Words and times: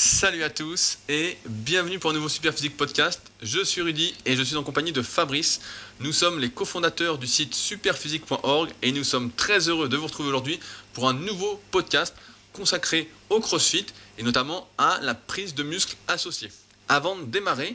Salut 0.00 0.44
à 0.44 0.48
tous 0.48 0.98
et 1.08 1.36
bienvenue 1.48 1.98
pour 1.98 2.12
un 2.12 2.14
nouveau 2.14 2.28
Superphysique 2.28 2.76
podcast. 2.76 3.20
Je 3.42 3.64
suis 3.64 3.82
Rudy 3.82 4.14
et 4.26 4.36
je 4.36 4.42
suis 4.44 4.54
en 4.54 4.62
compagnie 4.62 4.92
de 4.92 5.02
Fabrice. 5.02 5.60
Nous 5.98 6.12
sommes 6.12 6.38
les 6.38 6.50
cofondateurs 6.50 7.18
du 7.18 7.26
site 7.26 7.52
superphysique.org 7.52 8.70
et 8.82 8.92
nous 8.92 9.02
sommes 9.02 9.32
très 9.32 9.68
heureux 9.68 9.88
de 9.88 9.96
vous 9.96 10.06
retrouver 10.06 10.28
aujourd'hui 10.28 10.60
pour 10.92 11.08
un 11.08 11.14
nouveau 11.14 11.60
podcast 11.72 12.14
consacré 12.52 13.10
au 13.28 13.40
CrossFit 13.40 13.86
et 14.18 14.22
notamment 14.22 14.68
à 14.78 15.00
la 15.02 15.16
prise 15.16 15.56
de 15.56 15.64
muscles 15.64 15.96
associés. 16.06 16.52
Avant 16.88 17.16
de 17.16 17.24
démarrer, 17.24 17.74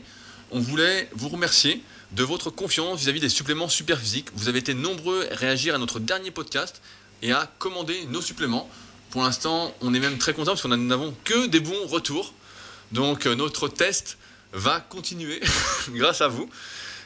on 0.50 0.60
voulait 0.60 1.10
vous 1.12 1.28
remercier 1.28 1.82
de 2.12 2.24
votre 2.24 2.48
confiance 2.48 3.00
vis-à-vis 3.00 3.20
des 3.20 3.28
suppléments 3.28 3.68
Superphysique. 3.68 4.28
Vous 4.34 4.48
avez 4.48 4.60
été 4.60 4.72
nombreux 4.72 5.28
à 5.30 5.34
réagir 5.34 5.74
à 5.74 5.78
notre 5.78 6.00
dernier 6.00 6.30
podcast 6.30 6.80
et 7.20 7.32
à 7.32 7.52
commander 7.58 8.06
nos 8.06 8.22
suppléments. 8.22 8.70
Pour 9.14 9.22
l'instant, 9.22 9.72
on 9.80 9.94
est 9.94 10.00
même 10.00 10.18
très 10.18 10.32
content 10.32 10.50
parce 10.50 10.62
qu'on 10.62 10.76
n'avons 10.76 11.14
que 11.22 11.46
des 11.46 11.60
bons 11.60 11.86
retours. 11.86 12.34
Donc 12.90 13.26
euh, 13.26 13.36
notre 13.36 13.68
test 13.68 14.18
va 14.52 14.80
continuer 14.80 15.40
grâce 15.90 16.20
à 16.20 16.26
vous. 16.26 16.50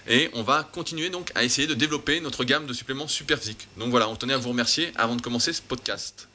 Et 0.06 0.30
on 0.32 0.42
va 0.42 0.62
continuer 0.62 1.10
donc 1.10 1.30
à 1.34 1.44
essayer 1.44 1.66
de 1.66 1.74
développer 1.74 2.22
notre 2.22 2.44
gamme 2.44 2.64
de 2.64 2.72
suppléments 2.72 3.08
super 3.08 3.38
physiques. 3.38 3.68
Donc 3.76 3.90
voilà, 3.90 4.08
on 4.08 4.16
tenait 4.16 4.32
à 4.32 4.38
vous 4.38 4.48
remercier 4.48 4.90
avant 4.96 5.16
de 5.16 5.20
commencer 5.20 5.52
ce 5.52 5.60
podcast. 5.60 6.28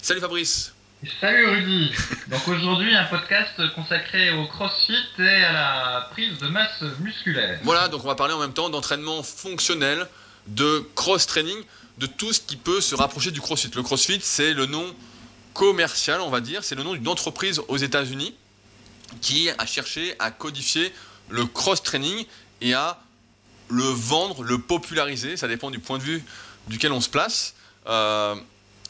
Salut 0.00 0.20
Fabrice 0.20 0.72
Salut 1.20 1.46
Rudy 1.48 1.92
Donc 2.28 2.48
aujourd'hui 2.48 2.94
un 2.94 3.04
podcast 3.04 3.60
consacré 3.74 4.30
au 4.30 4.46
crossfit 4.46 5.04
et 5.18 5.44
à 5.44 5.52
la 5.52 6.08
prise 6.12 6.38
de 6.38 6.46
masse 6.46 6.80
musculaire. 7.00 7.60
Voilà, 7.64 7.88
donc 7.88 8.02
on 8.04 8.08
va 8.08 8.14
parler 8.14 8.32
en 8.32 8.40
même 8.40 8.54
temps 8.54 8.70
d'entraînement 8.70 9.22
fonctionnel, 9.22 10.06
de 10.50 10.88
cross-training, 10.94 11.58
de 11.98 12.06
tout 12.06 12.32
ce 12.32 12.40
qui 12.40 12.56
peut 12.56 12.80
se 12.80 12.94
rapprocher 12.94 13.30
du 13.30 13.40
crossfit. 13.40 13.70
Le 13.74 13.82
crossfit, 13.82 14.20
c'est 14.22 14.54
le 14.54 14.66
nom 14.66 14.94
commercial, 15.54 16.20
on 16.20 16.30
va 16.30 16.40
dire. 16.40 16.64
C'est 16.64 16.74
le 16.74 16.82
nom 16.82 16.94
d'une 16.94 17.08
entreprise 17.08 17.60
aux 17.68 17.76
États-Unis 17.76 18.34
qui 19.20 19.50
a 19.50 19.66
cherché 19.66 20.14
à 20.18 20.30
codifier 20.30 20.92
le 21.28 21.44
cross-training 21.46 22.24
et 22.60 22.74
à 22.74 23.00
le 23.68 23.84
vendre, 23.84 24.42
le 24.42 24.58
populariser, 24.58 25.36
ça 25.36 25.48
dépend 25.48 25.70
du 25.70 25.78
point 25.78 25.98
de 25.98 26.02
vue 26.02 26.24
duquel 26.68 26.92
on 26.92 27.00
se 27.00 27.08
place, 27.08 27.54
euh, 27.86 28.34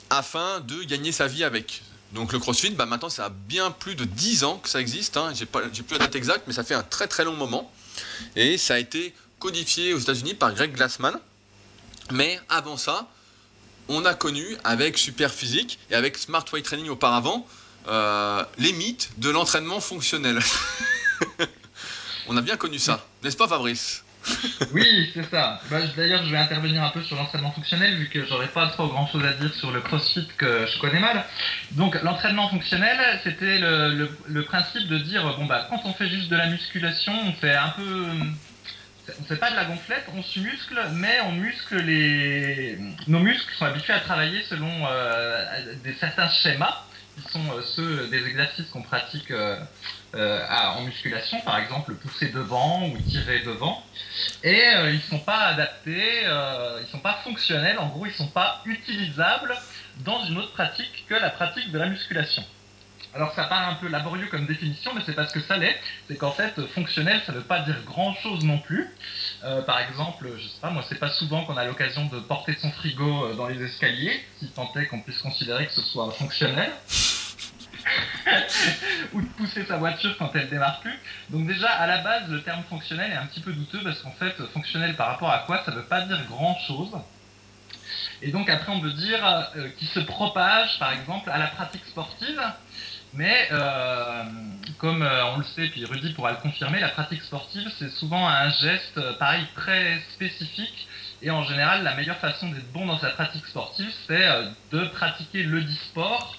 afin 0.08 0.60
de 0.60 0.82
gagner 0.84 1.12
sa 1.12 1.26
vie 1.26 1.44
avec. 1.44 1.82
Donc 2.12 2.32
le 2.32 2.38
CrossFit, 2.38 2.70
bah 2.70 2.86
maintenant 2.86 3.08
ça 3.08 3.26
a 3.26 3.28
bien 3.28 3.70
plus 3.70 3.94
de 3.94 4.04
10 4.04 4.44
ans 4.44 4.58
que 4.58 4.68
ça 4.68 4.80
existe, 4.80 5.16
hein. 5.16 5.32
j'ai 5.34 5.46
plus 5.46 5.92
la 5.92 5.98
date 5.98 6.16
exacte, 6.16 6.44
mais 6.48 6.52
ça 6.52 6.64
fait 6.64 6.74
un 6.74 6.82
très 6.82 7.06
très 7.06 7.24
long 7.24 7.36
moment. 7.36 7.70
Et 8.34 8.58
ça 8.58 8.74
a 8.74 8.78
été 8.78 9.14
codifié 9.38 9.94
aux 9.94 9.98
États-Unis 9.98 10.34
par 10.34 10.52
Greg 10.52 10.72
Glassman. 10.72 11.18
Mais 12.12 12.40
avant 12.48 12.76
ça, 12.76 13.08
on 13.88 14.04
a 14.04 14.14
connu 14.14 14.44
avec 14.64 14.98
Super 14.98 15.32
Physique 15.32 15.78
et 15.90 15.94
avec 15.94 16.16
Smart 16.16 16.44
Weight 16.52 16.64
Training 16.64 16.88
auparavant 16.88 17.46
euh, 17.88 18.44
les 18.58 18.72
mythes 18.72 19.10
de 19.18 19.30
l'entraînement 19.30 19.80
fonctionnel. 19.80 20.38
on 22.28 22.36
a 22.36 22.42
bien 22.42 22.56
connu 22.56 22.78
ça, 22.78 23.06
n'est-ce 23.22 23.36
pas 23.36 23.48
Fabrice? 23.48 24.04
Oui, 24.74 25.10
c'est 25.14 25.28
ça. 25.30 25.60
Bah, 25.70 25.78
d'ailleurs, 25.96 26.24
je 26.24 26.30
vais 26.30 26.36
intervenir 26.36 26.82
un 26.84 26.90
peu 26.90 27.02
sur 27.02 27.16
l'entraînement 27.16 27.52
fonctionnel 27.52 27.96
vu 27.96 28.08
que 28.08 28.26
j'aurais 28.26 28.48
pas 28.48 28.68
trop 28.68 28.86
grand 28.88 29.06
chose 29.06 29.24
à 29.24 29.32
dire 29.32 29.52
sur 29.54 29.70
le 29.70 29.80
crossfit 29.80 30.28
que 30.36 30.66
je 30.66 30.78
connais 30.78 31.00
mal. 31.00 31.24
Donc, 31.72 32.00
l'entraînement 32.02 32.50
fonctionnel, 32.50 33.20
c'était 33.24 33.58
le, 33.58 34.10
le, 34.28 34.42
principe 34.42 34.88
de 34.88 34.98
dire 34.98 35.24
bon, 35.38 35.46
bah, 35.46 35.66
quand 35.70 35.80
on 35.84 35.94
fait 35.94 36.08
juste 36.08 36.28
de 36.28 36.36
la 36.36 36.48
musculation, 36.48 37.12
on 37.26 37.32
fait 37.32 37.54
un 37.54 37.70
peu 37.70 38.06
on 39.20 39.24
fait 39.24 39.36
pas 39.36 39.50
de 39.50 39.56
la 39.56 39.64
gonflette, 39.64 40.04
on 40.14 40.22
se 40.22 40.38
muscle, 40.40 40.80
mais 40.94 41.20
on 41.22 41.32
muscle 41.32 41.76
les. 41.76 42.78
Nos 43.06 43.20
muscles 43.20 43.52
sont 43.54 43.64
habitués 43.64 43.92
à 43.92 44.00
travailler 44.00 44.42
selon 44.44 44.70
euh, 44.86 45.44
certains 45.98 46.28
schémas, 46.28 46.84
qui 47.16 47.32
sont 47.32 47.44
euh, 47.52 47.62
ceux 47.62 48.08
des 48.08 48.26
exercices 48.26 48.68
qu'on 48.68 48.82
pratique 48.82 49.30
euh, 49.30 49.56
en 50.14 50.82
musculation, 50.82 51.40
par 51.40 51.58
exemple 51.58 51.94
pousser 51.94 52.28
devant 52.28 52.88
ou 52.88 52.98
tirer 52.98 53.40
devant. 53.40 53.82
Et 54.42 54.62
ils 54.92 55.02
sont 55.02 55.20
pas 55.20 55.46
adaptés, 55.46 56.22
ils 56.24 56.90
sont 56.90 56.98
pas 56.98 57.20
fonctionnels, 57.24 57.78
en 57.78 57.88
gros, 57.88 58.06
ils 58.06 58.12
sont 58.12 58.28
pas 58.28 58.62
utilisables 58.64 59.56
dans 59.98 60.24
une 60.24 60.38
autre 60.38 60.52
pratique 60.52 61.04
que 61.08 61.14
la 61.14 61.30
pratique 61.30 61.70
de 61.70 61.78
la 61.78 61.86
musculation. 61.86 62.44
Alors 63.12 63.34
ça 63.34 63.44
paraît 63.44 63.72
un 63.72 63.74
peu 63.74 63.88
laborieux 63.88 64.28
comme 64.30 64.46
définition, 64.46 64.92
mais 64.94 65.02
c'est 65.04 65.14
parce 65.14 65.32
que 65.32 65.40
ça 65.40 65.56
l'est. 65.56 65.76
C'est 66.06 66.16
qu'en 66.16 66.30
fait, 66.30 66.60
fonctionnel, 66.74 67.20
ça 67.26 67.32
ne 67.32 67.38
veut 67.38 67.44
pas 67.44 67.60
dire 67.60 67.76
grand-chose 67.84 68.44
non 68.44 68.58
plus. 68.58 68.88
Euh, 69.44 69.62
par 69.62 69.80
exemple, 69.80 70.28
je 70.36 70.46
sais 70.46 70.60
pas, 70.60 70.70
moi, 70.70 70.84
c'est 70.88 70.98
pas 70.98 71.10
souvent 71.10 71.44
qu'on 71.44 71.56
a 71.56 71.64
l'occasion 71.64 72.06
de 72.06 72.20
porter 72.20 72.56
son 72.60 72.70
frigo 72.70 73.26
euh, 73.26 73.34
dans 73.34 73.48
les 73.48 73.60
escaliers, 73.62 74.24
si 74.38 74.48
tant 74.48 74.72
est 74.76 74.86
qu'on 74.86 75.00
puisse 75.00 75.18
considérer 75.18 75.66
que 75.66 75.72
ce 75.72 75.82
soit 75.82 76.12
fonctionnel. 76.12 76.70
ou 79.14 79.22
de 79.22 79.26
pousser 79.28 79.64
sa 79.64 79.78
voiture 79.78 80.16
quand 80.18 80.30
elle 80.34 80.48
démarre 80.48 80.80
plus. 80.80 80.96
Donc 81.30 81.46
déjà, 81.46 81.68
à 81.68 81.86
la 81.86 81.98
base, 81.98 82.28
le 82.28 82.42
terme 82.42 82.62
fonctionnel 82.64 83.10
est 83.10 83.16
un 83.16 83.26
petit 83.26 83.40
peu 83.40 83.52
douteux 83.52 83.80
parce 83.82 84.00
qu'en 84.00 84.12
fait, 84.12 84.34
fonctionnel 84.52 84.94
par 84.94 85.08
rapport 85.08 85.30
à 85.30 85.40
quoi, 85.40 85.62
ça 85.64 85.72
ne 85.72 85.76
veut 85.76 85.86
pas 85.86 86.02
dire 86.02 86.22
grand-chose. 86.28 86.92
Et 88.22 88.30
donc 88.30 88.48
après, 88.48 88.70
on 88.70 88.80
veut 88.80 88.92
dire 88.92 89.24
euh, 89.56 89.68
qu'il 89.78 89.88
se 89.88 90.00
propage, 90.00 90.78
par 90.78 90.92
exemple, 90.92 91.30
à 91.30 91.38
la 91.38 91.46
pratique 91.46 91.84
sportive. 91.86 92.40
Mais 93.12 93.48
euh, 93.50 94.22
comme 94.78 95.02
euh, 95.02 95.24
on 95.34 95.38
le 95.38 95.44
sait, 95.44 95.68
puis 95.68 95.84
Rudy 95.84 96.12
pourra 96.12 96.32
le 96.32 96.38
confirmer, 96.38 96.78
la 96.78 96.90
pratique 96.90 97.22
sportive, 97.22 97.68
c'est 97.78 97.90
souvent 97.90 98.28
un 98.28 98.50
geste, 98.50 98.98
euh, 98.98 99.14
pareil, 99.14 99.44
très 99.56 100.00
spécifique. 100.14 100.88
Et 101.22 101.30
en 101.30 101.42
général, 101.44 101.82
la 101.82 101.96
meilleure 101.96 102.18
façon 102.18 102.48
d'être 102.50 102.70
bon 102.72 102.86
dans 102.86 102.98
sa 102.98 103.10
pratique 103.10 103.44
sportive, 103.46 103.92
c'est 104.06 104.28
de 104.70 104.84
pratiquer 104.86 105.42
le 105.42 105.60
e-sport. 105.60 106.36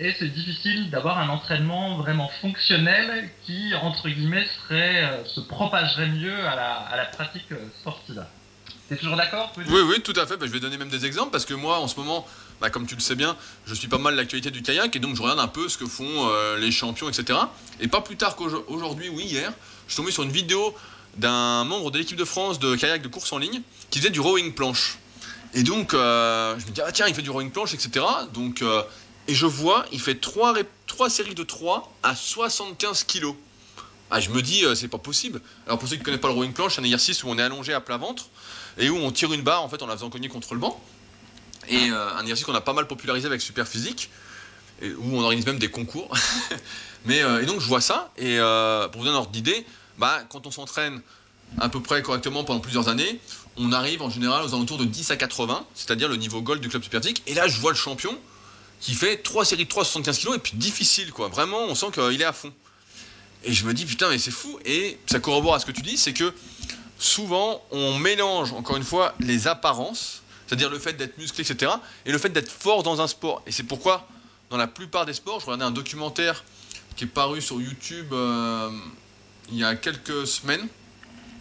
Et 0.00 0.12
c'est 0.12 0.28
difficile 0.28 0.90
d'avoir 0.90 1.18
un 1.18 1.28
entraînement 1.28 1.96
vraiment 1.96 2.28
fonctionnel 2.40 3.30
qui, 3.44 3.74
entre 3.74 4.08
guillemets, 4.08 4.46
serait, 4.46 5.24
se 5.26 5.40
propagerait 5.40 6.08
mieux 6.08 6.46
à 6.48 6.54
la, 6.56 6.74
à 6.74 6.96
la 6.96 7.04
pratique 7.06 7.52
sportive. 7.80 8.24
T'es 8.88 8.96
toujours 8.96 9.16
d'accord 9.16 9.52
Oui, 9.56 9.80
oui, 9.84 10.00
tout 10.02 10.14
à 10.16 10.26
fait. 10.26 10.36
Bah, 10.36 10.46
je 10.46 10.52
vais 10.52 10.60
donner 10.60 10.78
même 10.78 10.88
des 10.88 11.04
exemples 11.04 11.30
parce 11.30 11.44
que 11.44 11.54
moi, 11.54 11.78
en 11.78 11.88
ce 11.88 11.96
moment, 11.96 12.26
bah, 12.60 12.70
comme 12.70 12.86
tu 12.86 12.94
le 12.94 13.00
sais 13.00 13.14
bien, 13.14 13.36
je 13.66 13.74
suis 13.74 13.88
pas 13.88 13.98
mal 13.98 14.14
l'actualité 14.14 14.50
du 14.50 14.62
kayak 14.62 14.96
et 14.96 14.98
donc 14.98 15.16
je 15.16 15.22
regarde 15.22 15.40
un 15.40 15.48
peu 15.48 15.68
ce 15.68 15.76
que 15.76 15.86
font 15.86 16.28
euh, 16.28 16.56
les 16.56 16.70
champions, 16.70 17.08
etc. 17.08 17.38
Et 17.80 17.88
pas 17.88 18.00
plus 18.00 18.16
tard 18.16 18.36
qu'aujourd'hui 18.36 19.08
ou 19.10 19.20
hier, 19.20 19.52
je 19.86 19.92
suis 19.92 19.96
tombé 19.96 20.10
sur 20.10 20.22
une 20.22 20.32
vidéo 20.32 20.74
d'un 21.16 21.64
membre 21.64 21.90
de 21.90 21.98
l'équipe 21.98 22.16
de 22.16 22.24
France 22.24 22.58
de 22.58 22.76
kayak 22.76 23.02
de 23.02 23.08
course 23.08 23.32
en 23.32 23.38
ligne 23.38 23.62
qui 23.90 23.98
faisait 23.98 24.10
du 24.10 24.20
rowing 24.20 24.52
planche. 24.54 24.98
Et 25.54 25.62
donc, 25.62 25.94
euh, 25.94 26.58
je 26.58 26.66
me 26.66 26.72
dis, 26.72 26.80
ah 26.80 26.92
tiens, 26.92 27.06
il 27.08 27.14
fait 27.14 27.22
du 27.22 27.30
rowing 27.30 27.50
planche, 27.50 27.74
etc. 27.74 28.04
Donc, 28.34 28.62
euh, 28.62 28.82
et 29.28 29.34
je 29.34 29.46
vois, 29.46 29.84
il 29.92 30.00
fait 30.00 30.14
3, 30.14 30.54
séries 31.08 31.34
de 31.34 31.42
3 31.42 31.92
à 32.02 32.14
75 32.14 33.04
kilos. 33.04 33.34
Ah, 34.10 34.20
je 34.20 34.30
me 34.30 34.40
dis, 34.40 34.64
c'est 34.74 34.88
pas 34.88 34.98
possible. 34.98 35.40
Alors, 35.66 35.78
pour 35.78 35.88
ceux 35.88 35.96
qui 35.96 36.00
ne 36.00 36.04
connaissent 36.04 36.20
pas 36.20 36.28
le 36.28 36.34
rowing 36.34 36.52
planche, 36.52 36.74
c'est 36.76 36.80
un 36.80 36.84
exercice 36.84 37.22
où 37.24 37.28
on 37.28 37.38
est 37.38 37.42
allongé 37.42 37.74
à 37.74 37.80
plat 37.80 37.98
ventre 37.98 38.26
et 38.78 38.90
où 38.90 38.96
on 38.96 39.10
tire 39.10 39.32
une 39.32 39.42
barre 39.42 39.62
en 39.62 39.68
fait 39.68 39.82
en 39.82 39.86
la 39.86 39.94
faisant 39.94 40.10
cogner 40.10 40.28
contre 40.28 40.54
le 40.54 40.60
banc. 40.60 40.80
Et 41.68 41.90
euh, 41.90 42.16
un 42.16 42.22
exercice 42.22 42.46
qu'on 42.46 42.54
a 42.54 42.60
pas 42.60 42.72
mal 42.72 42.86
popularisé 42.86 43.26
avec 43.26 43.40
Superphysique, 43.40 44.10
et 44.80 44.92
où 44.92 45.16
on 45.16 45.22
organise 45.22 45.46
même 45.46 45.58
des 45.58 45.70
concours. 45.70 46.10
Mais, 47.04 47.22
euh, 47.22 47.42
et 47.42 47.46
donc 47.46 47.60
je 47.60 47.66
vois 47.66 47.80
ça, 47.80 48.10
et 48.16 48.38
euh, 48.38 48.88
pour 48.88 49.00
vous 49.00 49.06
donner 49.06 49.16
un 49.16 49.20
ordre 49.20 49.30
d'idée, 49.30 49.66
bah, 49.98 50.22
quand 50.30 50.46
on 50.46 50.50
s'entraîne 50.50 51.00
à 51.58 51.68
peu 51.68 51.80
près 51.80 52.02
correctement 52.02 52.44
pendant 52.44 52.60
plusieurs 52.60 52.88
années, 52.88 53.20
on 53.56 53.72
arrive 53.72 54.02
en 54.02 54.10
général 54.10 54.44
aux 54.44 54.54
alentours 54.54 54.78
de 54.78 54.84
10 54.84 55.10
à 55.10 55.16
80, 55.16 55.66
c'est-à-dire 55.74 56.08
le 56.08 56.16
niveau 56.16 56.40
gold 56.40 56.60
du 56.60 56.68
club 56.68 56.82
Superphysique. 56.82 57.22
Et 57.26 57.34
là, 57.34 57.48
je 57.48 57.58
vois 57.60 57.72
le 57.72 57.76
champion 57.76 58.16
qui 58.80 58.94
fait 58.94 59.18
3 59.18 59.44
séries 59.44 59.64
de 59.64 59.68
3 59.68 59.84
75 59.84 60.18
kg, 60.18 60.34
et 60.34 60.38
puis 60.38 60.56
difficile, 60.56 61.12
quoi. 61.12 61.28
Vraiment, 61.28 61.64
on 61.64 61.74
sent 61.74 61.88
qu'il 61.92 62.20
est 62.20 62.24
à 62.24 62.32
fond. 62.32 62.52
Et 63.44 63.52
je 63.52 63.64
me 63.64 63.74
dis, 63.74 63.84
putain, 63.84 64.08
mais 64.08 64.18
c'est 64.18 64.30
fou. 64.30 64.58
Et 64.64 64.98
ça 65.06 65.20
corrobore 65.20 65.54
à 65.54 65.60
ce 65.60 65.66
que 65.66 65.72
tu 65.72 65.82
dis, 65.82 65.96
c'est 65.96 66.12
que 66.12 66.34
souvent, 66.98 67.62
on 67.70 67.98
mélange, 67.98 68.52
encore 68.52 68.76
une 68.76 68.84
fois, 68.84 69.14
les 69.20 69.46
apparences, 69.46 70.22
c'est-à-dire 70.46 70.70
le 70.70 70.78
fait 70.78 70.94
d'être 70.94 71.18
musclé, 71.18 71.48
etc., 71.48 71.72
et 72.06 72.12
le 72.12 72.18
fait 72.18 72.30
d'être 72.30 72.50
fort 72.50 72.82
dans 72.82 73.00
un 73.00 73.06
sport. 73.06 73.42
Et 73.46 73.52
c'est 73.52 73.62
pourquoi, 73.62 74.08
dans 74.50 74.56
la 74.56 74.66
plupart 74.66 75.06
des 75.06 75.12
sports, 75.12 75.40
je 75.40 75.46
regardais 75.46 75.64
un 75.64 75.70
documentaire 75.70 76.44
qui 76.96 77.04
est 77.04 77.08
paru 77.08 77.40
sur 77.40 77.60
YouTube 77.60 78.12
euh, 78.12 78.70
il 79.50 79.58
y 79.58 79.64
a 79.64 79.76
quelques 79.76 80.26
semaines, 80.26 80.66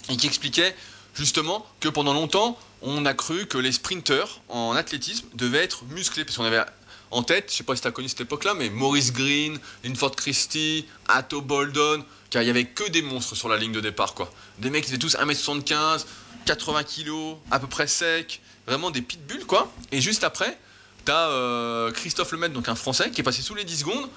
et 0.10 0.18
qui 0.18 0.28
expliquait 0.28 0.76
justement 1.16 1.66
que 1.80 1.90
pendant 1.90 2.14
longtemps, 2.14 2.58
on 2.82 3.06
a 3.06 3.14
cru 3.14 3.48
que 3.48 3.58
les 3.58 3.72
sprinteurs 3.72 4.40
en 4.50 4.76
athlétisme 4.76 5.28
devaient 5.34 5.64
être 5.64 5.84
musclés, 5.86 6.24
parce 6.24 6.38
qu'on 6.38 6.46
avait 6.46 6.64
en 7.12 7.24
tête, 7.24 7.50
je 7.52 7.56
sais 7.56 7.64
pas 7.64 7.76
si 7.76 7.82
tu 7.82 7.88
as 7.88 7.92
connu 7.92 8.10
cette 8.10 8.22
époque-là, 8.22 8.54
mais 8.54 8.70
Maurice 8.70 9.14
Green, 9.14 9.60
Linford 9.84 10.16
Christie, 10.16 10.86
Atto 11.08 11.42
Boldon, 11.42 12.04
car 12.30 12.42
il 12.42 12.48
y 12.48 12.50
avait 12.50 12.66
que 12.66 12.90
des 12.90 13.02
monstres 13.02 13.36
sur 13.36 13.50
la 13.50 13.58
ligne 13.58 13.72
de 13.72 13.80
départ, 13.80 14.14
quoi. 14.14 14.32
Des 14.60 14.70
mecs 14.70 14.86
qui 14.86 14.92
étaient 14.94 15.00
tous 15.00 15.16
1m75, 15.16 16.06
80 16.46 16.84
kg, 16.84 17.38
à 17.52 17.60
peu 17.60 17.68
près 17.68 17.88
secs, 17.88 18.42
vraiment 18.66 18.92
des 18.92 19.02
pitbulls, 19.02 19.46
quoi. 19.46 19.72
Et 19.92 20.02
juste 20.02 20.24
après, 20.24 20.58
tu 21.06 21.12
as 21.12 21.30
euh, 21.30 21.92
Christophe 21.92 22.32
Lemaitre, 22.32 22.54
donc 22.54 22.68
un 22.68 22.76
Français, 22.76 23.10
qui 23.12 23.22
est 23.22 23.24
passé 23.24 23.42
sous 23.42 23.56
les 23.56 23.64
10 23.64 23.80
secondes, 23.80 24.10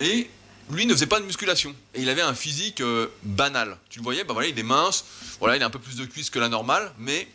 et 0.00 0.30
lui 0.70 0.86
ne 0.86 0.92
faisait 0.92 1.06
pas 1.06 1.20
de 1.20 1.24
musculation. 1.24 1.74
Et 1.94 2.02
il 2.02 2.08
avait 2.08 2.22
un 2.22 2.34
physique 2.34 2.80
euh, 2.80 3.08
banal. 3.22 3.76
Tu 3.90 3.98
le 3.98 4.04
voyais, 4.04 4.24
bah 4.24 4.32
voilà, 4.32 4.48
il 4.48 4.58
est 4.58 4.62
mince, 4.62 5.04
voilà, 5.38 5.56
il 5.56 5.62
a 5.62 5.66
un 5.66 5.70
peu 5.70 5.78
plus 5.78 5.96
de 5.96 6.06
cuisses 6.06 6.30
que 6.30 6.38
la 6.38 6.48
normale, 6.48 6.92
mais 6.98 7.28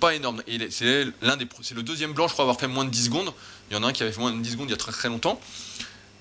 pas 0.00 0.14
énorme. 0.14 0.42
C'est 0.70 1.06
l'un 1.22 1.36
des, 1.36 1.46
c'est 1.62 1.74
le 1.74 1.82
deuxième 1.82 2.12
blanc, 2.12 2.28
je 2.28 2.32
crois, 2.32 2.44
avoir 2.44 2.58
fait 2.58 2.68
moins 2.68 2.84
de 2.84 2.90
10 2.90 3.06
secondes. 3.06 3.32
Il 3.70 3.74
y 3.74 3.76
en 3.76 3.82
a 3.82 3.88
un 3.88 3.92
qui 3.92 4.02
avait 4.02 4.12
fait 4.12 4.20
moins 4.20 4.32
de 4.32 4.40
10 4.40 4.52
secondes 4.52 4.68
il 4.68 4.72
y 4.72 4.74
a 4.74 4.78
très 4.78 4.92
très 4.92 5.08
longtemps. 5.08 5.40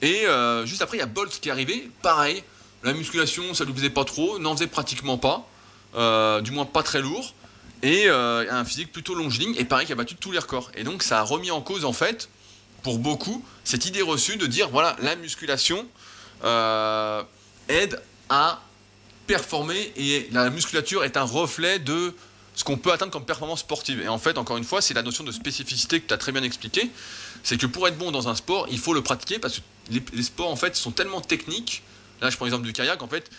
Et 0.01 0.25
euh, 0.25 0.65
juste 0.65 0.81
après, 0.81 0.97
il 0.97 0.99
y 0.99 1.03
a 1.03 1.07
Bolt 1.07 1.39
qui 1.39 1.49
est 1.49 1.51
arrivé. 1.51 1.89
Pareil, 2.01 2.43
la 2.83 2.93
musculation, 2.93 3.53
ça 3.53 3.63
lui 3.63 3.73
faisait 3.73 3.89
pas 3.89 4.05
trop, 4.05 4.39
n'en 4.39 4.53
faisait 4.55 4.67
pratiquement 4.67 5.17
pas. 5.17 5.47
Euh, 5.95 6.41
du 6.41 6.51
moins 6.51 6.65
pas 6.65 6.83
très 6.83 7.01
lourd. 7.01 7.33
Et 7.83 8.05
euh, 8.07 8.45
un 8.49 8.65
physique 8.65 8.91
plutôt 8.91 9.15
longiligne. 9.15 9.55
Et 9.57 9.65
pareil, 9.65 9.85
qui 9.85 9.93
a 9.93 9.95
battu 9.95 10.15
tous 10.15 10.31
les 10.31 10.39
records. 10.39 10.71
Et 10.75 10.83
donc, 10.83 11.03
ça 11.03 11.19
a 11.19 11.23
remis 11.23 11.51
en 11.51 11.61
cause, 11.61 11.85
en 11.85 11.93
fait, 11.93 12.29
pour 12.81 12.99
beaucoup, 12.99 13.43
cette 13.63 13.85
idée 13.85 14.01
reçue 14.01 14.37
de 14.37 14.45
dire 14.45 14.69
voilà, 14.69 14.95
la 15.01 15.15
musculation 15.15 15.85
aide 17.69 18.01
à 18.27 18.61
performer 19.27 19.93
et 19.95 20.27
la 20.31 20.49
musculature 20.49 21.05
est 21.05 21.15
un 21.15 21.23
reflet 21.23 21.79
de 21.79 22.13
ce 22.55 22.63
qu'on 22.63 22.77
peut 22.77 22.91
atteindre 22.91 23.11
comme 23.11 23.25
performance 23.25 23.61
sportive. 23.61 24.01
Et 24.01 24.07
en 24.07 24.19
fait, 24.19 24.37
encore 24.37 24.57
une 24.57 24.63
fois, 24.63 24.81
c'est 24.81 24.93
la 24.93 25.01
notion 25.01 25.23
de 25.23 25.31
spécificité 25.31 25.99
que 25.99 26.07
tu 26.07 26.13
as 26.13 26.17
très 26.17 26.31
bien 26.31 26.43
expliqué. 26.43 26.89
C'est 27.43 27.57
que 27.57 27.65
pour 27.65 27.87
être 27.87 27.97
bon 27.97 28.11
dans 28.11 28.27
un 28.27 28.35
sport, 28.35 28.67
il 28.69 28.79
faut 28.79 28.93
le 28.93 29.01
pratiquer 29.01 29.39
parce 29.39 29.59
que 29.59 29.61
les, 30.13 30.23
sports, 30.23 30.49
en 30.49 30.55
fait, 30.55 30.75
sont 30.75 30.91
tellement 30.91 31.21
techniques. 31.21 31.83
Là, 32.21 32.29
je 32.29 32.35
prends 32.35 32.45
l'exemple 32.45 32.65
du 32.65 32.73
kayak. 32.73 33.01
En 33.01 33.07
fait, 33.07 33.29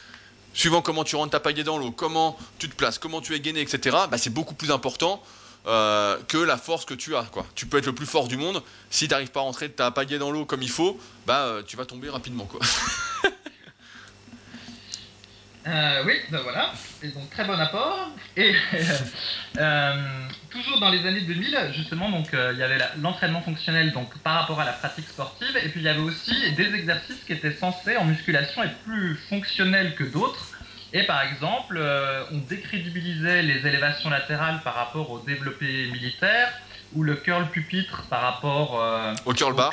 suivant 0.53 0.83
comment 0.83 1.05
tu 1.05 1.17
rentres 1.17 1.31
ta 1.31 1.41
pagaie 1.41 1.65
dans 1.65 1.79
l'eau, 1.79 1.91
comment 1.91 2.37
tu 2.59 2.69
te 2.69 2.75
places, 2.75 2.99
comment 2.99 3.21
tu 3.21 3.35
es 3.35 3.41
gainé, 3.41 3.61
etc., 3.61 3.97
bah, 4.11 4.19
c'est 4.19 4.31
beaucoup 4.31 4.55
plus 4.55 4.71
important 4.71 5.23
euh, 5.67 6.19
que 6.29 6.37
la 6.37 6.59
force 6.59 6.85
que 6.85 6.95
tu 6.95 7.17
as. 7.17 7.23
Quoi. 7.25 7.47
Tu 7.55 7.67
peux 7.67 7.79
être 7.79 7.87
le 7.87 7.95
plus 7.95 8.07
fort 8.07 8.29
du 8.29 8.37
monde. 8.37 8.63
Si 8.91 9.07
tu 9.07 9.13
n'arrives 9.13 9.31
pas 9.31 9.41
à 9.41 9.45
rentrer 9.45 9.71
ta 9.71 9.91
pagaie 9.91 10.19
dans 10.19 10.31
l'eau 10.31 10.45
comme 10.45 10.63
il 10.63 10.71
faut, 10.71 10.99
bah, 11.27 11.45
euh, 11.45 11.63
tu 11.65 11.77
vas 11.77 11.87
tomber 11.87 12.11
rapidement. 12.11 12.49
Euh, 15.67 16.03
oui, 16.05 16.15
ben 16.31 16.41
voilà. 16.43 16.73
Et 17.03 17.09
donc 17.09 17.31
très 17.31 17.45
bon 17.45 17.59
apport. 17.59 18.11
Et 18.37 18.55
euh, 19.59 19.95
toujours 20.51 20.79
dans 20.81 20.91
les 20.91 21.07
années 21.07 21.23
2000, 21.23 21.73
justement, 21.75 22.11
donc 22.11 22.35
euh, 22.35 22.53
il 22.53 22.59
y 22.59 22.63
avait 22.63 22.79
l'entraînement 23.01 23.43
fonctionnel 23.43 23.93
donc 23.93 24.17
par 24.19 24.41
rapport 24.41 24.61
à 24.61 24.65
la 24.65 24.73
pratique 24.73 25.09
sportive, 25.09 25.57
et 25.57 25.69
puis 25.69 25.81
il 25.81 25.85
y 25.85 25.89
avait 25.89 26.01
aussi 26.01 26.53
des 26.53 26.75
exercices 26.75 27.25
qui 27.25 27.33
étaient 27.33 27.55
censés 27.55 27.97
en 27.97 28.05
musculation 28.05 28.63
être 28.63 28.79
plus 28.85 29.17
fonctionnels 29.29 29.95
que 29.95 30.05
d'autres. 30.05 30.51
Et 30.93 31.05
par 31.05 31.23
exemple, 31.23 31.81
on 32.31 32.39
décrédibilisait 32.39 33.43
les 33.43 33.67
élévations 33.67 34.11
latérales 34.11 34.61
par 34.63 34.75
rapport 34.75 35.11
au 35.11 35.19
développé 35.19 35.91
militaire 35.91 36.53
ou 36.93 37.03
le 37.03 37.17
curl 37.17 37.51
pupitre 37.51 38.05
par 38.09 38.21
rapport 38.21 38.81
au 39.27 39.33
curl 39.33 39.57
bar. 39.57 39.73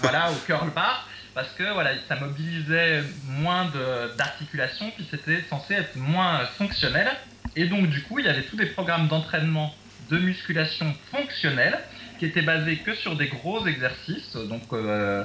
voilà, 0.00 0.32
au 0.32 0.34
curl 0.46 0.70
bar 0.70 1.06
parce 1.38 1.52
que 1.52 1.72
voilà, 1.72 1.92
ça 2.08 2.16
mobilisait 2.16 3.04
moins 3.28 3.70
d'articulation, 4.16 4.90
puis 4.96 5.06
c'était 5.08 5.40
censé 5.48 5.74
être 5.74 5.94
moins 5.94 6.44
fonctionnel. 6.58 7.08
Et 7.54 7.66
donc 7.66 7.86
du 7.86 8.02
coup, 8.02 8.18
il 8.18 8.26
y 8.26 8.28
avait 8.28 8.42
tous 8.42 8.56
des 8.56 8.66
programmes 8.66 9.06
d'entraînement 9.06 9.72
de 10.10 10.18
musculation 10.18 10.92
fonctionnelle 11.12 11.78
qui 12.18 12.26
étaient 12.26 12.42
basés 12.42 12.78
que 12.78 12.92
sur 12.92 13.14
des 13.14 13.28
gros 13.28 13.64
exercices, 13.68 14.32
donc 14.32 14.64
euh, 14.72 15.24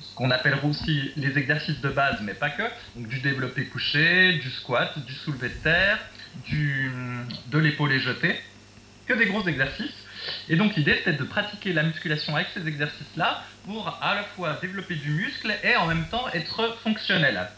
ce 0.00 0.16
qu'on 0.16 0.32
appelle 0.32 0.58
aussi 0.64 1.12
les 1.14 1.38
exercices 1.38 1.80
de 1.80 1.88
base, 1.88 2.18
mais 2.22 2.34
pas 2.34 2.50
que, 2.50 2.64
donc 2.96 3.06
du 3.06 3.20
développé 3.20 3.66
couché, 3.66 4.32
du 4.32 4.50
squat, 4.50 4.98
du 5.06 5.12
soulevé 5.12 5.50
de 5.50 5.62
terre, 5.62 6.00
de 6.50 7.58
l'épaule 7.60 7.96
jetée, 8.00 8.40
que 9.06 9.14
des 9.14 9.26
gros 9.26 9.46
exercices. 9.46 10.03
Et 10.48 10.56
donc 10.56 10.74
l'idée 10.76 10.96
c'était 10.98 11.16
de 11.16 11.24
pratiquer 11.24 11.72
la 11.72 11.82
musculation 11.82 12.34
avec 12.36 12.48
ces 12.54 12.66
exercices-là 12.66 13.42
pour 13.64 13.98
à 14.00 14.14
la 14.14 14.24
fois 14.24 14.58
développer 14.60 14.94
du 14.96 15.10
muscle 15.10 15.52
et 15.62 15.76
en 15.76 15.86
même 15.86 16.06
temps 16.10 16.28
être 16.32 16.76
fonctionnel. 16.82 17.48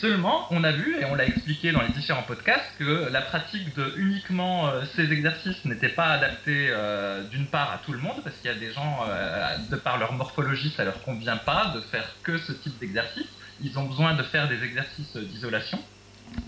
Seulement, 0.00 0.46
on 0.50 0.62
a 0.62 0.72
vu, 0.72 0.94
et 1.00 1.06
on 1.06 1.14
l'a 1.14 1.24
expliqué 1.24 1.72
dans 1.72 1.80
les 1.80 1.88
différents 1.88 2.22
podcasts, 2.22 2.66
que 2.78 3.08
la 3.10 3.22
pratique 3.22 3.74
de 3.76 3.94
uniquement 3.96 4.68
euh, 4.68 4.82
ces 4.94 5.10
exercices 5.10 5.64
n'était 5.64 5.88
pas 5.88 6.08
adaptée 6.08 6.68
euh, 6.68 7.22
d'une 7.30 7.46
part 7.46 7.72
à 7.72 7.78
tout 7.78 7.92
le 7.92 7.98
monde, 7.98 8.20
parce 8.22 8.36
qu'il 8.36 8.50
y 8.50 8.54
a 8.54 8.58
des 8.58 8.72
gens, 8.72 9.06
euh, 9.08 9.56
de 9.70 9.76
par 9.76 9.96
leur 9.96 10.12
morphologie, 10.12 10.70
ça 10.76 10.84
leur 10.84 11.00
convient 11.02 11.38
pas 11.38 11.72
de 11.74 11.80
faire 11.80 12.04
que 12.22 12.36
ce 12.36 12.52
type 12.52 12.78
d'exercice. 12.78 13.24
Ils 13.62 13.78
ont 13.78 13.86
besoin 13.86 14.12
de 14.12 14.22
faire 14.22 14.48
des 14.48 14.62
exercices 14.62 15.16
d'isolation. 15.16 15.78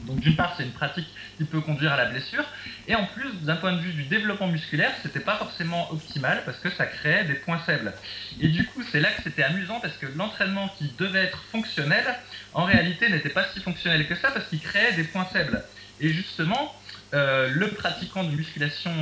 Donc 0.06 0.20
d'une 0.20 0.36
part, 0.36 0.52
c'est 0.58 0.64
une 0.64 0.72
pratique 0.72 1.08
qui 1.38 1.44
peut 1.44 1.62
conduire 1.62 1.92
à 1.94 1.96
la 1.96 2.06
blessure, 2.06 2.44
et 2.88 2.94
en 2.94 3.04
plus, 3.04 3.30
d'un 3.42 3.56
point 3.56 3.72
de 3.72 3.80
vue 3.80 3.92
du 3.92 4.04
développement 4.04 4.48
musculaire, 4.48 4.90
c'était 5.02 5.20
pas 5.20 5.36
forcément 5.36 5.92
optimal 5.92 6.42
parce 6.46 6.58
que 6.58 6.70
ça 6.70 6.86
créait 6.86 7.24
des 7.24 7.34
points 7.34 7.58
faibles. 7.58 7.92
Et 8.40 8.48
du 8.48 8.64
coup, 8.64 8.82
c'est 8.90 9.00
là 9.00 9.10
que 9.10 9.22
c'était 9.22 9.42
amusant 9.42 9.78
parce 9.80 9.96
que 9.98 10.06
l'entraînement 10.16 10.70
qui 10.78 10.90
devait 10.98 11.24
être 11.24 11.42
fonctionnel, 11.52 12.04
en 12.54 12.64
réalité, 12.64 13.10
n'était 13.10 13.28
pas 13.28 13.44
si 13.52 13.60
fonctionnel 13.60 14.08
que 14.08 14.14
ça 14.14 14.30
parce 14.30 14.46
qu'il 14.48 14.60
créait 14.60 14.94
des 14.94 15.04
points 15.04 15.26
faibles. 15.26 15.62
Et 16.00 16.08
justement, 16.08 16.74
euh, 17.12 17.50
le 17.52 17.68
pratiquant 17.68 18.24
de 18.24 18.30
musculation, 18.30 18.92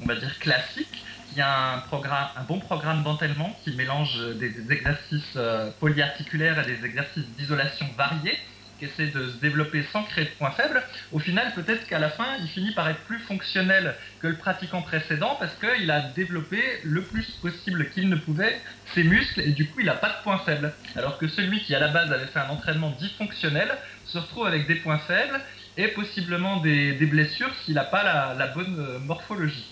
on 0.00 0.06
va 0.06 0.14
dire 0.14 0.38
classique, 0.38 1.04
qui 1.34 1.40
a 1.40 1.82
un, 1.82 2.42
bon 2.46 2.60
programme 2.60 3.02
d'entraînement 3.02 3.58
qui 3.64 3.74
mélange 3.74 4.20
des, 4.36 4.54
exercices 4.70 5.34
euh, 5.34 5.70
polyarticulaires 5.80 6.60
et 6.60 6.76
des 6.76 6.84
exercices 6.84 7.26
d'isolation 7.36 7.88
variés, 7.96 8.38
essaie 8.84 9.06
de 9.06 9.28
se 9.28 9.36
développer 9.36 9.82
sans 9.92 10.02
créer 10.04 10.24
de 10.24 10.30
points 10.30 10.50
faibles, 10.50 10.82
au 11.12 11.18
final, 11.18 11.52
peut-être 11.54 11.86
qu'à 11.86 11.98
la 11.98 12.10
fin, 12.10 12.36
il 12.40 12.48
finit 12.48 12.72
par 12.72 12.88
être 12.88 13.00
plus 13.00 13.18
fonctionnel 13.20 13.94
que 14.20 14.26
le 14.26 14.36
pratiquant 14.36 14.82
précédent 14.82 15.36
parce 15.38 15.54
qu'il 15.54 15.90
a 15.90 16.00
développé 16.14 16.60
le 16.84 17.02
plus 17.02 17.30
possible 17.42 17.88
qu'il 17.90 18.08
ne 18.08 18.16
pouvait 18.16 18.60
ses 18.94 19.04
muscles 19.04 19.40
et 19.40 19.50
du 19.50 19.68
coup, 19.68 19.80
il 19.80 19.86
n'a 19.86 19.94
pas 19.94 20.08
de 20.08 20.22
points 20.22 20.38
faibles. 20.38 20.72
Alors 20.96 21.18
que 21.18 21.28
celui 21.28 21.60
qui, 21.62 21.74
à 21.74 21.80
la 21.80 21.88
base, 21.88 22.10
avait 22.12 22.26
fait 22.26 22.40
un 22.40 22.48
entraînement 22.48 22.90
dit 22.98 23.12
fonctionnel 23.16 23.76
se 24.06 24.18
retrouve 24.18 24.46
avec 24.46 24.66
des 24.66 24.76
points 24.76 24.98
faibles 24.98 25.40
et 25.76 25.88
possiblement 25.88 26.58
des, 26.58 26.92
blessures 27.06 27.52
s'il 27.64 27.74
n'a 27.74 27.84
pas 27.84 28.02
la, 28.34 28.46
bonne 28.48 28.76
euh, 28.78 28.98
morphologie. 28.98 29.66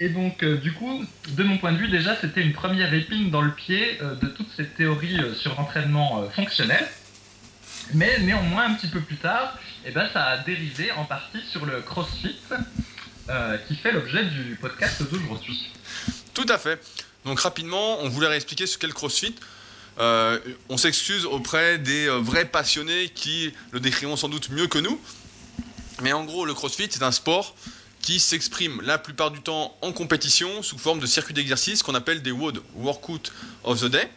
Et 0.00 0.08
donc, 0.08 0.42
euh, 0.42 0.56
du 0.58 0.72
coup, 0.72 1.04
de 1.28 1.42
mon 1.42 1.58
point 1.58 1.72
de 1.72 1.78
vue, 1.78 1.88
déjà, 1.88 2.16
c'était 2.16 2.42
une 2.42 2.52
première 2.52 2.92
épine 2.92 3.30
dans 3.30 3.40
le 3.40 3.52
pied 3.52 3.98
euh, 4.02 4.14
de 4.16 4.26
toute 4.26 4.48
cette 4.56 4.74
théorie 4.74 5.18
sur 5.36 5.54
l'entraînement 5.56 6.28
fonctionnel. 6.30 6.86
Mais 7.94 8.18
néanmoins, 8.20 8.70
un 8.70 8.74
petit 8.74 8.88
peu 8.88 9.00
plus 9.00 9.16
tard, 9.16 9.58
eh 9.84 9.90
ben, 9.90 10.08
ça 10.12 10.24
a 10.24 10.38
dérivé 10.38 10.92
en 10.92 11.04
partie 11.04 11.40
sur 11.50 11.66
le 11.66 11.80
CrossFit, 11.80 12.38
euh, 13.28 13.58
qui 13.68 13.76
fait 13.76 13.92
l'objet 13.92 14.24
du 14.24 14.56
podcast 14.60 15.02
d'aujourd'hui. 15.10 15.70
Tout 16.34 16.46
à 16.48 16.58
fait. 16.58 16.80
Donc 17.24 17.40
rapidement, 17.40 18.00
on 18.00 18.08
voulait 18.08 18.28
réexpliquer 18.28 18.66
ce 18.66 18.78
qu'est 18.78 18.86
le 18.86 18.92
CrossFit. 18.92 19.34
Euh, 19.98 20.38
on 20.68 20.76
s'excuse 20.76 21.26
auprès 21.26 21.78
des 21.78 22.08
euh, 22.08 22.18
vrais 22.18 22.46
passionnés 22.46 23.10
qui 23.10 23.52
le 23.72 23.80
décriront 23.80 24.16
sans 24.16 24.28
doute 24.28 24.48
mieux 24.50 24.66
que 24.66 24.78
nous. 24.78 24.98
Mais 26.00 26.12
en 26.12 26.24
gros, 26.24 26.46
le 26.46 26.54
CrossFit, 26.54 26.88
c'est 26.90 27.02
un 27.02 27.12
sport 27.12 27.54
qui 28.00 28.18
s'exprime 28.18 28.80
la 28.82 28.98
plupart 28.98 29.30
du 29.30 29.40
temps 29.40 29.76
en 29.82 29.92
compétition 29.92 30.62
sous 30.62 30.78
forme 30.78 30.98
de 30.98 31.06
circuit 31.06 31.34
d'exercice 31.34 31.82
qu'on 31.82 31.94
appelle 31.94 32.22
des 32.22 32.32
WOD, 32.32 32.60
Workout 32.74 33.32
of 33.62 33.80
the 33.80 33.86
Day, 33.86 34.10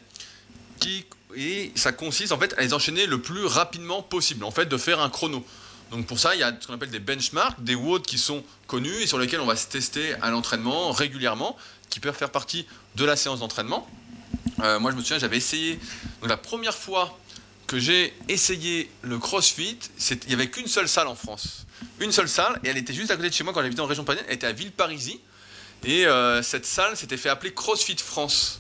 qui 0.80 1.06
et 1.36 1.72
ça 1.76 1.92
consiste 1.92 2.32
en 2.32 2.40
fait 2.40 2.54
à 2.58 2.62
les 2.62 2.74
enchaîner 2.74 3.06
le 3.06 3.22
plus 3.22 3.46
rapidement 3.46 4.02
possible, 4.02 4.44
en 4.44 4.52
fait 4.52 4.66
de 4.66 4.78
faire 4.78 5.00
un 5.00 5.10
chrono. 5.10 5.46
Donc 5.92 6.08
pour 6.08 6.20
ça, 6.20 6.36
il 6.36 6.40
y 6.40 6.44
a 6.44 6.54
ce 6.60 6.68
qu'on 6.68 6.74
appelle 6.74 6.90
des 6.90 7.00
benchmarks, 7.00 7.64
des 7.64 7.76
WOD 7.76 8.06
qui 8.06 8.18
sont 8.18 8.44
connus 8.68 9.02
et 9.02 9.08
sur 9.08 9.20
lesquels 9.20 9.40
on 9.40 9.46
va 9.46 9.56
se 9.56 9.68
tester 9.68 10.16
à 10.22 10.32
l'entraînement 10.32 10.92
régulièrement, 10.92 11.56
qui 11.90 12.00
peuvent 12.00 12.16
faire 12.16 12.32
partie 12.32 12.66
de 12.96 13.06
la 13.06 13.16
séance 13.16 13.40
d'entraînement. 13.40 13.88
Euh, 14.64 14.80
moi, 14.80 14.92
je 14.92 14.96
me 14.96 15.02
souviens, 15.02 15.20
j'avais 15.20 15.38
essayé. 15.38 15.80
La 16.24 16.38
première 16.38 16.74
fois 16.74 17.18
que 17.68 17.80
j'ai 17.80 18.14
essayé 18.30 18.90
le 19.02 19.20
CrossFit, 19.20 19.78
il 20.12 20.28
n'y 20.28 20.34
avait 20.34 20.50
qu'une 20.50 20.68
seule 20.68 20.88
salle 20.88 21.08
en 21.08 21.16
France. 21.16 21.66
Une 22.00 22.12
seule 22.12 22.30
salle, 22.30 22.60
et 22.64 22.70
elle 22.70 22.78
était 22.78 22.94
juste 22.94 23.12
à 23.12 23.16
côté 23.16 23.30
de 23.30 23.34
chez 23.34 23.44
moi 23.44 23.54
quand 23.54 23.62
j'habitais 23.62 23.82
en 23.82 23.86
région 23.86 24.04
parisienne. 24.04 24.26
Elle 24.30 24.36
était 24.36 24.48
à 24.48 24.52
Villeparisis. 24.52 25.18
Et 25.84 26.06
euh, 26.08 26.42
cette 26.42 26.66
salle 26.66 26.98
s'était 26.98 27.18
fait 27.18 27.30
appeler 27.30 27.54
CrossFit 27.54 27.98
France. 27.98 28.58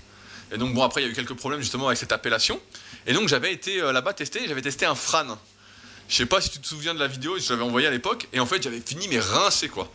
Et 0.52 0.58
donc, 0.58 0.74
bon, 0.74 0.84
après, 0.84 1.02
il 1.02 1.06
y 1.06 1.08
a 1.08 1.12
eu 1.12 1.16
quelques 1.16 1.34
problèmes 1.34 1.62
justement 1.62 1.88
avec 1.88 1.98
cette 1.98 2.12
appellation. 2.12 2.60
Et 3.08 3.14
donc, 3.14 3.28
j'avais 3.28 3.52
été 3.52 3.82
euh, 3.82 3.92
là-bas 3.92 4.14
tester, 4.14 4.48
j'avais 4.48 4.62
testé 4.62 4.86
un 4.86 4.96
Fran. 4.96 5.38
Je 6.08 6.16
sais 6.16 6.26
pas 6.26 6.40
si 6.40 6.52
tu 6.52 6.60
te 6.60 6.68
souviens 6.68 6.94
de 6.94 7.00
la 7.00 7.08
vidéo, 7.08 7.38
je 7.40 7.50
l'avais 7.50 7.64
envoyé 7.64 7.88
à 7.88 7.92
l'époque. 7.92 8.28
Et 8.34 8.40
en 8.40 8.46
fait, 8.46 8.62
j'avais 8.62 8.80
fini, 8.80 9.08
mais 9.08 9.20
rincé, 9.20 9.70
quoi. 9.70 9.92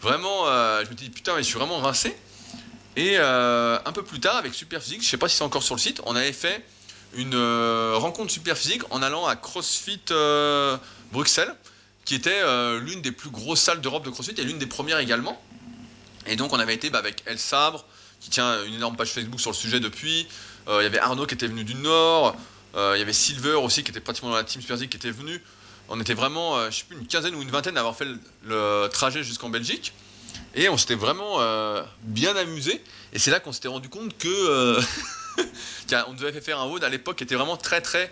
Vraiment, 0.00 0.48
euh, 0.48 0.84
je 0.84 0.90
me 0.90 0.94
dis, 0.94 1.08
putain, 1.08 1.34
mais 1.34 1.42
je 1.42 1.48
suis 1.48 1.58
vraiment 1.58 1.78
rincé. 1.78 2.16
Et 2.96 3.14
euh, 3.16 3.78
un 3.84 3.92
peu 3.92 4.02
plus 4.02 4.20
tard, 4.20 4.36
avec 4.36 4.54
Superphysique, 4.54 5.02
je 5.02 5.08
sais 5.08 5.16
pas 5.16 5.28
si 5.28 5.36
c'est 5.36 5.44
encore 5.44 5.62
sur 5.62 5.76
le 5.76 5.80
site, 5.80 6.02
on 6.04 6.16
avait 6.16 6.32
fait 6.32 6.64
une 7.14 7.36
rencontre 7.94 8.32
Superphysique 8.32 8.82
en 8.90 9.02
allant 9.02 9.26
à 9.26 9.36
CrossFit 9.36 10.00
Bruxelles, 11.12 11.54
qui 12.04 12.14
était 12.14 12.42
l'une 12.80 13.00
des 13.02 13.12
plus 13.12 13.30
grosses 13.30 13.60
salles 13.60 13.80
d'Europe 13.80 14.04
de 14.04 14.10
CrossFit 14.10 14.34
et 14.38 14.44
l'une 14.44 14.58
des 14.58 14.66
premières 14.66 14.98
également. 14.98 15.40
Et 16.26 16.36
donc, 16.36 16.52
on 16.52 16.58
avait 16.58 16.74
été 16.74 16.90
bah, 16.90 16.98
avec 16.98 17.22
El 17.26 17.38
Sabre, 17.38 17.84
qui 18.22 18.30
tient 18.30 18.64
une 18.64 18.74
énorme 18.74 18.96
page 18.96 19.10
Facebook 19.10 19.40
sur 19.40 19.50
le 19.50 19.56
sujet 19.56 19.80
depuis. 19.80 20.28
Euh, 20.68 20.78
il 20.80 20.84
y 20.84 20.86
avait 20.86 21.00
Arnaud 21.00 21.26
qui 21.26 21.34
était 21.34 21.48
venu 21.48 21.64
du 21.64 21.74
Nord. 21.74 22.36
Euh, 22.76 22.92
il 22.94 23.00
y 23.00 23.02
avait 23.02 23.12
Silver 23.12 23.54
aussi 23.54 23.82
qui 23.82 23.90
était 23.90 24.00
pratiquement 24.00 24.30
dans 24.30 24.36
la 24.36 24.44
team 24.44 24.62
Spearsy 24.62 24.88
qui 24.88 24.96
était 24.96 25.10
venu. 25.10 25.42
On 25.88 26.00
était 26.00 26.14
vraiment, 26.14 26.56
euh, 26.56 26.70
je 26.70 26.78
sais 26.78 26.84
plus, 26.88 26.96
une 26.96 27.06
quinzaine 27.06 27.34
ou 27.34 27.42
une 27.42 27.50
vingtaine 27.50 27.76
à 27.76 27.80
avoir 27.80 27.96
fait 27.96 28.06
le, 28.44 28.88
trajet 28.92 29.24
jusqu'en 29.24 29.50
Belgique. 29.50 29.92
Et 30.54 30.68
on 30.68 30.76
s'était 30.78 30.94
vraiment 30.94 31.40
bien 32.02 32.36
amusé. 32.36 32.82
Et 33.12 33.18
c'est 33.18 33.30
là 33.30 33.40
qu'on 33.40 33.52
s'était 33.52 33.68
rendu 33.68 33.88
compte 33.88 34.16
que 34.16 34.78
on 36.06 36.14
devait 36.14 36.40
faire 36.40 36.60
un 36.60 36.66
WOD 36.66 36.84
à 36.84 36.88
l'époque 36.88 37.16
qui 37.16 37.24
était 37.24 37.34
vraiment 37.34 37.56
très 37.56 37.80
très 37.80 38.10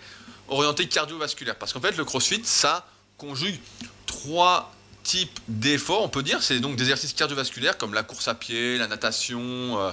orienté 0.48 0.86
cardiovasculaire. 0.86 1.56
Parce 1.56 1.72
qu'en 1.72 1.80
fait, 1.80 1.96
le 1.96 2.04
CrossFit, 2.04 2.42
ça 2.44 2.86
conjugue 3.16 3.58
trois 4.06 4.74
type 5.02 5.38
d'effort, 5.48 6.02
on 6.02 6.08
peut 6.08 6.22
dire. 6.22 6.42
C'est 6.42 6.60
donc 6.60 6.76
des 6.76 6.84
exercices 6.84 7.12
cardiovasculaires 7.12 7.78
comme 7.78 7.94
la 7.94 8.02
course 8.02 8.28
à 8.28 8.34
pied, 8.34 8.78
la 8.78 8.86
natation. 8.86 9.40
Euh. 9.40 9.92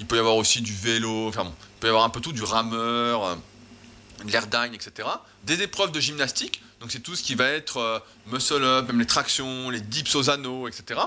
il 0.00 0.06
peut 0.06 0.16
y 0.16 0.18
avoir 0.18 0.36
aussi 0.36 0.60
du 0.60 0.74
vélo, 0.74 1.28
enfin 1.28 1.44
bon, 1.44 1.54
il 1.58 1.80
peut 1.80 1.86
y 1.86 1.90
avoir 1.90 2.04
un 2.04 2.10
peu 2.10 2.20
tout, 2.20 2.32
du 2.32 2.42
rameur, 2.42 3.24
euh, 3.24 3.34
de 4.24 4.32
l'airdyne, 4.32 4.74
etc. 4.74 5.08
Des 5.44 5.62
épreuves 5.62 5.92
de 5.92 6.00
gymnastique, 6.00 6.62
donc 6.80 6.90
c'est 6.90 7.00
tout 7.00 7.14
ce 7.14 7.22
qui 7.22 7.34
va 7.34 7.48
être 7.48 7.78
euh, 7.78 7.98
muscle 8.26 8.62
up, 8.62 8.86
même 8.86 8.98
les 8.98 9.06
tractions, 9.06 9.70
les 9.70 9.80
dips 9.80 10.14
aux 10.14 10.30
anneaux, 10.30 10.68
etc. 10.68 11.00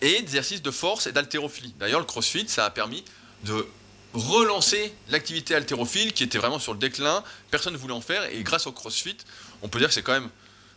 Et 0.00 0.10
des 0.10 0.18
exercices 0.18 0.62
de 0.62 0.70
force 0.70 1.06
et 1.06 1.12
d'haltérophilie. 1.12 1.74
D'ailleurs, 1.78 2.00
le 2.00 2.06
crossfit, 2.06 2.46
ça 2.48 2.64
a 2.64 2.70
permis 2.70 3.04
de 3.44 3.66
relancer 4.14 4.94
l'activité 5.08 5.54
haltérophile 5.54 6.12
qui 6.12 6.22
était 6.22 6.38
vraiment 6.38 6.58
sur 6.58 6.72
le 6.72 6.78
déclin, 6.78 7.22
personne 7.50 7.72
ne 7.72 7.78
voulait 7.78 7.94
en 7.94 8.00
faire, 8.00 8.24
et 8.24 8.42
grâce 8.42 8.66
au 8.66 8.72
crossfit, 8.72 9.16
on 9.62 9.68
peut 9.68 9.78
dire 9.78 9.88
que 9.88 9.94
c'est 9.94 10.02
quand 10.02 10.12
même 10.12 10.30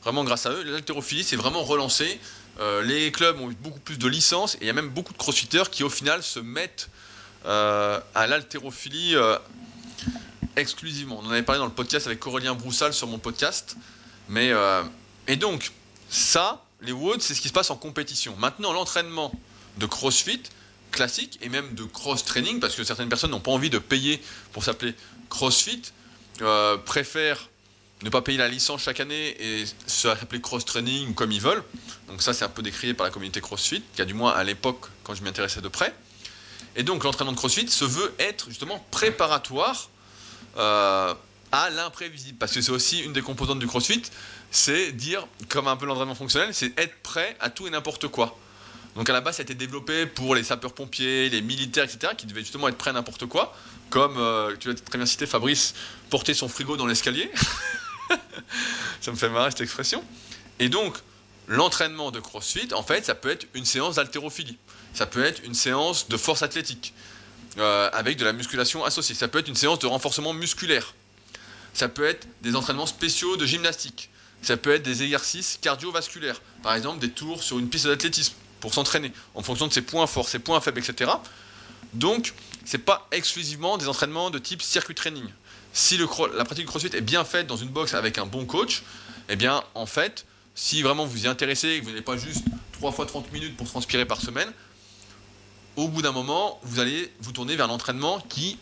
vraiment 0.08 0.24
grâce 0.24 0.46
à 0.46 0.52
eux, 0.52 0.64
l'haltérophilie 0.64 1.26
s'est 1.26 1.36
vraiment 1.36 1.64
relancée. 1.64 2.18
Euh, 2.62 2.82
les 2.82 3.12
clubs 3.12 3.42
ont 3.42 3.52
eu 3.52 3.56
beaucoup 3.56 3.82
plus 3.82 3.98
de 3.98 4.08
licences, 4.08 4.56
et 4.56 4.60
il 4.62 4.68
y 4.68 4.70
a 4.70 4.74
même 4.74 4.88
beaucoup 4.88 5.12
de 5.12 5.18
crossfitters 5.18 5.70
qui 5.70 5.84
au 5.84 5.90
final 5.90 6.24
se 6.24 6.40
mettent 6.40 6.90
euh, 7.46 8.00
à 8.16 8.26
l'haltérophilie 8.26 9.18
euh, 9.18 9.38
exclusivement. 10.56 11.20
On 11.22 11.28
en 11.28 11.32
avait 11.32 11.44
parlé 11.44 11.60
dans 11.60 11.66
le 11.66 11.74
podcast 11.74 12.08
avec 12.08 12.26
Aurélien 12.26 12.54
Broussal 12.54 12.94
sur 12.94 13.08
mon 13.08 13.20
podcast. 13.20 13.76
Mais, 14.30 14.52
et 15.28 15.36
donc, 15.36 15.72
ça, 16.10 16.64
les 16.82 16.94
WOD, 16.94 17.22
c'est 17.22 17.34
ce 17.34 17.42
qui 17.42 17.50
se 17.50 17.54
passe 17.54 17.70
en 17.70 17.76
compétition. 17.76 18.34
Maintenant, 18.38 18.72
l'entraînement 18.72 19.34
de 19.78 19.86
CrossFit, 19.86 20.42
classique 20.92 21.38
et 21.42 21.50
même 21.50 21.76
de 21.76 21.84
cross-training, 21.84 22.60
parce 22.62 22.76
que 22.76 22.84
certaines 22.84 23.10
personnes 23.10 23.32
n'ont 23.32 23.42
pas 23.42 23.52
envie 23.52 23.70
de 23.70 23.80
payer 23.80 24.22
pour 24.54 24.64
s'appeler 24.64 24.96
CrossFit, 25.30 25.82
euh, 26.42 26.78
préfèrent 26.78 27.50
ne 28.04 28.10
pas 28.10 28.22
payer 28.22 28.38
la 28.38 28.48
licence 28.48 28.84
chaque 28.84 29.00
année 29.00 29.36
et 29.40 29.66
s'appeler 29.88 30.42
cross-training 30.42 31.14
comme 31.16 31.32
ils 31.32 31.42
veulent. 31.42 31.64
Donc 32.08 32.22
ça, 32.22 32.34
c'est 32.34 32.46
un 32.46 32.50
peu 32.50 32.62
décrié 32.62 32.94
par 32.94 33.06
la 33.06 33.12
communauté 33.12 33.42
CrossFit, 33.42 33.84
qui 33.96 34.02
a 34.02 34.06
du 34.06 34.14
moins 34.14 34.32
à 34.32 34.44
l'époque, 34.44 34.86
quand 35.04 35.16
je 35.16 35.24
m'y 35.24 35.30
intéressais 35.30 35.62
de 35.62 35.68
près. 35.68 35.94
Et 36.76 36.84
donc 36.84 37.04
l'entraînement 37.04 37.32
de 37.32 37.38
CrossFit 37.38 37.68
se 37.68 37.86
veut 37.86 38.14
être 38.20 38.50
justement 38.50 38.86
préparatoire 38.92 39.90
euh, 40.58 41.14
à 41.52 41.70
l'imprévisible, 41.72 42.38
parce 42.38 42.52
que 42.52 42.62
c'est 42.62 42.72
aussi 42.72 43.00
une 43.00 43.14
des 43.14 43.22
composantes 43.22 43.60
du 43.60 43.68
CrossFit, 43.68 44.04
c'est 44.52 44.92
dire, 44.92 45.26
comme 45.50 45.68
un 45.68 45.76
peu 45.76 45.88
l'entraînement 45.88 46.16
fonctionnel, 46.16 46.54
c'est 46.54 46.78
être 46.80 46.96
prêt 47.02 47.36
à 47.40 47.50
tout 47.50 47.68
et 47.68 47.72
n'importe 47.72 48.08
quoi. 48.10 48.38
Donc 48.96 49.10
à 49.10 49.14
la 49.14 49.22
base, 49.22 49.38
ça 49.38 49.42
a 49.42 49.44
été 49.44 49.56
développé 49.56 50.06
pour 50.06 50.36
les 50.36 50.44
sapeurs-pompiers, 50.44 51.30
les 51.30 51.42
militaires, 51.42 51.84
etc., 51.84 52.14
qui 52.18 52.26
devaient 52.26 52.42
justement 52.42 52.68
être 52.68 52.78
prêts 52.78 52.90
à 52.90 52.94
n'importe 52.94 53.26
quoi. 53.28 53.56
Comme, 53.90 54.18
euh, 54.18 54.56
tu 54.60 54.70
l'as 54.70 54.76
très 54.76 54.98
bien 54.98 55.06
cité, 55.06 55.26
Fabrice, 55.26 55.74
porter 56.10 56.34
son 56.34 56.48
frigo 56.48 56.78
dans 56.78 56.88
l'escalier. 56.88 57.32
ça 59.02 59.12
me 59.12 59.18
fait 59.18 59.30
marrer 59.30 59.52
cette 59.52 59.62
expression. 59.62 60.04
Et 60.60 60.70
donc, 60.70 60.98
l'entraînement 61.48 62.12
de 62.12 62.20
CrossFit, 62.20 62.74
en 62.74 62.84
fait, 62.84 63.06
ça 63.06 63.16
peut 63.16 63.30
être 63.30 63.48
une 63.54 63.66
séance 63.66 63.96
d'haltérophilie. 63.96 64.58
Ça 64.94 65.06
peut 65.06 65.24
être 65.24 65.44
une 65.44 65.54
séance 65.54 66.08
de 66.10 66.18
force 66.18 66.42
athlétique, 66.42 66.94
euh, 67.58 67.90
avec 67.94 68.18
de 68.18 68.26
la 68.26 68.34
musculation 68.34 68.84
associée. 68.84 69.16
Ça 69.16 69.28
peut 69.28 69.40
être 69.40 69.48
une 69.48 69.56
séance 69.56 69.80
de 69.80 69.88
renforcement 69.88 70.34
musculaire. 70.34 70.94
Ça 71.74 71.88
peut 71.88 72.06
être 72.06 72.28
des 72.42 72.56
entraînements 72.56 72.88
spéciaux 72.88 73.38
de 73.38 73.46
gymnastique. 73.46 74.10
Ça 74.42 74.58
peut 74.58 74.74
être 74.74 74.84
des 74.84 75.04
exercices 75.04 75.60
cardiovasculaires. 75.62 76.42
Par 76.64 76.74
exemple, 76.74 77.00
des 77.00 77.10
tours 77.10 77.44
sur 77.44 77.60
une 77.60 77.70
piste 77.70 77.88
d'athlétisme 77.88 78.34
pour 78.60 78.74
s'entraîner, 78.74 79.12
en 79.36 79.44
fonction 79.44 79.68
de 79.68 79.74
ses 79.74 79.82
points 79.82 80.08
forts, 80.08 80.30
ses 80.30 80.40
points 80.40 80.60
faibles, 80.62 80.80
etc. 80.80 81.12
Donc, 81.94 82.34
c'est 82.66 82.80
pas 82.80 83.08
exclusivement 83.12 83.78
des 83.78 83.88
entraînements 83.88 84.30
de 84.30 84.40
type 84.40 84.62
circuit 84.62 84.96
training. 84.96 85.26
Si 85.78 85.96
la 86.00 86.08
pratique 86.44 86.66
du 86.66 86.66
crossfit 86.66 86.90
est 86.96 87.02
bien 87.02 87.24
faite 87.24 87.46
dans 87.46 87.56
une 87.56 87.70
box 87.70 87.94
avec 87.94 88.18
un 88.18 88.26
bon 88.26 88.46
coach, 88.46 88.82
eh 89.30 89.36
bien, 89.36 89.64
en 89.76 89.86
fait, 89.86 90.26
si 90.56 90.82
vraiment 90.82 91.06
vous 91.06 91.26
y 91.26 91.28
intéressez 91.28 91.68
et 91.68 91.80
que 91.80 91.84
vous 91.84 91.92
n'avez 91.92 92.02
pas 92.02 92.18
juste 92.18 92.44
3 92.72 92.92
fois 92.92 93.06
30 93.06 93.32
minutes 93.32 93.56
pour 93.56 93.68
transpirer 93.68 94.04
par 94.04 94.20
semaine, 94.20 94.52
au 95.76 95.88
bout 95.88 96.02
d'un 96.02 96.14
moment, 96.14 96.60
vous 96.64 96.80
allez 96.80 97.14
vous 97.20 97.32
tourner 97.32 97.56
vers 97.56 97.68
l'entraînement 97.68 98.20
qui 98.22 98.58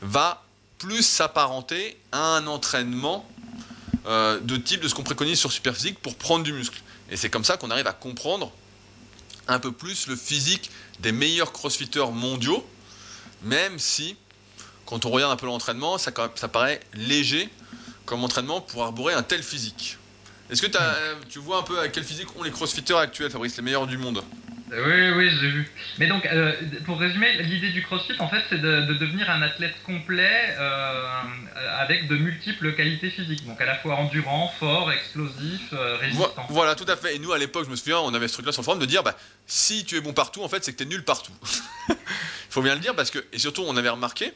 va 0.00 0.44
plus 0.78 1.02
s'apparenter 1.02 1.98
à 2.12 2.36
un 2.36 2.46
entraînement 2.46 3.28
euh, 4.06 4.38
de 4.38 4.56
type 4.56 4.80
de 4.80 4.86
ce 4.86 4.94
qu'on 4.94 5.02
préconise 5.02 5.40
sur 5.40 5.50
Superphysique 5.50 5.98
pour 5.98 6.14
prendre 6.14 6.44
du 6.44 6.52
muscle. 6.52 6.80
Et 7.10 7.16
c'est 7.16 7.30
comme 7.30 7.44
ça 7.44 7.56
qu'on 7.56 7.72
arrive 7.72 7.88
à 7.88 7.92
comprendre 7.92 8.52
un 9.48 9.58
peu 9.58 9.72
plus 9.72 10.06
le 10.06 10.14
physique 10.14 10.70
des 11.00 11.10
meilleurs 11.10 11.50
crossfitters 11.50 12.12
mondiaux, 12.12 12.64
même 13.42 13.80
si, 13.80 14.16
quand 14.86 15.04
on 15.06 15.10
regarde 15.10 15.32
un 15.32 15.36
peu 15.36 15.46
l'entraînement, 15.46 15.98
ça, 15.98 16.12
ça 16.34 16.48
paraît 16.48 16.80
léger 16.94 17.48
comme 18.04 18.22
entraînement 18.24 18.60
pour 18.60 18.82
arborer 18.82 19.14
un 19.14 19.22
tel 19.22 19.42
physique. 19.42 19.98
Est-ce 20.50 20.60
que 20.60 20.66
hmm. 20.66 21.24
tu 21.28 21.38
vois 21.38 21.58
un 21.58 21.62
peu 21.62 21.78
à 21.80 21.88
quel 21.88 22.04
physique 22.04 22.36
ont 22.36 22.42
les 22.42 22.50
crossfitters 22.50 22.98
actuels, 22.98 23.30
Fabrice, 23.30 23.56
les 23.56 23.62
meilleurs 23.62 23.86
du 23.86 23.98
monde? 23.98 24.22
Oui, 24.76 25.10
oui, 25.16 25.30
j'ai 25.40 25.50
vu. 25.50 25.70
Mais 25.98 26.06
donc, 26.06 26.26
euh, 26.26 26.52
pour 26.84 26.98
résumer, 26.98 27.34
l'idée 27.42 27.70
du 27.70 27.82
CrossFit, 27.82 28.14
en 28.18 28.28
fait, 28.28 28.42
c'est 28.48 28.60
de, 28.60 28.94
devenir 28.94 29.30
un 29.30 29.42
athlète 29.42 29.74
complet 29.84 30.54
euh, 30.58 31.20
avec 31.78 32.08
de 32.08 32.16
multiples 32.16 32.74
qualités 32.74 33.10
physiques. 33.10 33.46
Donc, 33.46 33.60
à 33.60 33.66
la 33.66 33.76
fois 33.76 33.96
endurant, 33.96 34.52
fort, 34.58 34.90
explosif, 34.90 35.60
euh, 35.72 35.96
résistant. 35.98 36.46
Voilà, 36.48 36.74
tout 36.74 36.86
à 36.88 36.96
fait. 36.96 37.14
Et 37.14 37.18
nous, 37.18 37.32
à 37.32 37.38
l'époque, 37.38 37.66
je 37.66 37.70
me 37.70 37.76
souviens, 37.76 37.98
on 37.98 38.14
avait 38.14 38.26
ce 38.26 38.34
truc-là 38.34 38.52
sur 38.52 38.62
le 38.62 38.64
forum 38.64 38.80
de 38.80 38.86
dire, 38.86 39.02
bah, 39.02 39.16
si 39.46 39.84
tu 39.84 39.96
es 39.96 40.00
bon 40.00 40.12
partout, 40.12 40.42
en 40.42 40.48
fait, 40.48 40.64
c'est 40.64 40.72
que 40.72 40.78
tu 40.78 40.84
es 40.84 40.86
nul 40.86 41.04
partout. 41.04 41.32
Il 41.88 41.94
faut 42.50 42.62
bien 42.62 42.74
le 42.74 42.80
dire 42.80 42.96
parce 42.96 43.10
que, 43.10 43.24
et 43.32 43.38
surtout, 43.38 43.64
on 43.66 43.76
avait 43.76 43.90
remarqué, 43.90 44.32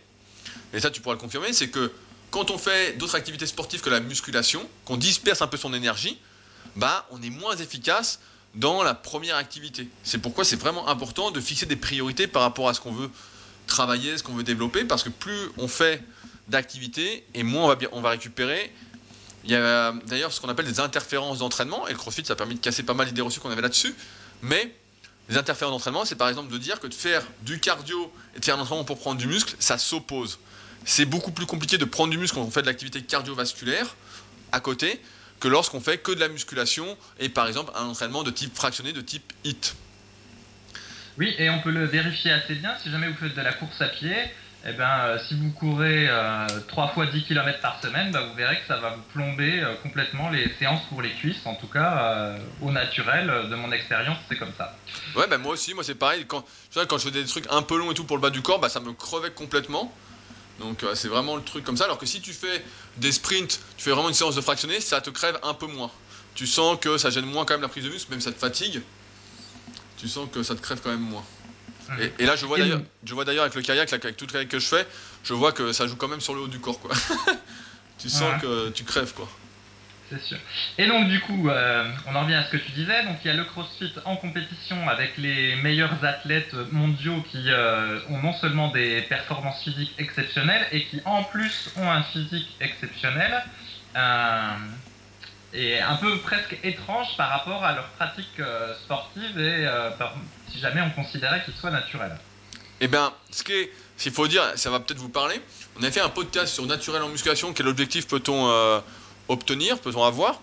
et 0.73 0.81
ça, 0.81 0.91
tu 0.91 1.01
pourras 1.01 1.15
le 1.15 1.21
confirmer, 1.21 1.53
c'est 1.53 1.69
que 1.69 1.93
quand 2.31 2.51
on 2.51 2.59
fait 2.59 2.97
d'autres 2.99 3.15
activités 3.15 3.47
sportives 3.47 3.81
que 3.81 3.91
la 3.91 4.01
musculation, 4.01 4.69
qu'on 4.85 4.97
disperse 4.97 5.41
un 5.41 5.47
peu 5.47 5.57
son 5.57 5.73
énergie, 5.73 6.19
bah, 6.77 7.07
on 7.11 7.23
est 7.23 7.31
moins 7.31 7.57
efficace 7.57 8.21
dans 8.55 8.83
la 8.83 8.95
première 8.95 9.37
activité. 9.37 9.89
C'est 10.03 10.19
pourquoi 10.19 10.45
c'est 10.45 10.57
vraiment 10.57 10.89
important 10.89 11.31
de 11.31 11.41
fixer 11.41 11.67
des 11.67 11.77
priorités 11.77 12.27
par 12.27 12.43
rapport 12.43 12.69
à 12.69 12.75
ce 12.75 12.81
qu'on 12.81 12.93
veut 12.93 13.11
travailler, 13.67 14.17
ce 14.19 14.23
qu'on 14.23 14.35
veut 14.35 14.43
développer, 14.43 14.85
parce 14.85 15.03
que 15.03 15.11
plus 15.11 15.49
on 15.57 15.69
fait 15.69 16.03
d'activités 16.49 17.25
et 17.35 17.43
moins 17.43 17.65
on 17.65 17.69
va, 17.69 17.77
on 17.93 18.01
va 18.01 18.11
récupérer. 18.11 18.73
Il 19.45 19.51
y 19.51 19.55
a 19.55 19.93
d'ailleurs 20.07 20.33
ce 20.33 20.41
qu'on 20.41 20.49
appelle 20.49 20.67
des 20.67 20.81
interférences 20.81 21.39
d'entraînement, 21.39 21.87
et 21.89 21.93
le 21.93 21.99
CrossFit 21.99 22.25
ça 22.25 22.35
a 22.35 22.37
permis 22.37 22.55
de 22.55 22.61
casser 22.61 22.83
pas 22.83 22.95
mal 22.95 23.07
d'idées 23.07 23.23
reçues 23.23 23.41
qu'on 23.41 23.51
avait 23.51 23.63
là-dessus, 23.63 23.95
mais 24.43 24.75
les 25.29 25.37
interférences 25.37 25.73
d'entraînement, 25.73 26.05
c'est 26.05 26.17
par 26.17 26.29
exemple 26.29 26.51
de 26.51 26.59
dire 26.59 26.81
que 26.81 26.87
de 26.87 26.95
faire 26.95 27.23
du 27.43 27.61
cardio 27.61 28.13
et 28.35 28.41
de 28.41 28.45
faire 28.45 28.57
un 28.59 28.63
entraînement 28.63 28.85
pour 28.85 28.99
prendre 28.99 29.19
du 29.19 29.27
muscle, 29.27 29.55
ça 29.59 29.79
s'oppose. 29.79 30.39
C'est 30.85 31.04
beaucoup 31.04 31.32
plus 31.32 31.47
compliqué 31.47 31.78
de 31.78 31.85
prendre 31.85 32.11
du 32.11 32.18
muscle 32.18 32.37
quand 32.37 32.42
on 32.42 32.50
fait 32.50 32.62
de 32.62 32.66
l'activité 32.66 33.02
cardiovasculaire 33.02 33.97
à 34.52 34.61
côté 34.61 35.00
que 35.40 35.49
lorsqu'on 35.49 35.80
fait 35.80 35.99
que 35.99 36.12
de 36.12 36.20
la 36.20 36.28
musculation 36.28 36.97
et 37.18 37.28
par 37.28 37.47
exemple 37.47 37.73
un 37.75 37.87
entraînement 37.87 38.23
de 38.23 38.30
type 38.30 38.54
fractionné, 38.54 38.92
de 38.92 39.00
type 39.00 39.32
HIT. 39.44 39.75
Oui, 41.18 41.35
et 41.38 41.50
on 41.50 41.61
peut 41.61 41.70
le 41.70 41.85
vérifier 41.85 42.30
assez 42.32 42.54
bien 42.54 42.75
si 42.82 42.90
jamais 42.90 43.08
vous 43.08 43.16
faites 43.16 43.35
de 43.35 43.42
la 43.42 43.52
course 43.52 43.80
à 43.80 43.88
pied. 43.88 44.14
Eh 44.66 44.73
ben, 44.73 44.99
euh, 45.04 45.18
si 45.28 45.35
vous 45.37 45.50
courez 45.52 46.08
euh, 46.08 46.47
3 46.66 46.88
fois 46.88 47.06
10 47.06 47.25
km 47.25 47.61
par 47.61 47.80
semaine, 47.80 48.11
bah, 48.11 48.23
vous 48.28 48.35
verrez 48.35 48.56
que 48.56 48.66
ça 48.66 48.76
va 48.78 48.90
vous 48.90 49.02
plomber 49.12 49.61
euh, 49.61 49.75
complètement 49.82 50.30
les 50.30 50.52
séances 50.58 50.82
pour 50.88 51.00
les 51.00 51.12
cuisses. 51.12 51.44
En 51.44 51.54
tout 51.54 51.68
cas, 51.68 52.02
euh, 52.02 52.38
au 52.61 52.73
naturel, 52.73 53.49
de 53.49 53.54
mon 53.54 53.70
expérience, 53.70 54.18
c'est 54.28 54.37
comme 54.37 54.52
ça. 54.58 54.76
Ouais, 55.14 55.28
bah, 55.28 55.38
moi 55.38 55.52
aussi, 55.52 55.75
moi 55.75 55.85
c'est 55.85 55.94
pareil. 55.94 56.25
Quand, 56.26 56.44
quand 56.75 56.99
je 56.99 57.04
fais 57.04 57.11
des 57.12 57.25
trucs 57.25 57.47
un 57.50 57.62
peu 57.62 57.78
longs 57.78 57.92
et 57.92 57.94
tout 57.94 58.04
pour 58.04 58.16
le 58.16 58.23
bas 58.23 58.30
du 58.30 58.42
corps, 58.42 58.58
bah, 58.58 58.68
ça 58.68 58.80
me 58.80 58.92
crevait 58.92 59.30
complètement. 59.30 59.97
Donc 60.59 60.83
euh, 60.83 60.95
c'est 60.95 61.09
vraiment 61.09 61.37
le 61.37 61.43
truc 61.43 61.65
comme 61.65 61.77
ça. 61.77 61.85
Alors 61.85 61.99
que 61.99 62.07
si 62.07 62.21
tu 62.21 62.33
fais 62.33 62.65
des 62.97 63.12
sprints, 63.12 63.61
tu 63.77 63.85
fais 63.85 63.91
vraiment 63.91 64.09
une 64.09 64.15
séance 64.15 64.35
de 64.35 64.41
fractionné, 64.41 64.81
ça 64.81 65.00
te 65.00 65.11
crève 65.11 65.38
un 65.43 65.55
peu 65.55 65.67
moins. 65.67 65.91
Tu 66.35 66.47
sens 66.47 66.79
que 66.81 66.99
ça 66.99 67.11
gêne 67.11 67.27
moins 67.27 67.45
quand 67.45 67.55
même 67.55 67.62
la 67.62 67.69
prise 67.69 67.85
de 67.85 67.91
muscle, 67.91 68.11
même 68.11 68.21
ça 68.21 68.33
te 68.33 68.38
fatigue. 68.38 68.83
Tu 69.97 70.09
sens 70.09 70.29
que 70.33 70.43
ça 70.43 70.55
te 70.55 70.61
crève 70.61 70.81
quand 70.83 70.91
même 70.91 71.00
moins. 71.00 71.25
Et, 72.19 72.27
là, 72.27 72.37
je 72.37 72.45
vois 72.45 72.59
d'ailleurs, 72.59 72.83
je 73.03 73.15
vois 73.15 73.25
d'ailleurs 73.25 73.45
avec 73.45 73.55
le 73.55 73.62
kayak, 73.62 73.91
avec 73.91 74.17
tout 74.17 74.27
le 74.27 74.33
kayak 74.33 74.49
que 74.49 74.59
je 74.59 74.67
fais, 74.67 74.87
je 75.25 75.33
vois 75.33 75.53
que 75.53 75.73
ça 75.73 75.87
joue 75.87 75.97
quand 75.97 76.09
même 76.09 76.21
sur 76.21 76.35
le 76.35 76.41
haut 76.41 76.49
du 76.49 76.61
corps, 76.61 76.79
quoi. 76.79 76.91
tu 77.99 78.11
sens 78.11 78.41
que 78.43 78.69
tu 78.71 78.85
crèves, 78.85 79.15
quoi. 79.15 79.29
C'est 80.11 80.23
sûr. 80.23 80.38
Et 80.79 80.87
donc 80.87 81.09
du 81.09 81.21
coup, 81.21 81.50
euh, 81.50 81.85
on 82.07 82.15
en 82.15 82.23
revient 82.23 82.35
à 82.35 82.45
ce 82.45 82.50
que 82.50 82.57
tu 82.57 82.71
disais. 82.73 83.05
Donc 83.05 83.17
il 83.25 83.29
y 83.29 83.31
a 83.31 83.35
le 83.35 83.45
CrossFit 83.45 83.93
en 84.07 84.17
compétition 84.17 84.88
avec 84.88 85.19
les 85.19 85.57
meilleurs 85.57 86.03
athlètes 86.03 86.55
mondiaux 86.73 87.23
qui 87.31 87.50
euh, 87.50 88.00
ont 88.09 88.19
non 88.23 88.33
seulement 88.33 88.69
des 88.69 89.03
performances 89.03 89.62
physiques 89.62 89.95
exceptionnelles 89.99 90.67
et 90.73 90.85
qui 90.85 91.00
en 91.05 91.25
plus 91.25 91.71
ont 91.77 91.91
un 91.91 92.03
physique 92.05 92.49
exceptionnel 92.61 93.45
euh, 93.97 94.55
et 95.53 95.81
un 95.81 95.97
peu 95.97 96.19
presque 96.21 96.57
étrange 96.62 97.09
par 97.19 97.29
rapport 97.29 97.62
à 97.65 97.75
leur 97.75 97.88
pratique 97.88 98.41
sportive 98.85 99.38
et 99.38 99.67
si 100.50 100.59
jamais 100.59 100.83
on 100.83 100.91
considérait 100.91 101.43
qu'ils 101.45 101.55
soient 101.55 101.71
naturels. 101.71 102.19
Eh 102.81 102.87
bien, 102.87 103.12
ce 103.31 103.43
qu'il 103.43 104.12
faut 104.12 104.29
dire, 104.29 104.43
ça 104.57 104.71
va 104.71 104.79
peut-être 104.79 104.99
vous 104.99 105.09
parler. 105.09 105.41
On 105.81 105.83
a 105.83 105.91
fait 105.91 106.00
un 106.00 106.11
podcast 106.11 106.55
sur 106.55 106.67
naturel 106.67 107.03
en 107.03 107.09
musculation. 107.09 107.55
Quel 107.55 107.67
objectif 107.67 108.07
peut-on 108.07 108.83
obtenir, 109.28 109.78
peut-on 109.78 110.04
avoir. 110.04 110.40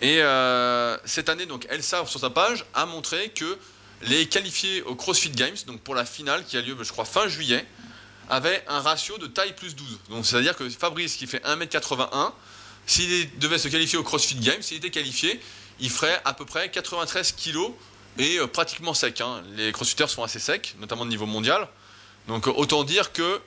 Et 0.00 0.20
euh, 0.20 0.96
cette 1.04 1.28
année, 1.28 1.46
donc, 1.46 1.66
Elsa, 1.70 2.04
sur 2.06 2.20
sa 2.20 2.30
page, 2.30 2.64
a 2.74 2.86
montré 2.86 3.30
que 3.30 3.58
les 4.02 4.26
qualifiés 4.26 4.82
au 4.82 4.94
CrossFit 4.96 5.30
Games, 5.30 5.56
donc 5.66 5.80
pour 5.80 5.94
la 5.94 6.04
finale 6.04 6.44
qui 6.44 6.56
a 6.56 6.60
lieu, 6.60 6.76
je 6.80 6.90
crois, 6.90 7.04
fin 7.04 7.28
juillet, 7.28 7.64
avaient 8.28 8.64
un 8.68 8.80
ratio 8.80 9.18
de 9.18 9.26
taille 9.26 9.54
plus 9.54 9.76
12. 9.76 9.86
Donc, 10.10 10.26
c'est-à-dire 10.26 10.56
que 10.56 10.68
Fabrice, 10.68 11.16
qui 11.16 11.26
fait 11.26 11.44
1m81, 11.44 12.32
s'il 12.86 13.38
devait 13.38 13.58
se 13.58 13.68
qualifier 13.68 13.98
au 13.98 14.02
CrossFit 14.02 14.36
Games, 14.36 14.60
s'il 14.60 14.78
était 14.78 14.90
qualifié, 14.90 15.40
il 15.80 15.90
ferait 15.90 16.20
à 16.24 16.34
peu 16.34 16.44
près 16.44 16.70
93 16.70 17.32
kg 17.32 17.72
et 18.18 18.38
euh, 18.38 18.46
pratiquement 18.46 18.94
sec. 18.94 19.20
Hein. 19.20 19.42
Les 19.56 19.72
crossfitters 19.72 20.08
sont 20.08 20.22
assez 20.22 20.38
secs, 20.38 20.74
notamment 20.80 21.02
au 21.02 21.06
niveau 21.06 21.26
mondial. 21.26 21.68
Donc 22.28 22.46
autant 22.46 22.84
dire 22.84 23.12
que, 23.12 23.40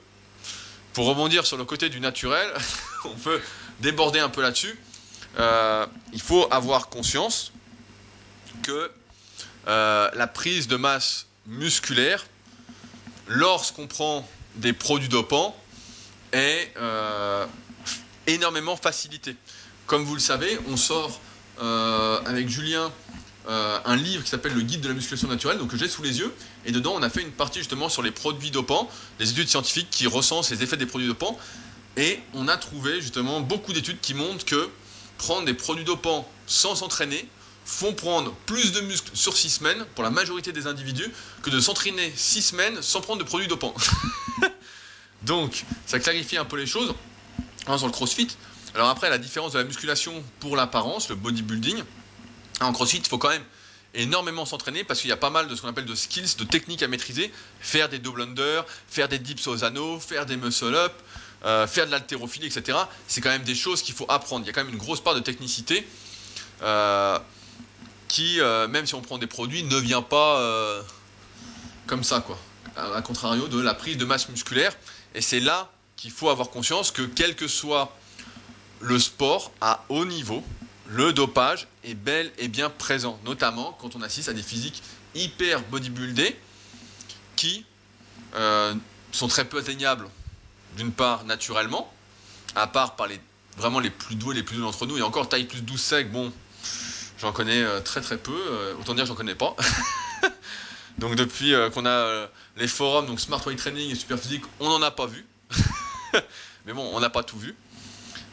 pour 0.92 1.06
rebondir 1.06 1.46
sur 1.46 1.56
le 1.56 1.64
côté 1.64 1.88
du 1.88 2.00
naturel, 2.00 2.52
on 3.04 3.14
peut 3.14 3.40
déborder 3.80 4.20
un 4.20 4.28
peu 4.28 4.42
là-dessus. 4.42 4.78
Euh, 5.38 5.86
il 6.12 6.20
faut 6.20 6.46
avoir 6.50 6.88
conscience 6.88 7.52
que 8.62 8.90
euh, 9.68 10.10
la 10.14 10.26
prise 10.26 10.68
de 10.68 10.76
masse 10.76 11.26
musculaire, 11.46 12.24
lorsqu'on 13.28 13.86
prend 13.86 14.26
des 14.56 14.72
produits 14.72 15.08
dopants, 15.08 15.56
est 16.32 16.72
euh, 16.76 17.46
énormément 18.26 18.76
facilitée. 18.76 19.36
Comme 19.86 20.04
vous 20.04 20.14
le 20.14 20.20
savez, 20.20 20.58
on 20.68 20.76
sort 20.76 21.20
avec 22.26 22.48
Julien 22.48 22.92
un 23.48 23.96
livre 23.96 24.24
qui 24.24 24.28
s'appelle 24.28 24.52
Le 24.52 24.60
guide 24.60 24.80
de 24.80 24.88
la 24.88 24.94
musculation 24.94 25.28
naturelle, 25.28 25.56
donc 25.56 25.70
que 25.70 25.76
j'ai 25.76 25.88
sous 25.88 26.02
les 26.02 26.18
yeux, 26.18 26.34
et 26.66 26.72
dedans 26.72 26.92
on 26.94 27.02
a 27.02 27.08
fait 27.08 27.22
une 27.22 27.30
partie 27.30 27.60
justement 27.60 27.88
sur 27.88 28.02
les 28.02 28.10
produits 28.10 28.50
dopants, 28.50 28.90
les 29.20 29.30
études 29.30 29.48
scientifiques 29.48 29.88
qui 29.90 30.06
recensent 30.06 30.50
les 30.50 30.62
effets 30.62 30.76
des 30.76 30.84
produits 30.84 31.06
dopants, 31.06 31.38
et 31.96 32.20
on 32.34 32.48
a 32.48 32.56
trouvé 32.56 33.00
justement 33.00 33.40
beaucoup 33.40 33.72
d'études 33.72 34.00
qui 34.00 34.14
montrent 34.14 34.44
que 34.44 34.68
prendre 35.18 35.44
des 35.46 35.54
produits 35.54 35.84
dopants 35.84 36.30
sans 36.46 36.74
s'entraîner 36.74 37.26
font 37.64 37.92
prendre 37.92 38.32
plus 38.46 38.72
de 38.72 38.80
muscles 38.80 39.10
sur 39.14 39.36
6 39.36 39.50
semaines 39.50 39.84
pour 39.94 40.04
la 40.04 40.10
majorité 40.10 40.52
des 40.52 40.66
individus 40.66 41.10
que 41.42 41.50
de 41.50 41.58
s'entraîner 41.58 42.12
6 42.14 42.42
semaines 42.42 42.82
sans 42.82 43.00
prendre 43.00 43.18
de 43.18 43.24
produits 43.24 43.48
dopants. 43.48 43.74
Donc, 45.22 45.64
ça 45.86 45.98
clarifie 45.98 46.36
un 46.36 46.44
peu 46.44 46.56
les 46.56 46.66
choses 46.66 46.94
hein, 47.66 47.78
sur 47.78 47.86
le 47.86 47.92
crossfit. 47.92 48.28
Alors 48.74 48.88
après, 48.88 49.10
la 49.10 49.18
différence 49.18 49.52
de 49.52 49.58
la 49.58 49.64
musculation 49.64 50.22
pour 50.38 50.54
l'apparence, 50.54 51.08
le 51.08 51.16
bodybuilding, 51.16 51.82
en 52.60 52.72
crossfit, 52.72 52.98
il 52.98 53.06
faut 53.08 53.18
quand 53.18 53.30
même 53.30 53.44
énormément 53.94 54.44
s'entraîner 54.44 54.84
parce 54.84 55.00
qu'il 55.00 55.08
y 55.08 55.12
a 55.12 55.16
pas 55.16 55.30
mal 55.30 55.48
de 55.48 55.56
ce 55.56 55.62
qu'on 55.62 55.68
appelle 55.68 55.86
de 55.86 55.94
skills, 55.94 56.36
de 56.38 56.44
techniques 56.44 56.82
à 56.82 56.88
maîtriser. 56.88 57.32
Faire 57.60 57.88
des 57.88 57.98
double 57.98 58.22
under, 58.22 58.64
faire 58.88 59.08
des 59.08 59.18
dips 59.18 59.46
aux 59.48 59.64
anneaux, 59.64 59.98
faire 59.98 60.26
des 60.26 60.36
muscle 60.36 60.74
up, 60.74 60.92
euh, 61.44 61.66
faire 61.66 61.86
de 61.86 61.90
l'haltérophilie, 61.90 62.46
etc. 62.46 62.78
C'est 63.06 63.20
quand 63.20 63.28
même 63.30 63.44
des 63.44 63.54
choses 63.54 63.82
qu'il 63.82 63.94
faut 63.94 64.06
apprendre. 64.08 64.44
Il 64.44 64.46
y 64.46 64.50
a 64.50 64.52
quand 64.52 64.64
même 64.64 64.72
une 64.72 64.80
grosse 64.80 65.00
part 65.00 65.14
de 65.14 65.20
technicité 65.20 65.86
euh, 66.62 67.18
qui, 68.08 68.40
euh, 68.40 68.66
même 68.68 68.86
si 68.86 68.94
on 68.94 69.02
prend 69.02 69.18
des 69.18 69.26
produits, 69.26 69.62
ne 69.62 69.76
vient 69.76 70.02
pas 70.02 70.42
comme 71.86 72.04
ça, 72.04 72.20
quoi. 72.20 72.38
Contrario 73.02 73.48
de 73.48 73.60
la 73.60 73.74
prise 73.74 73.96
de 73.96 74.04
masse 74.04 74.28
musculaire. 74.28 74.74
Et 75.14 75.20
c'est 75.20 75.40
là 75.40 75.70
qu'il 75.96 76.10
faut 76.10 76.28
avoir 76.28 76.50
conscience 76.50 76.90
que 76.90 77.02
quel 77.02 77.36
que 77.36 77.48
soit 77.48 77.94
le 78.80 78.98
sport 78.98 79.52
à 79.60 79.84
haut 79.88 80.04
niveau, 80.04 80.42
le 80.88 81.12
dopage 81.12 81.68
est 81.84 81.94
bel 81.94 82.30
et 82.38 82.48
bien 82.48 82.70
présent, 82.70 83.18
notamment 83.24 83.76
quand 83.80 83.96
on 83.96 84.02
assiste 84.02 84.28
à 84.28 84.32
des 84.32 84.42
physiques 84.42 84.82
hyper 85.14 85.62
bodybuildés 85.62 86.36
qui 87.36 87.64
sont 89.12 89.28
très 89.28 89.44
peu 89.44 89.58
atteignables 89.58 90.08
d'une 90.76 90.92
part 90.92 91.24
naturellement, 91.24 91.92
à 92.54 92.66
part 92.66 92.96
par 92.96 93.06
les 93.06 93.20
vraiment 93.56 93.80
les 93.80 93.90
plus 93.90 94.14
doués, 94.14 94.34
les 94.34 94.42
plus 94.42 94.56
doués 94.56 94.64
d'entre 94.64 94.86
nous, 94.86 94.98
et 94.98 95.02
encore 95.02 95.28
taille 95.28 95.44
plus 95.44 95.62
12 95.62 95.80
sec, 95.80 96.12
bon, 96.12 96.32
j'en 97.18 97.32
connais 97.32 97.62
euh, 97.62 97.80
très 97.80 98.00
très 98.00 98.18
peu, 98.18 98.38
euh, 98.50 98.74
autant 98.78 98.94
dire 98.94 99.06
j'en 99.06 99.14
connais 99.14 99.34
pas. 99.34 99.56
donc 100.98 101.16
depuis 101.16 101.54
euh, 101.54 101.70
qu'on 101.70 101.86
a 101.86 102.28
les 102.56 102.68
forums, 102.68 103.06
donc 103.06 103.18
Smart 103.20 103.40
Weight 103.46 103.58
Training 103.58 103.90
et 103.90 103.94
Super 103.94 104.18
Physique, 104.18 104.44
on 104.60 104.68
n'en 104.68 104.82
a 104.82 104.90
pas 104.90 105.06
vu. 105.06 105.26
Mais 106.66 106.72
bon, 106.72 106.88
on 106.92 107.00
n'a 107.00 107.10
pas 107.10 107.22
tout 107.22 107.38
vu. 107.38 107.54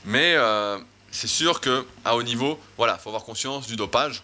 Mais 0.06 0.36
c'est 1.12 1.28
sûr 1.28 1.62
que 1.62 1.86
à 2.04 2.18
haut 2.18 2.24
niveau, 2.24 2.60
voilà, 2.78 2.98
faut 2.98 3.10
avoir 3.10 3.24
conscience 3.24 3.68
du 3.68 3.78
dopage, 3.78 4.24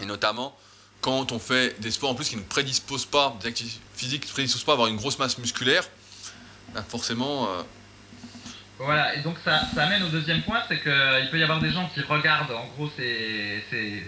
et 0.00 0.06
notamment 0.06 0.56
quand 1.02 1.32
on 1.32 1.38
fait 1.38 1.78
des 1.80 1.90
sports 1.90 2.10
en 2.10 2.14
plus 2.14 2.28
qui 2.28 2.36
ne 2.36 2.42
prédisposent 2.42 3.04
pas, 3.04 3.36
des 3.40 3.48
activités 3.48 3.78
physiques 3.94 4.26
ne 4.26 4.32
prédisposent 4.32 4.64
pas 4.64 4.72
à 4.72 4.74
avoir 4.74 4.88
une 4.88 4.96
grosse 4.96 5.18
masse 5.18 5.36
musculaire, 5.36 5.86
bah, 6.76 6.84
forcément. 6.86 7.48
Euh, 7.48 7.62
voilà, 8.78 9.14
et 9.14 9.22
donc 9.22 9.36
ça, 9.42 9.62
ça, 9.74 9.84
amène 9.84 10.02
au 10.02 10.08
deuxième 10.08 10.42
point, 10.42 10.62
c'est 10.68 10.82
qu'il 10.82 11.30
peut 11.30 11.38
y 11.38 11.42
avoir 11.42 11.60
des 11.60 11.70
gens 11.70 11.88
qui 11.94 12.02
regardent 12.02 12.50
en 12.50 12.66
gros 12.66 12.90
ces, 12.94 13.64
ces, 13.70 14.02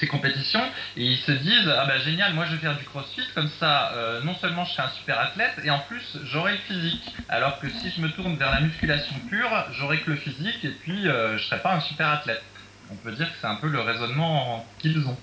ces, 0.00 0.06
compétitions 0.08 0.64
et 0.96 1.04
ils 1.04 1.18
se 1.18 1.30
disent 1.30 1.68
Ah 1.68 1.86
ben 1.86 2.00
génial, 2.02 2.34
moi 2.34 2.46
je 2.46 2.56
vais 2.56 2.58
faire 2.58 2.76
du 2.76 2.84
crossfit, 2.84 3.22
comme 3.36 3.48
ça 3.60 3.92
euh, 3.92 4.20
non 4.24 4.34
seulement 4.40 4.64
je 4.64 4.72
serai 4.72 4.82
un 4.82 4.90
super 4.90 5.20
athlète 5.20 5.52
et 5.62 5.70
en 5.70 5.78
plus 5.78 6.02
j'aurai 6.24 6.52
le 6.52 6.58
physique. 6.58 7.14
Alors 7.28 7.60
que 7.60 7.68
si 7.70 7.92
je 7.96 8.00
me 8.00 8.10
tourne 8.10 8.34
vers 8.36 8.50
la 8.50 8.62
musculation 8.62 9.14
pure, 9.28 9.66
j'aurai 9.78 10.00
que 10.00 10.10
le 10.10 10.16
physique 10.16 10.64
et 10.64 10.70
puis 10.70 11.06
euh, 11.06 11.38
je 11.38 11.44
serai 11.44 11.62
pas 11.62 11.74
un 11.74 11.80
super 11.80 12.08
athlète. 12.08 12.42
On 12.90 12.96
peut 12.96 13.12
dire 13.12 13.28
que 13.28 13.36
c'est 13.40 13.46
un 13.46 13.54
peu 13.54 13.68
le 13.68 13.80
raisonnement 13.80 14.66
qu'ils 14.80 15.06
ont. 15.06 15.16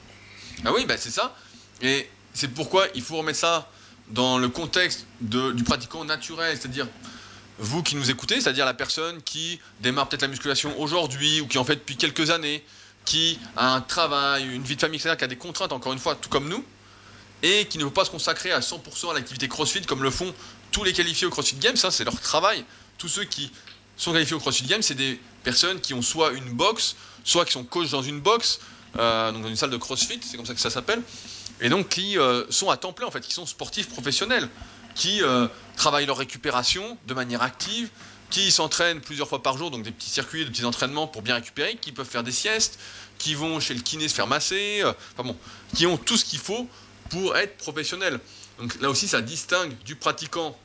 Ah 0.63 0.69
oui, 0.73 0.85
bah 0.87 0.95
c'est 0.95 1.11
ça. 1.11 1.35
Et 1.81 2.09
c'est 2.31 2.53
pourquoi 2.53 2.85
il 2.95 3.01
faut 3.01 3.17
remettre 3.17 3.39
ça 3.39 3.69
dans 4.09 4.37
le 4.37 4.49
contexte 4.49 5.05
du 5.21 5.63
pratiquant 5.63 6.05
naturel, 6.05 6.57
c'est-à-dire 6.57 6.87
vous 7.59 7.83
qui 7.83 7.95
nous 7.95 8.09
écoutez, 8.11 8.39
c'est-à-dire 8.39 8.65
la 8.65 8.73
personne 8.73 9.21
qui 9.23 9.59
démarre 9.81 10.07
peut-être 10.07 10.21
la 10.21 10.27
musculation 10.27 10.79
aujourd'hui 10.79 11.41
ou 11.41 11.47
qui 11.47 11.57
en 11.57 11.63
fait 11.63 11.75
depuis 11.75 11.97
quelques 11.97 12.29
années, 12.29 12.63
qui 13.05 13.39
a 13.55 13.73
un 13.73 13.81
travail, 13.81 14.45
une 14.53 14.63
vie 14.63 14.75
de 14.75 14.81
famille, 14.81 14.99
etc., 14.99 15.15
qui 15.17 15.23
a 15.23 15.27
des 15.27 15.37
contraintes, 15.37 15.71
encore 15.71 15.93
une 15.93 15.99
fois, 15.99 16.15
tout 16.15 16.29
comme 16.29 16.49
nous, 16.49 16.63
et 17.41 17.65
qui 17.65 17.77
ne 17.77 17.85
veut 17.85 17.91
pas 17.91 18.05
se 18.05 18.09
consacrer 18.09 18.51
à 18.51 18.59
100% 18.59 19.11
à 19.11 19.13
l'activité 19.13 19.47
CrossFit 19.47 19.81
comme 19.81 20.03
le 20.03 20.09
font 20.09 20.33
tous 20.71 20.83
les 20.83 20.93
qualifiés 20.93 21.25
au 21.25 21.29
CrossFit 21.29 21.55
Games, 21.55 21.75
ça 21.75 21.91
c'est 21.91 22.03
leur 22.03 22.19
travail. 22.19 22.65
Tous 22.97 23.07
ceux 23.07 23.23
qui 23.23 23.51
sont 23.95 24.11
qualifiés 24.11 24.35
au 24.35 24.39
CrossFit 24.39 24.65
Games, 24.65 24.81
c'est 24.81 24.95
des 24.95 25.19
personnes 25.43 25.79
qui 25.79 25.93
ont 25.93 26.01
soit 26.01 26.33
une 26.33 26.51
box, 26.51 26.95
soit 27.23 27.45
qui 27.45 27.53
sont 27.53 27.63
coach 27.63 27.89
dans 27.89 28.01
une 28.01 28.19
box, 28.19 28.59
euh, 28.97 29.31
donc 29.31 29.43
dans 29.43 29.49
une 29.49 29.55
salle 29.55 29.69
de 29.69 29.77
CrossFit, 29.77 30.19
c'est 30.21 30.37
comme 30.37 30.45
ça 30.45 30.53
que 30.53 30.59
ça 30.59 30.69
s'appelle, 30.69 31.01
et 31.61 31.69
donc 31.69 31.89
qui 31.89 32.17
euh, 32.17 32.45
sont 32.49 32.69
à 32.69 32.77
temps 32.77 32.93
plein 32.93 33.07
en 33.07 33.11
fait, 33.11 33.21
qui 33.21 33.33
sont 33.33 33.45
sportifs 33.45 33.89
professionnels, 33.89 34.47
qui 34.95 35.21
euh, 35.21 35.47
travaillent 35.75 36.05
leur 36.05 36.17
récupération 36.17 36.97
de 37.07 37.13
manière 37.13 37.41
active, 37.41 37.89
qui 38.29 38.51
s'entraînent 38.51 38.99
plusieurs 38.99 39.27
fois 39.27 39.41
par 39.41 39.57
jour, 39.57 39.71
donc 39.71 39.83
des 39.83 39.91
petits 39.91 40.09
circuits, 40.09 40.43
des 40.43 40.51
petits 40.51 40.65
entraînements 40.65 41.07
pour 41.07 41.21
bien 41.21 41.35
récupérer, 41.35 41.77
qui 41.79 41.91
peuvent 41.91 42.09
faire 42.09 42.23
des 42.23 42.31
siestes, 42.31 42.79
qui 43.17 43.35
vont 43.35 43.59
chez 43.59 43.73
le 43.73 43.81
kiné 43.81 44.07
se 44.07 44.15
faire 44.15 44.27
masser, 44.27 44.83
enfin 44.83 45.27
bon, 45.29 45.37
qui 45.75 45.85
ont 45.85 45.97
tout 45.97 46.17
ce 46.17 46.25
qu'il 46.25 46.39
faut 46.39 46.67
pour 47.09 47.37
être 47.37 47.57
professionnels. 47.57 48.19
Donc 48.59 48.79
là 48.81 48.89
aussi, 48.89 49.07
ça 49.07 49.21
distingue 49.21 49.73
du 49.85 49.95
pratiquant, 49.95 50.57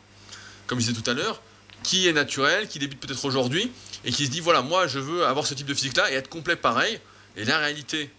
comme 0.67 0.81
je 0.81 0.87
disais 0.87 1.01
tout 1.01 1.09
à 1.09 1.15
l'heure, 1.15 1.41
qui 1.83 2.09
est 2.09 2.13
naturel, 2.13 2.69
qui 2.69 2.79
débute 2.79 3.01
peut-être 3.01 3.25
aujourd'hui, 3.25 3.71
et 4.05 4.13
qui 4.13 4.27
se 4.27 4.31
dit 4.31 4.41
voilà, 4.41 4.63
moi 4.63 4.87
je 4.87 4.99
veux 4.99 5.27
avoir 5.27 5.47
ce 5.47 5.55
type 5.55 5.67
de 5.67 5.75
physique-là 5.75 6.11
et 6.11 6.15
être 6.15 6.29
complet 6.29 6.57
pareil. 6.57 6.99
Et 7.37 7.45
la 7.45 7.59
réalité, 7.59 8.11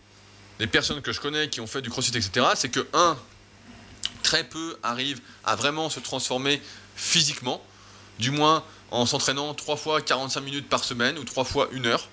les 0.60 0.67
personnes 0.67 1.02
que 1.02 1.12
je 1.12 1.19
connais 1.19 1.49
qui 1.49 1.62
ont 1.62 1.67
fait 1.67 1.82
du 1.82 1.89
crossfit, 1.89 2.17
etc., 2.17 2.47
c'est 2.56 2.69
que, 2.69 2.86
un, 2.93 3.17
très 4.23 4.43
peu 4.43 4.78
arrivent 4.84 5.21
à 5.43 5.56
vraiment 5.56 5.89
se 5.89 5.99
transformer 5.99 6.62
physiquement, 6.95 7.62
du 8.19 8.32
moins 8.32 8.63
en 8.91 9.06
s'entraînant 9.06 9.54
3 9.54 9.76
fois 9.76 10.02
45 10.02 10.41
minutes 10.41 10.69
par 10.69 10.84
semaine 10.84 11.17
ou 11.17 11.23
3 11.23 11.43
fois 11.43 11.69
1 11.73 11.86
heure. 11.86 12.08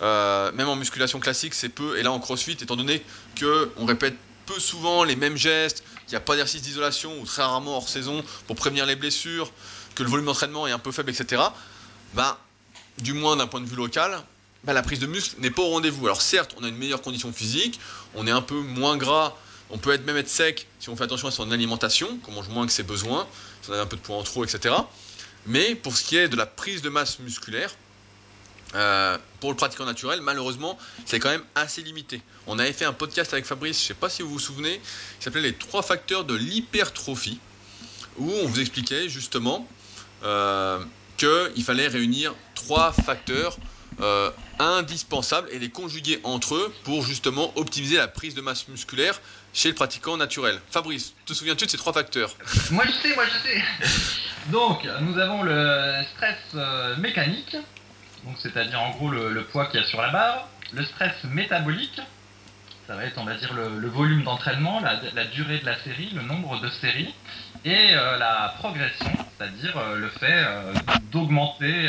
Euh, 0.00 0.50
même 0.52 0.68
en 0.68 0.76
musculation 0.76 1.20
classique, 1.20 1.54
c'est 1.54 1.68
peu. 1.68 1.98
Et 1.98 2.02
là, 2.02 2.12
en 2.12 2.18
crossfit, 2.18 2.52
étant 2.52 2.76
donné 2.76 3.04
qu'on 3.38 3.86
répète 3.86 4.14
peu 4.46 4.58
souvent 4.58 5.04
les 5.04 5.16
mêmes 5.16 5.36
gestes, 5.36 5.84
qu'il 6.06 6.12
n'y 6.12 6.16
a 6.16 6.20
pas 6.20 6.34
d'exercice 6.34 6.62
d'isolation 6.62 7.18
ou 7.20 7.24
très 7.24 7.42
rarement 7.42 7.76
hors 7.76 7.88
saison 7.88 8.24
pour 8.46 8.56
prévenir 8.56 8.86
les 8.86 8.96
blessures, 8.96 9.50
que 9.94 10.02
le 10.02 10.08
volume 10.08 10.26
d'entraînement 10.26 10.66
est 10.66 10.72
un 10.72 10.78
peu 10.78 10.92
faible, 10.92 11.10
etc., 11.10 11.42
ben, 12.14 12.36
du 12.98 13.12
moins 13.12 13.36
d'un 13.36 13.46
point 13.46 13.60
de 13.60 13.66
vue 13.66 13.76
local, 13.76 14.22
bah, 14.64 14.72
la 14.72 14.82
prise 14.82 14.98
de 15.00 15.06
muscle 15.06 15.36
n'est 15.40 15.50
pas 15.50 15.62
au 15.62 15.70
rendez-vous. 15.70 16.06
Alors 16.06 16.22
certes, 16.22 16.54
on 16.58 16.64
a 16.64 16.68
une 16.68 16.76
meilleure 16.76 17.02
condition 17.02 17.32
physique, 17.32 17.80
on 18.14 18.26
est 18.26 18.30
un 18.30 18.42
peu 18.42 18.60
moins 18.60 18.96
gras, 18.96 19.34
on 19.70 19.78
peut 19.78 19.96
même 19.98 20.16
être 20.16 20.28
sec 20.28 20.66
si 20.78 20.88
on 20.88 20.96
fait 20.96 21.04
attention 21.04 21.28
à 21.28 21.30
son 21.30 21.50
alimentation, 21.50 22.18
qu'on 22.18 22.32
mange 22.32 22.48
moins 22.48 22.66
que 22.66 22.72
ses 22.72 22.82
besoins, 22.82 23.26
si 23.62 23.70
on 23.70 23.74
a 23.74 23.80
un 23.80 23.86
peu 23.86 23.96
de 23.96 24.02
poids 24.02 24.16
en 24.16 24.22
trop, 24.22 24.44
etc. 24.44 24.74
Mais 25.46 25.74
pour 25.74 25.96
ce 25.96 26.04
qui 26.04 26.16
est 26.16 26.28
de 26.28 26.36
la 26.36 26.46
prise 26.46 26.82
de 26.82 26.88
masse 26.88 27.18
musculaire, 27.18 27.74
euh, 28.74 29.18
pour 29.40 29.50
le 29.50 29.56
pratiquant 29.56 29.84
naturel, 29.84 30.20
malheureusement, 30.22 30.78
c'est 31.04 31.18
quand 31.18 31.28
même 31.28 31.44
assez 31.54 31.82
limité. 31.82 32.22
On 32.46 32.58
avait 32.58 32.72
fait 32.72 32.84
un 32.84 32.92
podcast 32.92 33.32
avec 33.32 33.44
Fabrice, 33.44 33.78
je 33.78 33.84
ne 33.84 33.88
sais 33.88 33.94
pas 33.94 34.08
si 34.08 34.22
vous 34.22 34.30
vous 34.30 34.38
souvenez, 34.38 34.78
qui 35.18 35.24
s'appelait 35.24 35.42
Les 35.42 35.54
trois 35.54 35.82
facteurs 35.82 36.24
de 36.24 36.34
l'hypertrophie, 36.34 37.38
où 38.16 38.30
on 38.30 38.46
vous 38.46 38.60
expliquait 38.60 39.08
justement 39.08 39.66
euh, 40.22 40.82
qu'il 41.18 41.64
fallait 41.64 41.88
réunir 41.88 42.34
trois 42.54 42.92
facteurs 42.92 43.58
euh, 44.00 44.30
indispensables 44.58 45.48
et 45.50 45.58
les 45.58 45.68
conjuguer 45.68 46.20
entre 46.24 46.54
eux 46.54 46.74
pour 46.84 47.04
justement 47.04 47.52
optimiser 47.56 47.96
la 47.96 48.08
prise 48.08 48.34
de 48.34 48.40
masse 48.40 48.68
musculaire 48.68 49.20
chez 49.52 49.68
le 49.68 49.74
pratiquant 49.74 50.16
naturel. 50.16 50.60
Fabrice, 50.70 51.14
te 51.26 51.34
souviens-tu 51.34 51.66
de 51.66 51.70
ces 51.70 51.76
trois 51.76 51.92
facteurs? 51.92 52.34
Moi 52.70 52.84
je 52.86 52.92
sais, 52.92 53.14
moi 53.14 53.24
je 53.26 53.48
sais. 53.48 53.62
Donc 54.46 54.88
nous 55.02 55.18
avons 55.18 55.42
le 55.42 56.02
stress 56.14 56.38
euh, 56.54 56.96
mécanique, 56.96 57.56
c'est-à-dire 58.40 58.80
en 58.80 58.90
gros 58.90 59.10
le, 59.10 59.44
poids 59.44 59.66
qu'il 59.66 59.80
y 59.80 59.82
a 59.82 59.86
sur 59.86 60.00
la 60.00 60.08
barre, 60.08 60.48
le 60.72 60.84
stress 60.84 61.12
métabolique, 61.24 62.00
ça 62.86 62.96
va 62.96 63.04
être 63.04 63.18
on 63.18 63.24
va 63.24 63.34
dire 63.34 63.52
le, 63.52 63.88
volume 63.88 64.22
d'entraînement, 64.22 64.80
la, 64.80 65.24
durée 65.26 65.58
de 65.58 65.66
la 65.66 65.78
série, 65.80 66.10
le 66.14 66.22
nombre 66.22 66.60
de 66.60 66.68
séries, 66.80 67.14
et 67.64 67.94
euh, 67.94 68.16
la 68.16 68.54
progression, 68.58 69.12
c'est-à-dire 69.36 69.74
le 69.96 70.08
fait 70.08 70.44
d'augmenter 71.12 71.88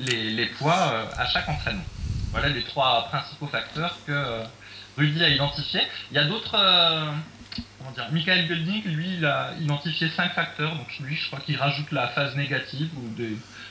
les, 0.00 0.46
poids 0.46 0.92
euh, 0.92 1.04
à 1.16 1.26
chaque 1.26 1.48
entraînement. 1.48 1.84
Voilà 2.30 2.48
les 2.48 2.62
trois 2.62 3.06
principaux 3.08 3.46
facteurs 3.46 3.96
que 4.06 4.12
euh, 4.12 4.44
Rudy 4.96 5.22
a 5.22 5.28
identifiés. 5.28 5.82
Il 6.10 6.16
y 6.16 6.18
a 6.18 6.24
d'autres 6.24 6.54
euh, 6.54 7.12
comment 7.78 7.90
dire, 7.92 8.08
Michael 8.12 8.48
Golding, 8.48 8.84
lui, 8.84 9.14
il 9.18 9.24
a 9.24 9.52
identifié 9.60 10.08
cinq 10.10 10.32
facteurs. 10.34 10.74
Donc 10.74 10.86
lui, 11.00 11.16
je 11.16 11.26
crois 11.28 11.40
qu'il 11.40 11.56
rajoute 11.56 11.90
la 11.92 12.08
phase 12.08 12.34
négative 12.36 12.90
ou 12.96 13.14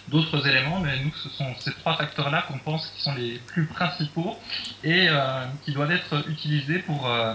d'autres 0.09 0.47
éléments, 0.47 0.79
mais 0.79 0.99
nous, 1.03 1.11
ce 1.23 1.29
sont 1.29 1.53
ces 1.59 1.73
trois 1.73 1.97
facteurs-là 1.97 2.43
qu'on 2.47 2.59
pense 2.59 2.87
qui 2.95 3.01
sont 3.01 3.15
les 3.15 3.39
plus 3.47 3.65
principaux 3.65 4.37
et 4.83 5.07
euh, 5.09 5.45
qui 5.65 5.71
doivent 5.71 5.91
être 5.91 6.29
utilisés 6.29 6.79
pour 6.79 7.07
euh, 7.07 7.33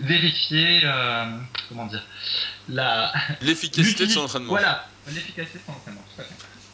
vérifier, 0.00 0.80
euh, 0.84 1.36
comment 1.68 1.86
dire, 1.86 2.04
la 2.68 3.12
l'efficacité 3.40 4.06
de 4.06 4.10
son 4.10 4.20
entraînement. 4.20 4.50
Voilà, 4.50 4.86
l'efficacité 5.08 5.58
de 5.58 5.64
son 5.64 5.72
entraînement. 5.72 6.02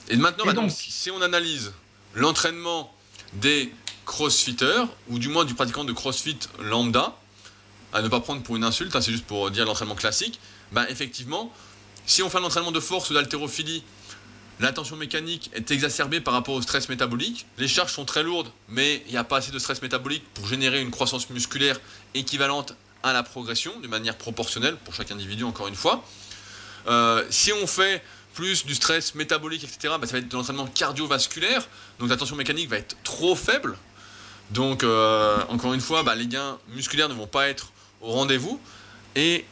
Et 0.08 0.16
maintenant, 0.16 0.52
donc, 0.52 0.70
si 0.70 1.10
on 1.10 1.22
analyse 1.22 1.72
l'entraînement 2.14 2.92
des 3.34 3.72
crossfitters, 4.06 4.84
ou 5.08 5.18
du 5.18 5.28
moins 5.28 5.44
du 5.44 5.54
pratiquant 5.54 5.84
de 5.84 5.92
crossfit 5.92 6.38
lambda, 6.58 7.16
à 7.92 8.02
ne 8.02 8.08
pas 8.08 8.20
prendre 8.20 8.42
pour 8.42 8.56
une 8.56 8.64
insulte, 8.64 8.94
hein, 8.96 9.00
c'est 9.00 9.12
juste 9.12 9.26
pour 9.26 9.50
dire 9.50 9.64
l'entraînement 9.64 9.94
classique, 9.94 10.40
bah, 10.72 10.86
effectivement, 10.88 11.52
si 12.06 12.22
on 12.22 12.30
fait 12.30 12.38
un 12.38 12.44
entraînement 12.44 12.72
de 12.72 12.80
force 12.80 13.10
ou 13.10 13.14
d'haltérophilie, 13.14 13.84
la 14.58 14.72
tension 14.72 14.96
mécanique 14.96 15.50
est 15.54 15.70
exacerbée 15.70 16.20
par 16.20 16.34
rapport 16.34 16.54
au 16.54 16.62
stress 16.62 16.88
métabolique. 16.88 17.46
Les 17.56 17.68
charges 17.68 17.92
sont 17.92 18.04
très 18.04 18.22
lourdes, 18.22 18.50
mais 18.68 19.02
il 19.06 19.12
n'y 19.12 19.16
a 19.16 19.24
pas 19.24 19.38
assez 19.38 19.52
de 19.52 19.58
stress 19.58 19.80
métabolique 19.80 20.24
pour 20.34 20.46
générer 20.46 20.82
une 20.82 20.90
croissance 20.90 21.30
musculaire 21.30 21.80
équivalente 22.14 22.74
à 23.02 23.12
la 23.12 23.22
progression, 23.22 23.78
de 23.80 23.88
manière 23.88 24.16
proportionnelle 24.18 24.76
pour 24.84 24.94
chaque 24.94 25.10
individu, 25.10 25.44
encore 25.44 25.68
une 25.68 25.74
fois. 25.74 26.04
Euh, 26.88 27.24
si 27.30 27.52
on 27.52 27.66
fait 27.66 28.02
plus 28.34 28.64
du 28.64 28.74
stress 28.74 29.14
métabolique, 29.14 29.64
etc., 29.64 29.94
bah, 30.00 30.06
ça 30.06 30.12
va 30.12 30.18
être 30.18 30.28
de 30.28 30.36
l'entraînement 30.36 30.66
cardiovasculaire, 30.66 31.66
donc 31.98 32.08
la 32.08 32.16
tension 32.16 32.36
mécanique 32.36 32.68
va 32.68 32.76
être 32.76 32.96
trop 33.02 33.34
faible. 33.34 33.76
Donc, 34.50 34.82
euh, 34.82 35.38
encore 35.48 35.74
une 35.74 35.80
fois, 35.80 36.02
bah, 36.02 36.14
les 36.14 36.26
gains 36.26 36.58
musculaires 36.68 37.08
ne 37.08 37.14
vont 37.14 37.26
pas 37.26 37.48
être 37.48 37.72
au 38.00 38.12
rendez-vous. 38.12 38.60
Et 39.14 39.44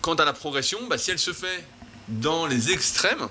quant 0.00 0.14
à 0.14 0.24
la 0.24 0.32
progression, 0.32 0.78
bah, 0.88 0.98
si 0.98 1.10
elle 1.10 1.18
se 1.18 1.32
fait 1.32 1.64
dans 2.08 2.46
les 2.46 2.70
extrêmes, 2.70 3.28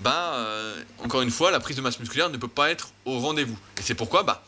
bah, 0.00 0.34
euh, 0.34 0.82
encore 1.02 1.22
une 1.22 1.30
fois, 1.30 1.50
la 1.50 1.60
prise 1.60 1.76
de 1.76 1.82
masse 1.82 1.98
musculaire 1.98 2.28
ne 2.28 2.36
peut 2.36 2.48
pas 2.48 2.70
être 2.70 2.90
au 3.06 3.18
rendez-vous. 3.18 3.58
Et 3.78 3.82
c'est 3.82 3.94
pourquoi, 3.94 4.22
bah, 4.24 4.44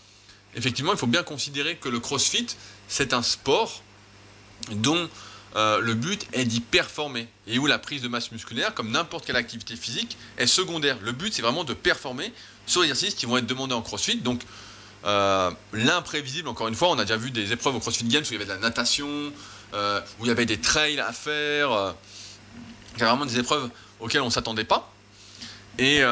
effectivement, 0.54 0.92
il 0.92 0.98
faut 0.98 1.07
bien 1.07 1.22
considérer 1.22 1.76
que 1.76 1.88
le 1.88 2.00
crossfit, 2.00 2.46
c'est 2.87 3.14
un 3.14 3.22
sport 3.22 3.83
dont 4.70 5.09
euh, 5.56 5.80
le 5.80 5.94
but 5.94 6.26
est 6.32 6.44
d'y 6.44 6.61
performer 6.61 7.26
et 7.46 7.58
où 7.58 7.66
la 7.66 7.78
prise 7.78 8.02
de 8.02 8.08
masse 8.08 8.30
musculaire, 8.32 8.74
comme 8.74 8.90
n'importe 8.90 9.24
quelle 9.24 9.37
activité 9.37 9.76
physique, 9.76 10.16
est 10.37 10.46
secondaire. 10.46 10.98
Le 11.02 11.12
but, 11.12 11.32
c'est 11.32 11.42
vraiment 11.42 11.64
de 11.64 11.74
performer 11.74 12.32
sur 12.66 12.82
les 12.82 12.88
exercices 12.88 13.14
qui 13.14 13.26
vont 13.26 13.38
être 13.38 13.46
demandés 13.46 13.74
en 13.74 13.82
crossfit. 13.82 14.16
Donc, 14.18 14.42
euh, 15.04 15.50
l'imprévisible, 15.72 16.48
encore 16.48 16.68
une 16.68 16.74
fois, 16.74 16.90
on 16.90 16.98
a 16.98 17.04
déjà 17.04 17.16
vu 17.16 17.30
des 17.30 17.52
épreuves 17.52 17.74
au 17.74 17.80
CrossFit 17.80 18.04
Games 18.04 18.24
où 18.24 18.28
il 18.28 18.32
y 18.32 18.37
avait 18.37 18.44
de 18.44 18.50
la 18.50 18.58
natation, 18.58 19.08
euh, 19.74 20.00
où 20.18 20.24
il 20.24 20.28
y 20.28 20.30
avait 20.30 20.46
des 20.46 20.61
trails 20.61 21.00
à 21.00 21.12
faire. 21.12 21.94
Il 22.96 23.02
y 23.02 23.04
vraiment 23.04 23.26
des 23.26 23.38
épreuves 23.38 23.70
auxquelles 24.00 24.22
on 24.22 24.26
ne 24.26 24.30
s'attendait 24.30 24.64
pas. 24.64 24.92
Et 25.78 26.02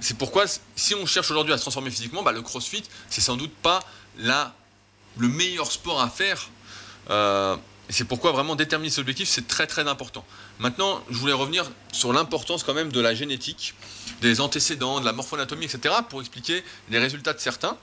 c'est 0.00 0.18
pourquoi, 0.18 0.44
si 0.76 0.94
on 0.94 1.06
cherche 1.06 1.30
aujourd'hui 1.30 1.52
à 1.52 1.56
se 1.56 1.62
transformer 1.62 1.90
physiquement, 1.90 2.22
bah, 2.22 2.32
le 2.32 2.42
CrossFit, 2.42 2.82
c'est 3.08 3.20
sans 3.20 3.36
doute 3.36 3.54
pas 3.62 3.80
le 4.18 5.28
meilleur 5.28 5.70
sport 5.70 6.02
à 6.02 6.10
faire. 6.10 6.50
Et 7.88 7.92
c'est 7.92 8.04
pourquoi 8.04 8.32
vraiment 8.32 8.54
déterminer 8.54 8.90
ses 8.90 9.00
objectifs, 9.00 9.28
c'est 9.28 9.46
très 9.46 9.66
très 9.66 9.88
important. 9.88 10.24
Maintenant, 10.58 11.02
je 11.10 11.16
voulais 11.16 11.32
revenir 11.32 11.70
sur 11.92 12.12
l'importance 12.12 12.62
quand 12.62 12.74
même 12.74 12.92
de 12.92 13.00
la 13.00 13.14
génétique, 13.14 13.74
des 14.20 14.40
antécédents, 14.40 15.00
de 15.00 15.06
la 15.06 15.12
morphoanatomie, 15.12 15.64
etc., 15.64 15.94
pour 16.08 16.20
expliquer 16.20 16.62
les 16.90 16.98
résultats 16.98 17.32
de 17.32 17.40
certains. 17.40 17.78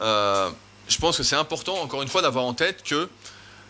Euh, 0.00 0.50
je 0.88 0.96
pense 0.98 1.18
que 1.18 1.22
c'est 1.22 1.36
important, 1.36 1.76
encore 1.82 2.02
une 2.02 2.08
fois, 2.08 2.22
d'avoir 2.22 2.44
en 2.46 2.54
tête 2.54 2.82
que 2.82 3.08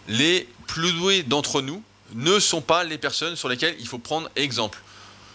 les 0.06 0.48
plus 0.68 0.92
doués 0.92 1.24
d'entre 1.24 1.60
nous 1.60 1.82
ne 2.14 2.38
sont 2.38 2.60
pas 2.60 2.84
les 2.84 2.98
personnes 2.98 3.34
sur 3.34 3.48
lesquelles 3.48 3.76
il 3.80 3.88
faut 3.88 3.98
prendre 3.98 4.30
exemple. 4.36 4.80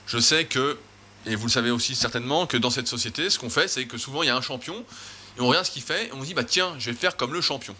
Je 0.07 0.19
sais 0.19 0.45
que, 0.45 0.77
et 1.25 1.35
vous 1.35 1.47
le 1.47 1.51
savez 1.51 1.71
aussi 1.71 1.95
certainement, 1.95 2.47
que 2.47 2.55
dans 2.55 2.69
cette 2.69 2.87
société, 2.87 3.29
ce 3.29 3.39
qu'on 3.39 3.49
fait, 3.49 3.67
c'est 3.67 3.85
que 3.85 3.97
souvent 3.97 4.23
il 4.23 4.27
y 4.27 4.29
a 4.29 4.35
un 4.37 4.41
champion, 4.41 4.85
et 5.37 5.41
on 5.41 5.47
regarde 5.47 5.65
ce 5.65 5.71
qu'il 5.71 5.81
fait, 5.81 6.07
et 6.07 6.13
on 6.13 6.21
se 6.21 6.27
dit, 6.27 6.33
bah 6.33 6.45
tiens, 6.45 6.75
je 6.79 6.91
vais 6.91 6.95
faire 6.95 7.17
comme 7.17 7.33
le 7.33 7.41
champion. 7.41 7.75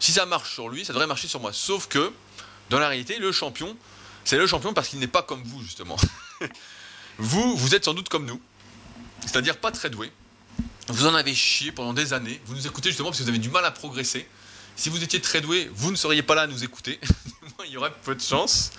Si 0.00 0.12
ça 0.12 0.26
marche 0.26 0.52
sur 0.52 0.68
lui, 0.68 0.84
ça 0.84 0.92
devrait 0.92 1.06
marcher 1.06 1.28
sur 1.28 1.40
moi. 1.40 1.52
Sauf 1.52 1.86
que, 1.86 2.12
dans 2.70 2.78
la 2.78 2.88
réalité, 2.88 3.18
le 3.18 3.32
champion, 3.32 3.76
c'est 4.24 4.38
le 4.38 4.46
champion 4.46 4.72
parce 4.72 4.88
qu'il 4.88 4.98
n'est 4.98 5.06
pas 5.06 5.22
comme 5.22 5.42
vous, 5.44 5.62
justement. 5.62 5.96
vous, 7.18 7.56
vous 7.56 7.74
êtes 7.74 7.84
sans 7.84 7.94
doute 7.94 8.08
comme 8.08 8.24
nous, 8.24 8.40
c'est-à-dire 9.22 9.58
pas 9.58 9.70
très 9.70 9.90
doué, 9.90 10.10
vous 10.88 11.06
en 11.06 11.14
avez 11.14 11.34
chié 11.34 11.70
pendant 11.70 11.92
des 11.92 12.12
années. 12.12 12.40
Vous 12.46 12.54
nous 12.54 12.66
écoutez 12.66 12.88
justement 12.88 13.10
parce 13.10 13.18
que 13.18 13.24
vous 13.24 13.28
avez 13.28 13.38
du 13.38 13.50
mal 13.50 13.64
à 13.64 13.70
progresser. 13.70 14.26
Si 14.76 14.88
vous 14.88 15.02
étiez 15.04 15.20
très 15.20 15.40
doué, 15.40 15.70
vous 15.74 15.90
ne 15.90 15.96
seriez 15.96 16.22
pas 16.22 16.34
là 16.34 16.42
à 16.42 16.46
nous 16.46 16.64
écouter. 16.64 16.98
Il 17.66 17.70
y 17.70 17.76
aurait 17.76 17.92
peu 18.02 18.14
de 18.14 18.20
chance. 18.20 18.72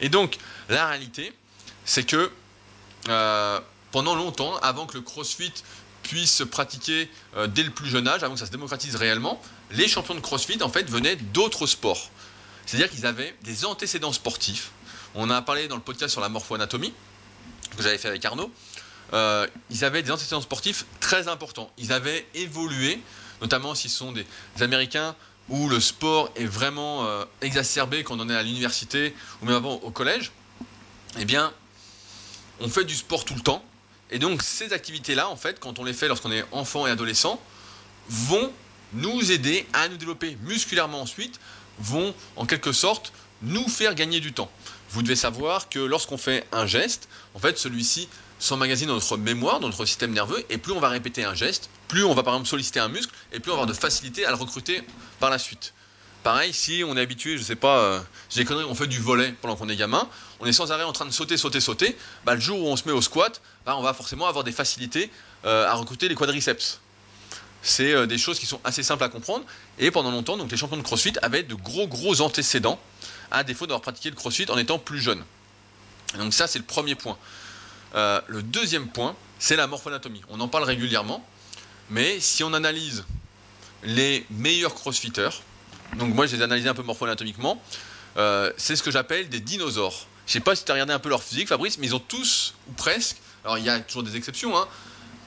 Et 0.00 0.08
donc, 0.08 0.38
la 0.68 0.86
réalité, 0.86 1.32
c'est 1.84 2.04
que 2.04 2.30
euh, 3.08 3.60
pendant 3.92 4.14
longtemps, 4.14 4.56
avant 4.58 4.86
que 4.86 4.96
le 4.96 5.02
crossfit 5.02 5.52
puisse 6.04 6.32
se 6.32 6.44
pratiquer 6.44 7.10
euh, 7.36 7.48
dès 7.48 7.64
le 7.64 7.70
plus 7.70 7.88
jeune 7.88 8.06
âge, 8.06 8.22
avant 8.22 8.34
que 8.34 8.40
ça 8.40 8.46
se 8.46 8.52
démocratise 8.52 8.94
réellement, 8.94 9.40
les 9.72 9.88
champions 9.88 10.14
de 10.14 10.20
crossfit, 10.20 10.62
en 10.62 10.68
fait, 10.68 10.88
venaient 10.88 11.16
d'autres 11.16 11.66
sports. 11.66 12.10
C'est-à-dire 12.66 12.88
qu'ils 12.88 13.06
avaient 13.06 13.34
des 13.42 13.64
antécédents 13.64 14.12
sportifs. 14.12 14.70
On 15.16 15.30
a 15.30 15.42
parlé 15.42 15.66
dans 15.66 15.76
le 15.76 15.82
podcast 15.82 16.12
sur 16.12 16.20
la 16.20 16.28
morpho-anatomie, 16.28 16.92
que 17.76 17.82
j'avais 17.82 17.98
fait 17.98 18.08
avec 18.08 18.24
Arnaud. 18.24 18.50
Euh, 19.12 19.46
ils 19.70 19.84
avaient 19.84 20.02
des 20.02 20.10
antécédents 20.10 20.40
sportifs 20.40 20.86
très 21.00 21.28
importants. 21.28 21.70
Ils 21.78 21.92
avaient 21.92 22.26
évolué, 22.34 23.00
notamment 23.40 23.74
s'ils 23.74 23.90
sont 23.90 24.12
des, 24.12 24.26
Américains 24.60 25.14
où 25.48 25.68
le 25.68 25.78
sport 25.78 26.30
est 26.36 26.46
vraiment 26.46 27.04
euh, 27.04 27.24
exacerbé 27.42 28.02
quand 28.02 28.18
on 28.18 28.30
est 28.30 28.34
à 28.34 28.42
l'université 28.42 29.14
ou 29.42 29.46
même 29.46 29.56
avant 29.56 29.74
au 29.74 29.90
collège. 29.90 30.32
Eh 31.18 31.26
bien, 31.26 31.52
on 32.60 32.68
fait 32.68 32.84
du 32.84 32.94
sport 32.94 33.24
tout 33.24 33.34
le 33.34 33.40
temps. 33.40 33.62
Et 34.14 34.20
donc 34.20 34.42
ces 34.42 34.72
activités-là, 34.72 35.28
en 35.28 35.34
fait, 35.34 35.58
quand 35.58 35.80
on 35.80 35.84
les 35.84 35.92
fait 35.92 36.06
lorsqu'on 36.06 36.30
est 36.30 36.44
enfant 36.52 36.86
et 36.86 36.90
adolescent, 36.90 37.42
vont 38.08 38.52
nous 38.92 39.32
aider 39.32 39.66
à 39.72 39.88
nous 39.88 39.96
développer 39.96 40.38
musculairement 40.42 41.00
ensuite, 41.00 41.40
vont 41.80 42.14
en 42.36 42.46
quelque 42.46 42.70
sorte 42.70 43.12
nous 43.42 43.66
faire 43.68 43.96
gagner 43.96 44.20
du 44.20 44.32
temps. 44.32 44.48
Vous 44.90 45.02
devez 45.02 45.16
savoir 45.16 45.68
que 45.68 45.80
lorsqu'on 45.80 46.16
fait 46.16 46.46
un 46.52 46.64
geste, 46.64 47.08
en 47.34 47.40
fait, 47.40 47.58
celui-ci 47.58 48.08
s'emmagasine 48.38 48.86
dans 48.86 48.94
notre 48.94 49.16
mémoire, 49.16 49.58
dans 49.58 49.66
notre 49.66 49.84
système 49.84 50.12
nerveux, 50.12 50.44
et 50.48 50.58
plus 50.58 50.70
on 50.70 50.78
va 50.78 50.90
répéter 50.90 51.24
un 51.24 51.34
geste, 51.34 51.68
plus 51.88 52.04
on 52.04 52.14
va 52.14 52.22
par 52.22 52.34
exemple 52.34 52.48
solliciter 52.48 52.78
un 52.78 52.88
muscle, 52.88 53.12
et 53.32 53.40
plus 53.40 53.50
on 53.50 53.56
va 53.56 53.62
avoir 53.62 53.74
de 53.74 53.80
facilité 53.80 54.24
à 54.24 54.30
le 54.30 54.36
recruter 54.36 54.82
par 55.18 55.30
la 55.30 55.40
suite. 55.40 55.74
Pareil, 56.24 56.54
si 56.54 56.82
on 56.88 56.96
est 56.96 57.02
habitué, 57.02 57.36
je 57.36 57.42
sais 57.42 57.54
pas, 57.54 57.80
euh, 57.80 58.00
j'ai 58.30 58.46
conneries, 58.46 58.64
on 58.64 58.74
fait 58.74 58.86
du 58.86 58.98
volet 58.98 59.34
pendant 59.42 59.56
qu'on 59.56 59.68
est 59.68 59.76
gamin, 59.76 60.08
on 60.40 60.46
est 60.46 60.54
sans 60.54 60.72
arrêt 60.72 60.82
en 60.82 60.92
train 60.94 61.04
de 61.04 61.10
sauter, 61.10 61.36
sauter, 61.36 61.60
sauter, 61.60 61.98
bah, 62.24 62.34
le 62.34 62.40
jour 62.40 62.60
où 62.60 62.66
on 62.66 62.76
se 62.76 62.88
met 62.88 62.92
au 62.92 63.02
squat, 63.02 63.42
bah, 63.66 63.76
on 63.76 63.82
va 63.82 63.92
forcément 63.92 64.26
avoir 64.26 64.42
des 64.42 64.50
facilités 64.50 65.10
euh, 65.44 65.68
à 65.68 65.74
recruter 65.74 66.08
les 66.08 66.14
quadriceps. 66.14 66.80
C'est 67.60 67.92
euh, 67.92 68.06
des 68.06 68.16
choses 68.16 68.38
qui 68.38 68.46
sont 68.46 68.58
assez 68.64 68.82
simples 68.82 69.04
à 69.04 69.10
comprendre, 69.10 69.44
et 69.78 69.90
pendant 69.90 70.10
longtemps, 70.10 70.38
donc 70.38 70.50
les 70.50 70.56
champions 70.56 70.78
de 70.78 70.82
CrossFit 70.82 71.12
avaient 71.20 71.42
de 71.42 71.54
gros 71.54 71.86
gros 71.86 72.22
antécédents, 72.22 72.80
à 73.30 73.44
défaut 73.44 73.66
d'avoir 73.66 73.82
pratiqué 73.82 74.08
le 74.08 74.16
CrossFit 74.16 74.50
en 74.50 74.56
étant 74.56 74.78
plus 74.78 75.00
jeune. 75.00 75.22
Donc 76.16 76.32
ça, 76.32 76.46
c'est 76.46 76.58
le 76.58 76.64
premier 76.64 76.94
point. 76.94 77.18
Euh, 77.96 78.22
le 78.28 78.42
deuxième 78.42 78.88
point, 78.88 79.14
c'est 79.38 79.56
la 79.56 79.66
morphoanatomie. 79.66 80.22
On 80.30 80.40
en 80.40 80.48
parle 80.48 80.64
régulièrement, 80.64 81.22
mais 81.90 82.18
si 82.18 82.42
on 82.42 82.54
analyse 82.54 83.04
les 83.82 84.24
meilleurs 84.30 84.74
crossfitters, 84.74 85.42
donc 85.98 86.14
moi 86.14 86.26
je 86.26 86.34
les 86.34 86.40
ai 86.40 86.44
analysés 86.44 86.68
un 86.68 86.74
peu 86.74 86.82
morpho-anatomiquement, 86.82 87.62
euh, 88.16 88.52
c'est 88.56 88.76
ce 88.76 88.82
que 88.82 88.90
j'appelle 88.90 89.28
des 89.28 89.40
dinosaures. 89.40 90.06
Je 90.26 90.32
sais 90.32 90.40
pas 90.40 90.56
si 90.56 90.64
tu 90.64 90.70
as 90.70 90.74
regardé 90.74 90.92
un 90.92 90.98
peu 90.98 91.08
leur 91.08 91.22
physique, 91.22 91.48
Fabrice, 91.48 91.78
mais 91.78 91.86
ils 91.86 91.94
ont 91.94 92.00
tous, 92.00 92.54
ou 92.68 92.72
presque, 92.72 93.16
alors 93.44 93.58
il 93.58 93.64
y 93.64 93.68
a 93.68 93.78
toujours 93.80 94.02
des 94.02 94.16
exceptions, 94.16 94.56
hein, 94.56 94.66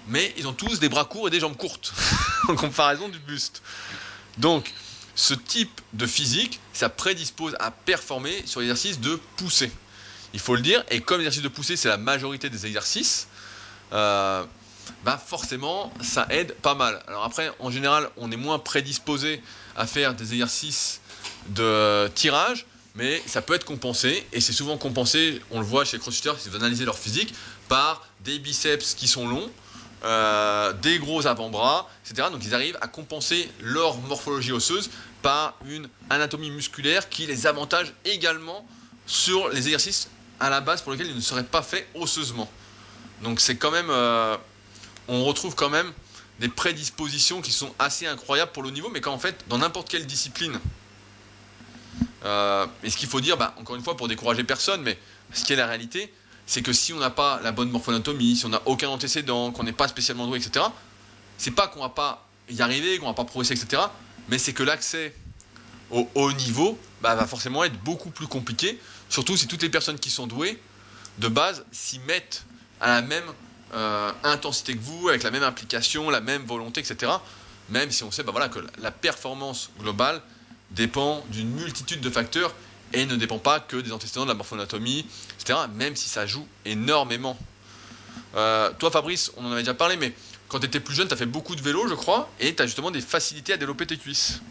mais 0.08 0.34
ils 0.38 0.48
ont 0.48 0.54
tous 0.54 0.80
des 0.80 0.90
bras 0.90 1.06
courts 1.06 1.28
et 1.28 1.32
des 1.32 1.40
jambes 1.40 1.58
courtes, 1.58 1.94
en 2.48 2.56
comparaison 2.56 3.10
du 3.10 3.20
buste. 3.20 3.62
Donc, 4.38 4.74
ce 5.16 5.34
type 5.34 5.82
de 5.94 6.06
physique, 6.06 6.60
ça 6.74 6.90
prédispose 6.90 7.56
à 7.60 7.72
performer 7.72 8.44
sur 8.46 8.60
l'exercice 8.60 9.00
de 9.00 9.20
poussée 9.36 9.72
il 10.34 10.40
faut 10.40 10.56
le 10.56 10.62
dire. 10.62 10.84
Et 10.90 11.02
comme 11.02 11.18
l'exercice 11.18 11.42
de 11.42 11.48
poussée, 11.48 11.76
c'est 11.76 11.88
la 11.90 11.98
majorité 11.98 12.50
des 12.50 12.66
exercices, 12.66 13.28
euh, 13.94 14.44
bah 15.04 15.22
forcément, 15.24 15.94
ça 16.02 16.28
aide 16.30 16.54
pas 16.56 16.76
mal. 16.76 17.02
Alors 17.08 17.24
après, 17.24 17.52
en 17.60 17.72
général, 17.72 18.10
on 18.18 18.32
est 18.32 18.38
moins 18.38 18.60
prédisposé 18.60 19.42
à 19.76 19.88
faire 19.88 20.14
des 20.14 20.34
exercices 20.34 21.02
de 21.50 22.08
tirage, 22.16 22.66
mais 22.96 23.22
ça 23.26 23.42
peut 23.42 23.54
être 23.54 23.66
compensé, 23.66 24.26
et 24.34 24.42
c'est 24.42 24.54
souvent 24.54 24.78
compensé, 24.78 25.42
on 25.52 25.60
le 25.60 25.66
voit 25.66 25.86
chez 25.86 25.98
les 25.98 26.02
crossfitters, 26.02 26.40
si 26.40 26.50
vous 26.50 26.56
analysez 26.56 26.86
leur 26.86 26.98
physique, 26.98 27.34
par 27.70 28.06
des 28.22 28.40
biceps 28.40 28.96
qui 28.96 29.08
sont 29.08 29.28
longs, 29.28 29.52
euh, 30.04 30.74
des 30.74 31.00
gros 31.00 31.26
avant-bras, 31.26 31.90
etc. 32.06 32.28
Donc 32.32 32.44
ils 32.46 32.54
arrivent 32.54 32.78
à 32.82 32.88
compenser 32.88 33.50
leur 33.62 33.98
morphologie 33.98 34.52
osseuse 34.52 34.92
par 35.24 35.56
une 35.66 35.88
anatomie 36.10 36.52
musculaire 36.52 37.10
qui 37.10 37.26
les 37.26 37.48
avantage 37.48 37.94
également 38.06 38.64
sur 39.08 39.50
les 39.50 39.66
exercices 39.66 40.10
à 40.40 40.52
la 40.52 40.62
base 40.62 40.82
pour 40.84 40.92
lequel 40.92 41.08
il 41.08 41.16
ne 41.16 41.22
serait 41.22 41.44
pas 41.44 41.64
fait 41.64 41.88
osseusement. 41.96 42.50
Donc 43.24 43.40
c'est 43.40 43.58
quand 43.58 43.72
même, 43.72 43.90
euh, 43.90 44.38
on 45.08 45.24
retrouve 45.24 45.56
quand 45.56 45.70
même 45.70 45.92
des 46.40 46.50
prédispositions 46.50 47.42
qui 47.42 47.52
sont 47.52 47.74
assez 47.80 48.06
incroyables 48.06 48.52
pour 48.52 48.64
le 48.64 48.72
niveau, 48.72 48.90
mais 48.90 49.02
qu'en 49.02 49.18
fait, 49.18 49.44
dans 49.48 49.58
n'importe 49.58 49.90
quelle 49.90 50.06
discipline, 50.06 50.60
Euh, 52.26 52.66
et 52.84 52.90
ce 52.90 52.98
qu'il 52.98 53.08
faut 53.08 53.22
dire, 53.22 53.38
bah, 53.38 53.54
encore 53.58 53.76
une 53.76 53.84
fois, 53.84 53.96
pour 53.96 54.08
décourager 54.08 54.44
personne, 54.44 54.82
mais 54.82 54.98
ce 55.34 55.44
qui 55.44 55.54
est 55.54 55.56
la 55.56 55.68
réalité, 55.68 56.12
c'est 56.46 56.62
que 56.62 56.74
si 56.74 56.94
on 56.94 57.00
n'a 57.00 57.10
pas 57.10 57.40
la 57.44 57.52
bonne 57.52 57.70
morphonatomie, 57.70 58.36
si 58.36 58.46
on 58.46 58.50
n'a 58.50 58.62
aucun 58.66 58.90
antécédent, 58.90 59.52
qu'on 59.52 59.64
n'est 59.64 59.74
pas 59.74 59.88
spécialement 59.88 60.28
doué, 60.28 60.40
etc., 60.40 60.66
c'est 61.38 61.52
pas 61.52 61.68
qu'on 61.68 61.82
va 61.82 61.90
pas 61.90 62.28
y 62.50 62.62
arriver, 62.62 62.98
qu'on 62.98 63.08
va 63.08 63.14
pas 63.14 63.26
progresser, 63.26 63.54
etc., 63.54 63.84
mais 64.30 64.38
c'est 64.40 64.54
que 64.54 64.64
l'accès 64.64 65.14
au 65.92 66.10
haut 66.16 66.34
niveau 66.34 66.78
bah, 67.02 67.16
va 67.16 67.26
forcément 67.26 67.64
être 67.64 67.80
beaucoup 67.84 68.10
plus 68.10 68.28
compliqué, 68.28 68.80
surtout 69.10 69.38
si 69.38 69.48
toutes 69.48 69.62
les 69.62 69.70
personnes 69.70 70.00
qui 70.00 70.10
sont 70.10 70.28
douées, 70.28 70.60
de 71.20 71.28
base, 71.28 71.66
s'y 71.72 72.00
mettent 72.00 72.46
à 72.82 72.88
la 72.88 73.02
même 73.02 73.24
euh, 73.74 74.12
intensité 74.24 74.76
que 74.76 74.82
vous, 74.82 75.10
avec 75.10 75.24
la 75.24 75.32
même 75.32 75.44
implication, 75.44 76.10
la 76.10 76.22
même 76.22 76.44
volonté, 76.44 76.80
etc. 76.80 77.12
Même 77.70 77.92
si 77.92 78.04
on 78.04 78.12
sait 78.12 78.24
bah, 78.24 78.32
voilà, 78.32 78.50
que 78.50 78.60
la 78.80 78.92
performance 78.92 79.70
globale 79.80 80.22
dépend 80.72 81.24
d'une 81.30 81.50
multitude 81.50 82.02
de 82.02 82.10
facteurs 82.10 82.54
et 82.94 83.06
ne 83.06 83.16
dépend 83.16 83.40
pas 83.40 83.60
que 83.60 83.78
des 83.78 83.92
antécédents 83.92 84.24
de 84.24 84.30
la 84.30 84.36
morphonatomie, 84.36 85.06
etc. 85.40 85.60
Même 85.76 85.96
si 85.96 86.08
ça 86.08 86.26
joue 86.26 86.48
énormément. 86.66 87.38
Euh, 88.36 88.72
toi, 88.80 88.92
Fabrice, 88.92 89.32
on 89.38 89.46
en 89.46 89.52
avait 89.52 89.62
déjà 89.62 89.74
parlé, 89.74 89.98
mais 89.98 90.14
quand 90.48 90.60
tu 90.60 90.68
étais 90.68 90.80
plus 90.80 90.96
jeune, 90.96 91.08
tu 91.08 91.14
as 91.14 91.18
fait 91.18 91.26
beaucoup 91.26 91.56
de 91.56 91.62
vélo, 91.62 91.88
je 91.88 91.94
crois, 91.94 92.30
et 92.40 92.56
tu 92.56 92.62
as 92.62 92.66
justement 92.66 92.92
des 92.92 93.02
facilités 93.02 93.54
à 93.54 93.58
développer 93.58 93.86
tes 93.86 93.98
cuisses. 93.98 94.42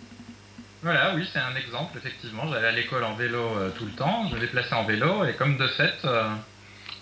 Voilà, 0.83 1.15
oui, 1.15 1.27
c'est 1.33 1.39
un 1.39 1.57
exemple, 1.57 1.97
effectivement. 1.97 2.51
J'allais 2.53 2.69
à 2.69 2.73
l'école 2.73 3.05
en 3.05 3.15
vélo 3.15 3.39
euh, 3.39 3.71
tout 3.71 3.87
le 3.87 3.93
temps, 3.93 4.29
je 4.29 4.35
me 4.35 4.41
déplaçais 4.41 4.75
en 4.75 4.85
vélo, 4.85 5.25
et 5.25 5.35
comme 5.35 5.57
de 5.57 5.67
fait, 5.69 5.95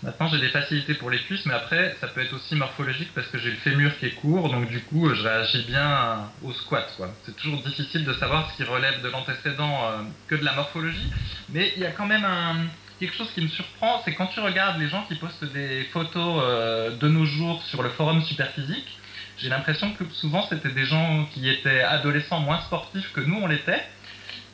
maintenant 0.03 0.27
j'ai 0.27 0.39
des 0.39 0.49
facilités 0.49 0.93
pour 0.95 1.09
les 1.09 1.19
cuisses, 1.19 1.45
mais 1.45 1.53
après, 1.53 1.95
ça 2.01 2.07
peut 2.07 2.21
être 2.21 2.33
aussi 2.33 2.55
morphologique 2.55 3.09
parce 3.13 3.27
que 3.27 3.37
j'ai 3.37 3.51
le 3.51 3.57
fémur 3.57 3.97
qui 3.99 4.07
est 4.07 4.15
court, 4.15 4.49
donc 4.49 4.67
du 4.69 4.81
coup, 4.81 5.13
je 5.13 5.21
réagis 5.21 5.63
bien 5.63 6.29
au 6.43 6.53
squat. 6.53 6.87
C'est 7.25 7.35
toujours 7.35 7.61
difficile 7.61 8.05
de 8.05 8.13
savoir 8.13 8.51
ce 8.51 8.57
qui 8.57 8.63
relève 8.63 9.01
de 9.01 9.09
l'antécédent 9.09 9.85
euh, 9.85 10.03
que 10.27 10.35
de 10.35 10.43
la 10.43 10.53
morphologie, 10.53 11.11
mais 11.49 11.73
il 11.75 11.81
y 11.81 11.85
a 11.85 11.91
quand 11.91 12.05
même 12.05 12.25
un, 12.25 12.67
quelque 12.99 13.15
chose 13.15 13.31
qui 13.33 13.41
me 13.41 13.47
surprend, 13.47 14.01
c'est 14.05 14.13
quand 14.13 14.27
tu 14.27 14.39
regardes 14.39 14.79
les 14.79 14.89
gens 14.89 15.03
qui 15.07 15.15
postent 15.15 15.45
des 15.53 15.83
photos 15.91 16.97
de 16.99 17.07
nos 17.07 17.25
jours 17.25 17.61
sur 17.63 17.83
le 17.83 17.89
forum 17.89 18.21
Superphysique, 18.23 18.99
j'ai 19.37 19.49
l'impression 19.49 19.91
que 19.93 20.05
souvent 20.13 20.47
c'était 20.49 20.71
des 20.71 20.85
gens 20.85 21.25
qui 21.33 21.49
étaient 21.49 21.81
adolescents 21.81 22.39
moins 22.39 22.61
sportifs 22.61 23.11
que 23.11 23.19
nous 23.19 23.35
on 23.35 23.47
l'était. 23.47 23.83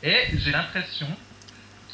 Et 0.02 0.18
j'ai 0.38 0.50
l'impression 0.50 1.06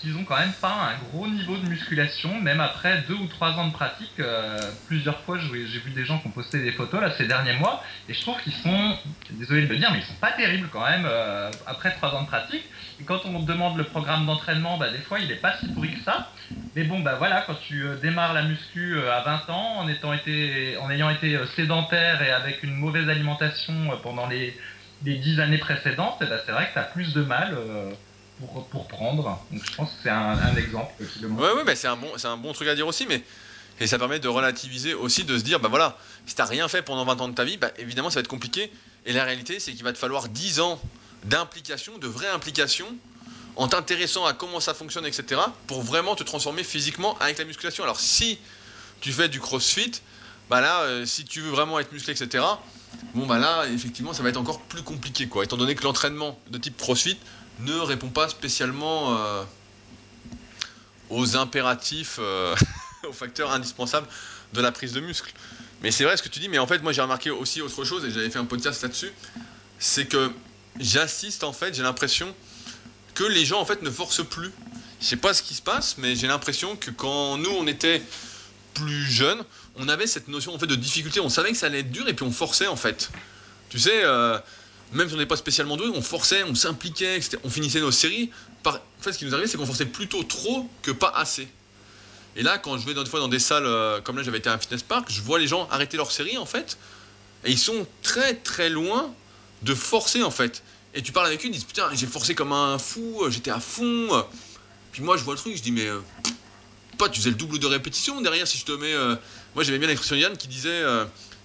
qu'ils 0.01 0.17
ont 0.17 0.25
quand 0.25 0.39
même 0.39 0.53
pas 0.61 0.93
un 0.93 1.09
gros 1.09 1.27
niveau 1.27 1.57
de 1.57 1.69
musculation, 1.69 2.41
même 2.41 2.61
après 2.61 3.03
deux 3.09 3.15
ou 3.15 3.27
trois 3.27 3.51
ans 3.53 3.69
de 3.69 3.73
pratique. 3.73 4.13
Euh, 4.21 4.59
plusieurs 4.87 5.21
fois, 5.21 5.39
j'ai 5.39 5.79
vu 5.79 5.91
des 5.91 6.05
gens 6.05 6.19
qui 6.19 6.29
ont 6.29 6.31
posté 6.31 6.61
des 6.61 6.73
photos 6.73 7.01
là 7.01 7.11
ces 7.17 7.27
derniers 7.27 7.55
mois, 7.55 7.83
et 8.09 8.15
je 8.15 8.21
trouve 8.21 8.41
qu'ils 8.43 8.53
sont, 8.53 8.97
désolé 9.31 9.63
de 9.63 9.69
le 9.69 9.79
dire, 9.79 9.91
mais 9.93 9.99
ils 9.99 10.05
sont 10.05 10.21
pas 10.21 10.33
terribles 10.33 10.69
quand 10.73 10.85
même 10.85 11.07
euh, 11.07 11.51
après 11.67 11.93
trois 11.93 12.15
ans 12.15 12.23
de 12.23 12.29
pratique. 12.29 12.65
Et 13.01 13.05
quand 13.05 13.25
on 13.25 13.41
demande 13.41 13.77
le 13.77 13.85
programme 13.85 14.27
d'entraînement, 14.27 14.79
bah, 14.79 14.91
des 14.91 14.99
fois 14.99 15.19
il 15.21 15.31
est 15.31 15.37
pas 15.37 15.57
si 15.59 15.69
pourri 15.69 15.95
que 15.95 16.03
ça. 16.05 16.31
Mais 16.75 16.85
bon, 16.85 17.01
bah 17.01 17.17
voilà, 17.19 17.43
quand 17.43 17.57
tu 17.67 17.83
euh, 17.83 17.97
démarres 17.97 18.35
la 18.35 18.43
muscu 18.43 18.99
à 19.01 19.21
20 19.21 19.51
ans, 19.51 19.79
en, 19.79 19.89
étant 19.89 20.13
été, 20.13 20.77
en 20.79 20.91
ayant 20.91 21.11
été 21.11 21.39
sédentaire 21.57 22.23
et 22.23 22.31
avec 22.31 22.63
une 22.63 22.75
mauvaise 22.75 23.09
alimentation 23.09 23.75
pendant 24.03 24.27
les, 24.27 24.59
les 25.05 25.17
10 25.17 25.41
années 25.41 25.59
précédentes, 25.59 26.19
ben, 26.21 26.39
c'est 26.47 26.53
vrai 26.53 26.69
que 26.69 26.73
tu 26.73 26.79
as 26.79 26.85
plus 26.85 27.13
de 27.15 27.23
mal 27.23 27.57
pour, 28.39 28.87
prendre. 28.89 29.45
Donc 29.51 29.65
je 29.65 29.77
pense 29.77 29.91
que 29.91 30.03
c'est 30.05 30.11
un, 30.11 30.57
exemple 30.57 30.93
ouais, 31.01 31.77
c'est 31.77 31.89
un, 31.89 31.97
bon, 31.97 32.09
un 32.23 32.37
bon 32.37 32.53
truc 32.53 32.69
à 32.69 32.75
dire 32.75 32.87
aussi, 32.87 33.07
mais 33.07 33.23
et 33.81 33.87
ça 33.87 33.99
permet 33.99 34.19
de 34.19 34.29
relativiser 34.29 34.95
aussi, 34.95 35.25
de 35.25 35.39
se 35.39 35.45
dire, 35.45 35.61
bah 35.61 35.69
voilà, 35.69 35.97
si 36.27 36.35
t'as 36.35 36.45
rien 36.45 36.67
fait 36.69 36.83
pendant 36.83 37.05
20 37.05 37.21
ans 37.21 37.29
de 37.29 37.35
ta 37.35 37.45
vie, 37.45 37.57
bah 37.57 37.71
évidemment 37.79 38.11
ça 38.11 38.17
va 38.17 38.21
être 38.21 38.29
compliqué. 38.29 38.73
Et 39.07 39.13
la 39.13 39.25
réalité, 39.25 39.61
c'est 39.61 39.73
qu'il 39.73 39.85
va 39.85 39.93
te 39.93 39.99
falloir 39.99 40.29
10 40.29 40.61
ans 40.61 40.81
d'implication, 41.25 41.97
de 41.99 42.09
vraie 42.09 42.29
implication, 42.29 42.87
en 43.57 43.69
t'intéressant 43.69 44.25
à 44.25 44.33
comment 44.33 44.61
ça 44.61 44.75
fonctionne, 44.75 45.07
etc., 45.07 45.41
pour 45.67 45.83
vraiment 45.83 46.15
te 46.15 46.25
transformer 46.25 46.65
physiquement 46.65 47.17
avec 47.19 47.39
la 47.39 47.45
musculation. 47.45 47.85
Alors 47.85 48.01
si 48.01 48.39
tu 49.01 49.13
fais 49.13 49.29
du 49.29 49.41
crossfit, 49.41 49.93
bah 50.51 50.61
là, 50.61 50.81
euh, 50.83 51.07
si 51.07 51.25
tu 51.25 51.41
veux 51.41 51.51
vraiment 51.51 51.79
être 51.79 51.93
musclé, 51.93 52.13
etc., 52.13 52.45
bon 53.15 53.27
bah 53.27 53.39
là, 53.39 53.67
effectivement, 53.67 54.13
ça 54.13 54.23
va 54.23 54.29
être 54.31 54.37
encore 54.37 54.61
plus 54.63 54.83
compliqué, 54.83 55.29
quoi. 55.29 55.45
Étant 55.45 55.57
donné 55.57 55.75
que 55.75 55.85
l'entraînement 55.85 56.39
de 56.51 56.59
type 56.59 56.77
crossfit, 56.77 57.19
ne 57.61 57.79
répond 57.79 58.09
pas 58.09 58.29
spécialement 58.29 59.17
euh, 59.17 59.45
aux 61.11 61.37
impératifs, 61.37 62.19
euh, 62.21 62.55
aux 63.09 63.13
facteurs 63.13 63.53
indispensables 63.53 64.07
de 64.53 64.61
la 64.61 64.73
prise 64.73 64.93
de 64.93 65.01
muscle. 65.01 65.33
Mais 65.83 65.91
c'est 65.91 66.05
vrai 66.05 66.17
ce 66.17 66.23
que 66.23 66.29
tu 66.29 66.41
dis, 66.41 66.49
mais 66.49 66.59
en 66.59 66.67
fait, 66.67 66.83
moi 66.83 66.93
j'ai 66.93 67.03
remarqué 67.03 67.31
aussi 67.31 67.63
autre 67.63 67.85
chose, 67.85 68.05
et 68.05 68.11
j'avais 68.11 68.31
fait 68.31 68.39
un 68.39 68.45
podcast 68.45 68.83
là-dessus, 68.83 69.13
c'est 69.79 70.07
que 70.07 70.31
j'assiste 70.81 71.45
en 71.45 71.53
fait, 71.53 71.75
j'ai 71.75 71.83
l'impression 71.83 72.35
que 73.15 73.25
les 73.25 73.45
gens 73.45 73.61
en 73.61 73.65
fait 73.65 73.83
ne 73.83 73.91
forcent 73.91 74.27
plus. 74.27 74.51
Je 75.01 75.07
sais 75.07 75.17
pas 75.17 75.35
ce 75.35 75.43
qui 75.43 75.55
se 75.55 75.63
passe, 75.63 75.97
mais 75.99 76.17
j'ai 76.17 76.27
l'impression 76.27 76.77
que 76.77 76.91
quand 76.91 77.39
nous 77.39 77.51
on 77.51 77.67
était 77.67 78.03
plus 78.75 79.05
jeunes, 79.05 79.45
on 79.77 79.89
avait 79.89 80.07
cette 80.07 80.29
notion 80.29 80.55
en 80.55 80.59
fait 80.59 80.67
de 80.67 80.75
difficulté, 80.75 81.21
on 81.21 81.29
savait 81.29 81.53
que 81.53 81.57
ça 81.57 81.67
allait 81.67 81.81
être 81.81 81.91
dur 81.91 82.09
et 82.09 82.15
puis 82.15 82.25
on 82.25 82.33
forçait 82.33 82.67
en 82.67 82.77
fait. 82.77 83.11
Tu 83.71 83.79
sais, 83.79 84.05
euh, 84.05 84.39
même 84.93 85.09
si 85.09 85.15
on 85.15 85.19
n'est 85.19 85.27
pas 85.27 85.37
spécialement 85.37 85.77
doué, 85.77 85.89
on 85.95 86.03
forçait, 86.03 86.43
on 86.45 86.55
s'impliquait, 86.55 87.21
on 87.45 87.51
finissait 87.51 87.81
nos 87.81 87.91
séries. 87.91 88.31
En 88.65 88.73
fait, 89.01 89.13
ce 89.13 89.19
qui 89.19 89.25
nous 89.25 89.35
arrivait, 89.35 89.49
c'est 89.49 89.59
qu'on 89.59 89.67
forçait 89.67 89.87
plutôt 89.87 90.23
trop 90.23 90.69
que 90.83 90.91
pas 90.91 91.13
assez. 91.15 91.49
Et 92.37 92.43
là, 92.43 92.59
quand 92.59 92.79
je 92.79 92.87
vais 92.87 92.95
dans, 92.95 93.03
des 93.03 93.11
fois 93.11 93.21
dans 93.21 93.29
des 93.29 93.39
salles, 93.39 93.67
euh, 93.67 94.01
comme 94.01 94.17
là 94.17 94.23
j'avais 94.23 94.39
été 94.39 94.49
à 94.49 94.53
un 94.53 94.59
fitness 94.59 94.83
park, 94.83 95.09
je 95.11 95.21
vois 95.21 95.39
les 95.39 95.47
gens 95.47 95.69
arrêter 95.71 95.97
leur 95.97 96.13
série 96.13 96.39
en 96.39 96.47
fait, 96.47 96.79
et 97.45 97.51
ils 97.51 97.59
sont 97.59 97.87
très 98.03 98.35
très 98.35 98.69
loin 98.69 99.13
de 99.63 99.75
forcer 99.75 100.23
en 100.23 100.31
fait. 100.31 100.63
Et 100.95 101.03
tu 101.03 101.13
parles 101.13 101.27
avec 101.27 101.45
eux, 101.45 101.49
ils 101.49 101.53
disent 101.53 101.65
putain, 101.65 101.89
j'ai 101.95 102.07
forcé 102.07 102.35
comme 102.35 102.53
un 102.53 102.79
fou, 102.79 103.23
euh, 103.23 103.31
j'étais 103.31 103.51
à 103.51 103.61
fond. 103.61 104.25
Puis 104.93 105.03
moi, 105.03 105.17
je 105.17 105.25
vois 105.25 105.35
le 105.35 105.41
truc, 105.41 105.57
je 105.57 105.63
dis 105.63 105.73
mais 105.73 105.87
euh, 105.87 106.01
pas, 106.97 107.09
tu 107.09 107.21
faisais 107.21 107.31
le 107.31 107.37
double 107.37 107.59
de 107.59 107.67
répétition 107.67 108.21
derrière 108.21 108.47
si 108.47 108.57
je 108.57 108.65
te 108.65 108.73
mets. 108.73 108.95
Moi, 109.55 109.65
j'aimais 109.65 109.79
bien 109.79 109.89
l'expression 109.89 110.17
Yann 110.17 110.37
qui 110.37 110.49
disait 110.49 110.83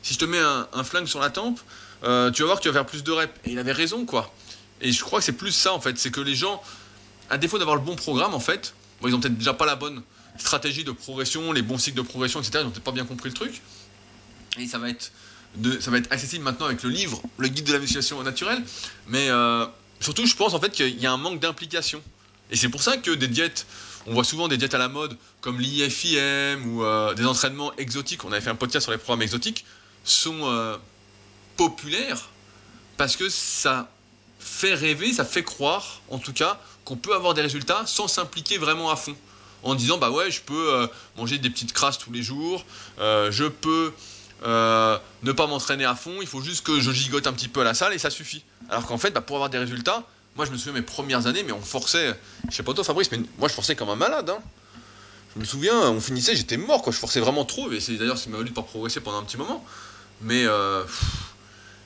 si 0.01 0.13
je 0.13 0.19
te 0.19 0.25
mets 0.25 0.39
un 0.39 0.83
flingue 0.83 1.05
sur 1.05 1.19
la 1.19 1.29
tempe, 1.29 1.59
euh, 2.03 2.31
tu 2.31 2.41
vas 2.41 2.47
voir 2.47 2.57
que 2.59 2.63
tu 2.63 2.69
vas 2.69 2.73
faire 2.73 2.85
plus 2.85 3.03
de 3.03 3.11
reps. 3.11 3.33
Et 3.45 3.51
il 3.51 3.59
avait 3.59 3.71
raison, 3.71 4.05
quoi. 4.05 4.33
Et 4.81 4.91
je 4.91 5.01
crois 5.03 5.19
que 5.19 5.25
c'est 5.25 5.33
plus 5.33 5.51
ça, 5.51 5.73
en 5.73 5.79
fait. 5.79 5.97
C'est 5.97 6.11
que 6.11 6.21
les 6.21 6.35
gens, 6.35 6.61
à 7.29 7.37
défaut 7.37 7.57
d'avoir 7.57 7.75
le 7.75 7.81
bon 7.81 7.95
programme, 7.95 8.33
en 8.33 8.39
fait, 8.39 8.73
ils 9.05 9.13
ont 9.13 9.19
peut-être 9.19 9.37
déjà 9.37 9.53
pas 9.53 9.65
la 9.65 9.75
bonne 9.75 10.03
stratégie 10.37 10.83
de 10.83 10.91
progression, 10.91 11.51
les 11.51 11.61
bons 11.61 11.77
cycles 11.77 11.97
de 11.97 12.01
progression, 12.01 12.39
etc. 12.39 12.59
Ils 12.59 12.63
n'ont 12.65 12.71
peut-être 12.71 12.83
pas 12.83 12.91
bien 12.91 13.05
compris 13.05 13.29
le 13.29 13.35
truc. 13.35 13.61
Et 14.59 14.67
ça 14.67 14.77
va 14.77 14.89
être, 14.89 15.11
ça 15.79 15.91
va 15.91 15.97
être 15.97 16.11
accessible 16.11 16.43
maintenant 16.43 16.65
avec 16.67 16.83
le 16.83 16.89
livre, 16.89 17.21
le 17.37 17.47
guide 17.47 17.65
de 17.65 17.73
la 17.73 17.79
musculation 17.79 18.21
naturelle. 18.23 18.61
Mais 19.07 19.29
euh, 19.29 19.65
surtout, 19.99 20.25
je 20.25 20.35
pense 20.35 20.53
en 20.53 20.59
fait 20.59 20.71
qu'il 20.71 20.99
y 20.99 21.05
a 21.05 21.11
un 21.11 21.17
manque 21.17 21.39
d'implication. 21.39 22.01
Et 22.51 22.55
c'est 22.55 22.69
pour 22.69 22.81
ça 22.83 22.97
que 22.97 23.11
des 23.11 23.27
diètes, 23.27 23.65
on 24.05 24.13
voit 24.13 24.23
souvent 24.23 24.47
des 24.47 24.57
diètes 24.57 24.73
à 24.73 24.77
la 24.77 24.89
mode 24.89 25.17
comme 25.41 25.59
l'IFIM 25.59 26.65
ou 26.65 26.83
euh, 26.83 27.13
des 27.13 27.25
entraînements 27.25 27.73
exotiques. 27.77 28.25
On 28.25 28.31
avait 28.31 28.41
fait 28.41 28.49
un 28.49 28.55
podcast 28.55 28.83
sur 28.83 28.91
les 28.91 28.97
programmes 28.97 29.21
exotiques. 29.21 29.65
Sont 30.03 30.41
populaire 31.57 32.29
parce 32.97 33.15
que 33.15 33.29
ça 33.29 33.89
fait 34.39 34.73
rêver, 34.73 35.13
ça 35.13 35.25
fait 35.25 35.43
croire, 35.43 36.01
en 36.09 36.19
tout 36.19 36.33
cas, 36.33 36.59
qu'on 36.85 36.95
peut 36.95 37.15
avoir 37.15 37.33
des 37.33 37.41
résultats 37.41 37.83
sans 37.85 38.07
s'impliquer 38.07 38.57
vraiment 38.57 38.91
à 38.91 38.95
fond. 38.95 39.15
En 39.63 39.75
disant, 39.75 39.97
bah 39.97 40.11
ouais, 40.11 40.29
je 40.29 40.41
peux 40.41 40.73
euh, 40.73 40.87
manger 41.17 41.37
des 41.37 41.49
petites 41.49 41.71
crasses 41.71 41.97
tous 41.97 42.11
les 42.11 42.21
jours, 42.21 42.65
euh, 42.99 43.31
je 43.31 43.45
peux 43.45 43.93
euh, 44.45 44.97
ne 45.23 45.31
pas 45.31 45.47
m'entraîner 45.47 45.85
à 45.85 45.95
fond, 45.95 46.15
il 46.19 46.27
faut 46.27 46.41
juste 46.41 46.65
que 46.65 46.81
je 46.81 46.91
gigote 46.91 47.27
un 47.27 47.33
petit 47.33 47.47
peu 47.47 47.61
à 47.61 47.63
la 47.63 47.73
salle 47.73 47.93
et 47.93 47.97
ça 47.97 48.09
suffit. 48.09 48.43
Alors 48.69 48.85
qu'en 48.85 48.97
fait, 48.97 49.11
bah, 49.11 49.21
pour 49.21 49.37
avoir 49.37 49.49
des 49.49 49.57
résultats, 49.57 50.03
moi 50.35 50.45
je 50.45 50.51
me 50.51 50.57
souviens 50.57 50.73
mes 50.73 50.81
premières 50.81 51.27
années, 51.27 51.43
mais 51.43 51.53
on 51.53 51.61
forçait, 51.61 52.13
je 52.49 52.55
sais 52.55 52.63
pas 52.63 52.73
toi 52.73 52.83
Fabrice, 52.83 53.09
mais 53.11 53.21
moi 53.37 53.47
je 53.47 53.53
forçais 53.53 53.75
comme 53.75 53.89
un 53.89 53.95
malade. 53.95 54.29
Hein. 54.29 54.39
Je 55.35 55.39
me 55.39 55.45
souviens, 55.45 55.79
on 55.89 56.01
finissait, 56.01 56.35
j'étais 56.35 56.57
mort, 56.57 56.81
quoi. 56.81 56.91
je 56.91 56.97
forçais 56.97 57.21
vraiment 57.21 57.45
trop, 57.45 57.71
et 57.71 57.79
c'est 57.79 57.95
d'ailleurs 57.95 58.17
ce 58.17 58.23
qui 58.23 58.29
m'a 58.29 58.37
valu 58.37 58.49
de 58.49 58.53
progresser 58.59 58.99
pendant 58.99 59.19
un 59.19 59.23
petit 59.23 59.37
moment. 59.37 59.65
Mais 60.21 60.45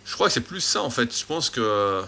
je 0.08 0.14
crois 0.14 0.28
que 0.28 0.34
c'est 0.34 0.42
plus 0.42 0.62
ça 0.62 0.82
en 0.82 0.90
fait. 0.90 1.18
Je 1.18 1.26
pense 1.26 1.50
que. 1.50 2.02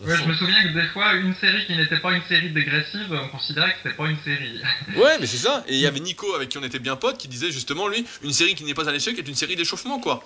Ouais, 0.00 0.14
je 0.14 0.28
me 0.28 0.34
souviens 0.34 0.62
que 0.62 0.78
des 0.78 0.86
fois, 0.88 1.14
une 1.14 1.34
série 1.36 1.64
qui 1.66 1.74
n'était 1.74 1.98
pas 1.98 2.12
une 2.12 2.22
série 2.28 2.50
dégressive, 2.50 3.08
on 3.10 3.28
considérait 3.28 3.70
que 3.70 3.76
c'était 3.82 3.96
pas 3.96 4.06
une 4.06 4.18
série. 4.22 4.60
ouais, 4.96 5.18
mais 5.18 5.26
c'est 5.26 5.38
ça. 5.38 5.64
Et 5.66 5.74
il 5.74 5.80
y 5.80 5.86
avait 5.86 6.00
Nico 6.00 6.34
avec 6.34 6.50
qui 6.50 6.58
on 6.58 6.62
était 6.62 6.78
bien 6.78 6.96
potes 6.96 7.16
qui 7.16 7.28
disait 7.28 7.50
justement, 7.50 7.88
lui, 7.88 8.04
une 8.22 8.32
série 8.32 8.54
qui 8.54 8.64
n'est 8.64 8.74
pas 8.74 8.88
à 8.88 8.92
l'échec 8.92 9.18
est 9.18 9.26
une 9.26 9.34
série 9.34 9.56
d'échauffement, 9.56 9.98
quoi. 9.98 10.22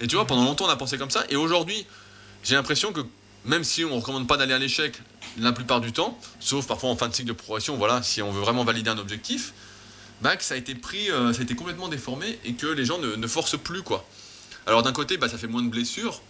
Et 0.00 0.08
tu 0.08 0.16
vois, 0.16 0.26
pendant 0.26 0.44
longtemps, 0.44 0.66
on 0.66 0.70
a 0.70 0.76
pensé 0.76 0.98
comme 0.98 1.10
ça. 1.10 1.24
Et 1.30 1.36
aujourd'hui, 1.36 1.86
j'ai 2.42 2.56
l'impression 2.56 2.92
que 2.92 3.00
même 3.44 3.62
si 3.62 3.84
on 3.84 3.90
ne 3.90 4.00
recommande 4.00 4.26
pas 4.26 4.36
d'aller 4.36 4.54
à 4.54 4.58
l'échec 4.58 5.00
la 5.38 5.52
plupart 5.52 5.80
du 5.80 5.92
temps, 5.92 6.18
sauf 6.40 6.66
parfois 6.66 6.90
en 6.90 6.96
fin 6.96 7.08
de 7.08 7.14
cycle 7.14 7.28
de 7.28 7.32
progression, 7.32 7.76
voilà, 7.76 8.02
si 8.02 8.22
on 8.22 8.32
veut 8.32 8.40
vraiment 8.40 8.64
valider 8.64 8.90
un 8.90 8.98
objectif, 8.98 9.54
bah, 10.20 10.36
que 10.36 10.42
ça 10.42 10.54
a 10.54 10.56
été 10.56 10.74
pris, 10.74 11.10
euh, 11.10 11.32
ça 11.32 11.40
a 11.40 11.42
été 11.44 11.54
complètement 11.54 11.88
déformé 11.88 12.38
et 12.44 12.54
que 12.54 12.66
les 12.66 12.84
gens 12.84 12.98
ne, 12.98 13.14
ne 13.14 13.26
forcent 13.26 13.58
plus, 13.58 13.82
quoi. 13.82 14.04
Alors 14.66 14.82
d'un 14.82 14.92
côté, 14.92 15.16
bah, 15.16 15.28
ça 15.28 15.38
fait 15.38 15.46
moins 15.46 15.62
de 15.62 15.68
blessures, 15.68 16.20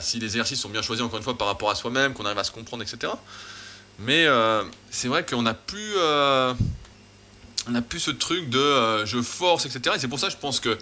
si 0.00 0.18
les 0.18 0.26
exercices 0.26 0.60
sont 0.60 0.70
bien 0.70 0.82
choisis 0.82 1.04
encore 1.04 1.18
une 1.18 1.24
fois 1.24 1.36
par 1.36 1.46
rapport 1.46 1.70
à 1.70 1.74
soi-même, 1.74 2.14
qu'on 2.14 2.24
arrive 2.24 2.38
à 2.38 2.44
se 2.44 2.50
comprendre, 2.50 2.82
etc. 2.82 3.12
Mais 3.98 4.24
euh, 4.26 4.64
c'est 4.90 5.08
vrai 5.08 5.24
qu'on 5.24 5.42
n'a 5.42 5.54
plus, 5.54 5.92
euh, 5.96 6.54
on 7.68 7.74
a 7.74 7.82
plus 7.82 8.00
ce 8.00 8.10
truc 8.10 8.48
de 8.48 8.58
euh, 8.58 9.06
je 9.06 9.20
force, 9.20 9.66
etc. 9.66 9.96
Et 9.96 9.98
c'est 9.98 10.08
pour 10.08 10.18
ça, 10.18 10.28
je 10.30 10.36
pense 10.36 10.60
que 10.60 10.76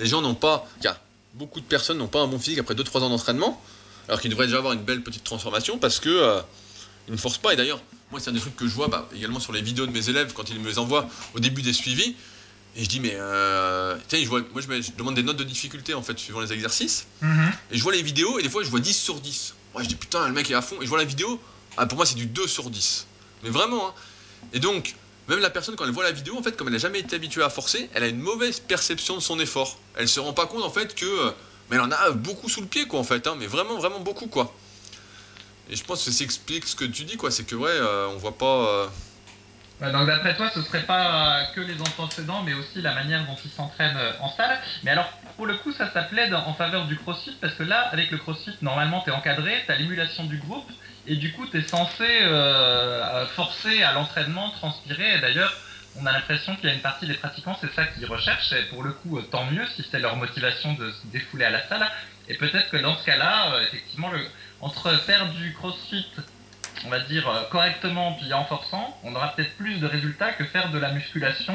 les 0.00 0.06
gens 0.06 0.22
n'ont 0.22 0.34
pas, 0.34 0.66
car 0.80 0.96
beaucoup 1.34 1.60
de 1.60 1.66
personnes 1.66 1.98
n'ont 1.98 2.08
pas 2.08 2.20
un 2.20 2.26
bon 2.26 2.38
physique 2.38 2.58
après 2.58 2.74
2-3 2.74 3.00
ans 3.00 3.10
d'entraînement, 3.10 3.62
alors 4.08 4.20
qu'ils 4.20 4.30
devraient 4.30 4.46
déjà 4.46 4.58
avoir 4.58 4.72
une 4.72 4.82
belle 4.82 5.02
petite 5.02 5.24
transformation 5.24 5.78
parce 5.78 6.00
que 6.00 6.40
ils 7.08 7.12
ne 7.12 7.18
forcent 7.18 7.38
pas. 7.38 7.52
Et 7.52 7.56
d'ailleurs, 7.56 7.80
moi, 8.10 8.20
c'est 8.20 8.30
un 8.30 8.32
des 8.32 8.40
trucs 8.40 8.56
que 8.56 8.66
je 8.66 8.72
vois 8.72 8.88
bah, 8.88 9.08
également 9.14 9.40
sur 9.40 9.52
les 9.52 9.62
vidéos 9.62 9.86
de 9.86 9.92
mes 9.92 10.08
élèves 10.08 10.32
quand 10.32 10.48
ils 10.50 10.58
me 10.58 10.68
les 10.68 10.78
envoient 10.78 11.08
au 11.34 11.40
début 11.40 11.62
des 11.62 11.72
suivis. 11.72 12.16
Et 12.76 12.84
je 12.84 12.88
dis, 12.88 13.00
mais 13.00 13.14
euh, 13.14 13.96
je 14.12 14.28
vois, 14.28 14.42
moi 14.52 14.60
je, 14.60 14.68
me, 14.68 14.96
demande 14.98 15.14
des 15.14 15.22
notes 15.22 15.38
de 15.38 15.44
difficulté 15.44 15.94
en 15.94 16.02
fait, 16.02 16.18
suivant 16.18 16.40
les 16.40 16.52
exercices. 16.52 17.06
Mhm. 17.22 17.52
Et 17.70 17.78
je 17.78 17.82
vois 17.82 17.92
les 17.92 18.02
vidéos, 18.02 18.38
et 18.38 18.42
des 18.42 18.50
fois 18.50 18.62
je 18.62 18.68
vois 18.68 18.80
10 18.80 18.92
sur 18.92 19.20
10. 19.20 19.54
Ouais, 19.74 19.82
je 19.82 19.88
dis, 19.88 19.96
putain, 19.96 20.26
le 20.26 20.34
mec 20.34 20.50
est 20.50 20.54
à 20.54 20.62
fond. 20.62 20.76
Et 20.80 20.84
je 20.84 20.88
vois 20.88 20.98
la 20.98 21.04
vidéo, 21.04 21.40
ah, 21.76 21.86
pour 21.86 21.96
moi 21.96 22.04
c'est 22.04 22.16
du 22.16 22.26
2 22.26 22.46
sur 22.46 22.68
10. 22.68 23.06
Mais 23.42 23.50
vraiment, 23.50 23.88
hein. 23.88 23.94
Et 24.52 24.60
donc, 24.60 24.94
même 25.28 25.40
la 25.40 25.50
personne, 25.50 25.74
quand 25.74 25.84
elle 25.84 25.90
voit 25.90 26.04
la 26.04 26.12
vidéo, 26.12 26.36
en 26.38 26.42
fait, 26.42 26.56
comme 26.56 26.68
elle 26.68 26.74
n'a 26.74 26.78
jamais 26.78 27.00
été 27.00 27.16
habituée 27.16 27.42
à 27.42 27.50
forcer, 27.50 27.90
elle 27.94 28.04
a 28.04 28.08
une 28.08 28.20
mauvaise 28.20 28.60
perception 28.60 29.16
de 29.16 29.20
son 29.20 29.40
effort. 29.40 29.78
Elle 29.96 30.08
se 30.08 30.20
rend 30.20 30.32
pas 30.32 30.46
compte, 30.46 30.62
en 30.62 30.70
fait, 30.70 30.94
que. 30.94 31.04
Euh, 31.04 31.30
mais 31.68 31.76
elle 31.76 31.82
en 31.82 31.90
a 31.90 32.10
beaucoup 32.12 32.48
sous 32.48 32.60
le 32.60 32.68
pied, 32.68 32.86
quoi, 32.86 33.00
en 33.00 33.04
fait, 33.04 33.26
hein, 33.26 33.34
mais 33.38 33.46
vraiment, 33.46 33.76
vraiment 33.76 33.98
beaucoup, 34.00 34.28
quoi. 34.28 34.54
Et 35.68 35.74
je 35.74 35.82
pense 35.82 36.04
que 36.04 36.12
ça 36.12 36.22
explique 36.22 36.66
ce 36.66 36.76
que 36.76 36.84
tu 36.84 37.04
dis, 37.04 37.16
quoi. 37.16 37.32
C'est 37.32 37.44
que, 37.44 37.56
ouais, 37.56 37.70
euh, 37.70 38.08
on 38.08 38.18
voit 38.18 38.38
pas. 38.38 38.68
Euh, 38.68 38.86
donc 39.80 40.06
d'après 40.06 40.34
toi, 40.36 40.50
ce 40.54 40.62
serait 40.62 40.84
pas 40.84 41.46
que 41.54 41.60
les 41.60 41.80
antécédents, 41.80 42.42
mais 42.42 42.54
aussi 42.54 42.80
la 42.80 42.94
manière 42.94 43.26
dont 43.26 43.36
ils 43.44 43.50
s'entraînent 43.50 43.98
en 44.20 44.28
salle. 44.30 44.58
Mais 44.82 44.90
alors, 44.90 45.10
pour 45.36 45.46
le 45.46 45.54
coup, 45.58 45.72
ça, 45.72 45.90
ça 45.92 46.02
plaide 46.02 46.34
en 46.34 46.54
faveur 46.54 46.86
du 46.86 46.96
crossfit, 46.96 47.36
parce 47.40 47.54
que 47.54 47.62
là, 47.62 47.80
avec 47.92 48.10
le 48.10 48.18
crossfit, 48.18 48.56
normalement, 48.62 49.02
tu 49.02 49.10
es 49.10 49.12
encadré, 49.12 49.62
tu 49.66 49.72
as 49.72 49.76
l'émulation 49.76 50.24
du 50.24 50.38
groupe, 50.38 50.70
et 51.06 51.16
du 51.16 51.32
coup, 51.32 51.46
tu 51.46 51.58
es 51.58 51.62
censé 51.62 52.06
euh, 52.22 53.26
forcer 53.28 53.82
à 53.82 53.92
l'entraînement, 53.92 54.50
transpirer. 54.50 55.16
Et 55.16 55.20
d'ailleurs, 55.20 55.52
on 55.94 56.06
a 56.06 56.12
l'impression 56.12 56.56
qu'il 56.56 56.68
y 56.68 56.72
a 56.72 56.74
une 56.74 56.82
partie 56.82 57.06
des 57.06 57.14
pratiquants, 57.14 57.56
c'est 57.60 57.72
ça 57.72 57.86
qu'ils 57.86 58.06
recherchent. 58.06 58.52
Et 58.52 58.62
pour 58.64 58.82
le 58.82 58.92
coup, 58.92 59.20
tant 59.22 59.44
mieux 59.50 59.66
si 59.76 59.86
c'est 59.90 59.98
leur 59.98 60.16
motivation 60.16 60.74
de 60.74 60.90
se 60.90 61.06
défouler 61.08 61.44
à 61.44 61.50
la 61.50 61.66
salle. 61.68 61.86
Et 62.28 62.36
peut-être 62.36 62.70
que 62.70 62.76
dans 62.76 62.96
ce 62.96 63.04
cas-là, 63.04 63.52
euh, 63.52 63.62
effectivement, 63.62 64.10
le, 64.10 64.26
entre 64.60 64.90
faire 65.04 65.30
du 65.32 65.52
crossfit, 65.52 66.10
on 66.84 66.88
va 66.90 67.00
dire, 67.00 67.28
euh, 67.28 67.42
correctement 67.50 68.12
puis 68.14 68.32
en 68.32 68.44
forçant, 68.44 68.96
on 69.02 69.14
aura 69.14 69.34
peut-être 69.34 69.56
plus 69.56 69.78
de 69.78 69.86
résultats 69.86 70.32
que 70.32 70.44
faire 70.44 70.70
de 70.70 70.78
la 70.78 70.92
musculation 70.92 71.54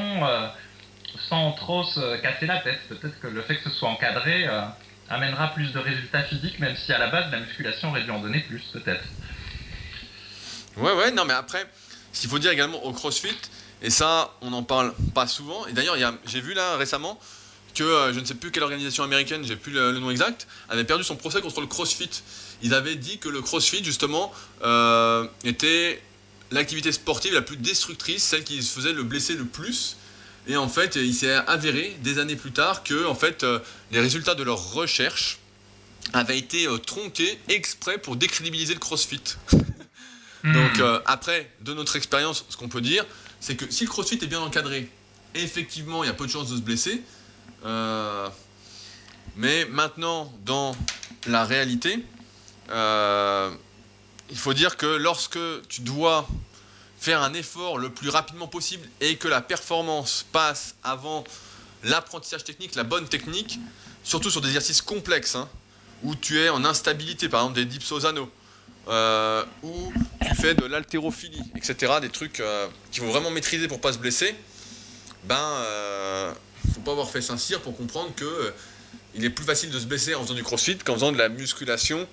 sans 1.29 1.51
trop 1.53 1.84
se 1.84 2.17
casser 2.21 2.45
la 2.45 2.60
tête. 2.60 2.79
Peut-être 2.88 3.19
que 3.19 3.27
le 3.27 3.41
fait 3.41 3.57
que 3.57 3.69
ce 3.69 3.69
soit 3.69 3.89
encadré 3.89 4.47
amènera 5.10 5.53
plus 5.53 5.71
de 5.73 5.79
résultats 5.79 6.23
physiques, 6.23 6.60
même 6.60 6.75
si 6.75 6.93
à 6.93 6.97
la 6.97 7.07
base, 7.07 7.29
la 7.31 7.39
musculation 7.39 7.89
aurait 7.89 8.03
dû 8.03 8.12
en 8.12 8.19
donner 8.19 8.39
plus, 8.39 8.62
peut-être. 8.71 9.03
Ouais, 10.77 10.93
ouais, 10.93 11.12
non, 11.12 11.25
mais 11.25 11.34
après, 11.34 11.65
ce 12.13 12.21
qu'il 12.21 12.29
faut 12.29 12.39
dire 12.39 12.51
également 12.51 12.81
au 12.86 12.93
CrossFit, 12.93 13.38
et 13.81 13.89
ça, 13.89 14.31
on 14.41 14.51
n'en 14.51 14.63
parle 14.63 14.93
pas 15.13 15.27
souvent, 15.27 15.65
et 15.67 15.73
d'ailleurs, 15.73 15.97
j'ai 16.25 16.39
vu 16.39 16.53
là 16.53 16.77
récemment 16.77 17.19
que 17.73 17.84
euh, 17.84 18.13
je 18.13 18.19
ne 18.19 18.25
sais 18.25 18.36
plus 18.36 18.51
quelle 18.51 18.63
organisation 18.63 19.03
américaine, 19.03 19.45
j'ai 19.45 19.55
plus 19.55 19.71
le, 19.71 19.97
nom 19.99 20.12
exact, 20.12 20.47
avait 20.69 20.84
perdu 20.84 21.03
son 21.03 21.15
procès 21.15 21.41
contre 21.41 21.62
le 21.62 21.67
CrossFit. 21.67 22.10
Ils 22.62 22.73
avaient 22.73 22.95
dit 22.95 23.17
que 23.17 23.29
le 23.29 23.41
CrossFit, 23.41 23.84
justement, 23.84 24.31
euh, 24.63 25.25
était 25.43 26.01
l'activité 26.51 26.91
sportive 26.91 27.34
la 27.34 27.41
plus 27.41 27.57
destructrice, 27.57 28.23
celle 28.23 28.43
qui 28.43 28.62
se 28.62 28.73
faisait 28.73 28.93
le 28.93 29.03
blesser 29.03 29.36
le 29.36 29.45
plus. 29.45 29.97
Et 30.47 30.57
en 30.57 30.67
fait, 30.67 30.95
il 30.95 31.13
s'est 31.13 31.31
avéré 31.31 31.95
des 32.01 32.17
années 32.19 32.36
plus 32.36 32.51
tard 32.51 32.84
que 32.84 33.05
en 33.05 33.15
fait, 33.15 33.43
euh, 33.43 33.60
les 33.91 33.99
résultats 33.99 34.36
de 34.36 34.43
leurs 34.43 34.73
recherches 34.73 35.39
avaient 36.13 36.38
été 36.38 36.67
tronqués 36.86 37.39
exprès 37.47 37.97
pour 37.99 38.15
décrédibiliser 38.15 38.73
le 38.73 38.79
CrossFit. 38.79 39.21
Donc 40.43 40.77
hmm. 40.77 40.81
euh, 40.81 40.99
après, 41.05 41.49
de 41.62 41.73
notre 41.73 41.95
expérience, 41.95 42.45
ce 42.49 42.57
qu'on 42.57 42.69
peut 42.69 42.81
dire, 42.81 43.05
c'est 43.39 43.55
que 43.55 43.71
si 43.71 43.84
le 43.84 43.89
crossfit 43.89 44.19
est 44.21 44.27
bien 44.27 44.41
encadré, 44.41 44.89
effectivement, 45.36 46.03
il 46.03 46.07
y 46.07 46.10
a 46.10 46.13
peu 46.13 46.25
de 46.25 46.31
chances 46.31 46.49
de 46.49 46.55
se 46.55 46.62
blesser. 46.62 47.01
Euh, 47.65 48.30
mais 49.36 49.65
maintenant, 49.65 50.32
dans 50.45 50.76
la 51.28 51.45
réalité, 51.45 52.04
euh, 52.69 53.52
il 54.30 54.38
faut 54.38 54.54
dire 54.54 54.78
que 54.78 54.86
lorsque 54.86 55.39
tu 55.69 55.82
dois 55.82 56.28
faire 57.00 57.21
un 57.21 57.34
effort 57.34 57.78
le 57.78 57.89
plus 57.89 58.10
rapidement 58.10 58.47
possible 58.47 58.88
et 59.00 59.17
que 59.17 59.28
la 59.28 59.41
performance 59.41 60.26
passe 60.32 60.76
avant 60.84 61.24
l'apprentissage 61.84 62.43
technique, 62.43 62.76
la 62.76 62.84
bonne 62.84 63.08
technique, 63.08 63.60
surtout 64.04 64.30
sur 64.30 64.41
des 64.41 64.50
exercices 64.50 64.82
complexes, 64.82 65.36
hein, 65.36 65.50
où 66.04 66.15
tu 66.15 66.39
es 66.39 66.50
en 66.50 66.63
instabilité, 66.65 67.30
par 67.30 67.41
exemple 67.41 67.56
des 67.56 67.65
dips 67.65 67.91
aux 67.91 68.06
anneaux, 68.06 68.30
euh, 68.88 69.43
où 69.63 69.93
tu 70.21 70.36
fais 70.36 70.54
de 70.56 70.65
l'haltérophilie, 70.65 71.41
etc., 71.56 71.93
des 72.02 72.10
trucs 72.10 72.41
qu'il 72.91 73.04
faut 73.04 73.10
vraiment 73.10 73.32
maîtriser 73.32 73.67
pour 73.67 73.82
pas 73.82 73.93
se 73.93 73.97
blesser, 73.97 74.36
ben, 75.24 76.36
faut 76.73 76.81
pas 76.81 76.91
avoir 76.91 77.10
fait 77.10 77.21
Saint-Cyr 77.21 77.62
pour 77.62 77.75
comprendre 77.75 78.13
que 78.15 78.25
euh, 78.25 78.51
est 79.15 79.29
plus 79.29 79.45
facile 79.45 79.71
de 79.71 79.79
se 79.79 79.86
blesser 79.86 80.15
en 80.15 80.23
faisant 80.23 80.34
du 80.34 80.43
crossfit 80.43 80.77
qu'en 80.77 80.95
faisant 80.95 81.12
de 81.12 81.17
la 81.17 81.29
musculation 81.29 82.07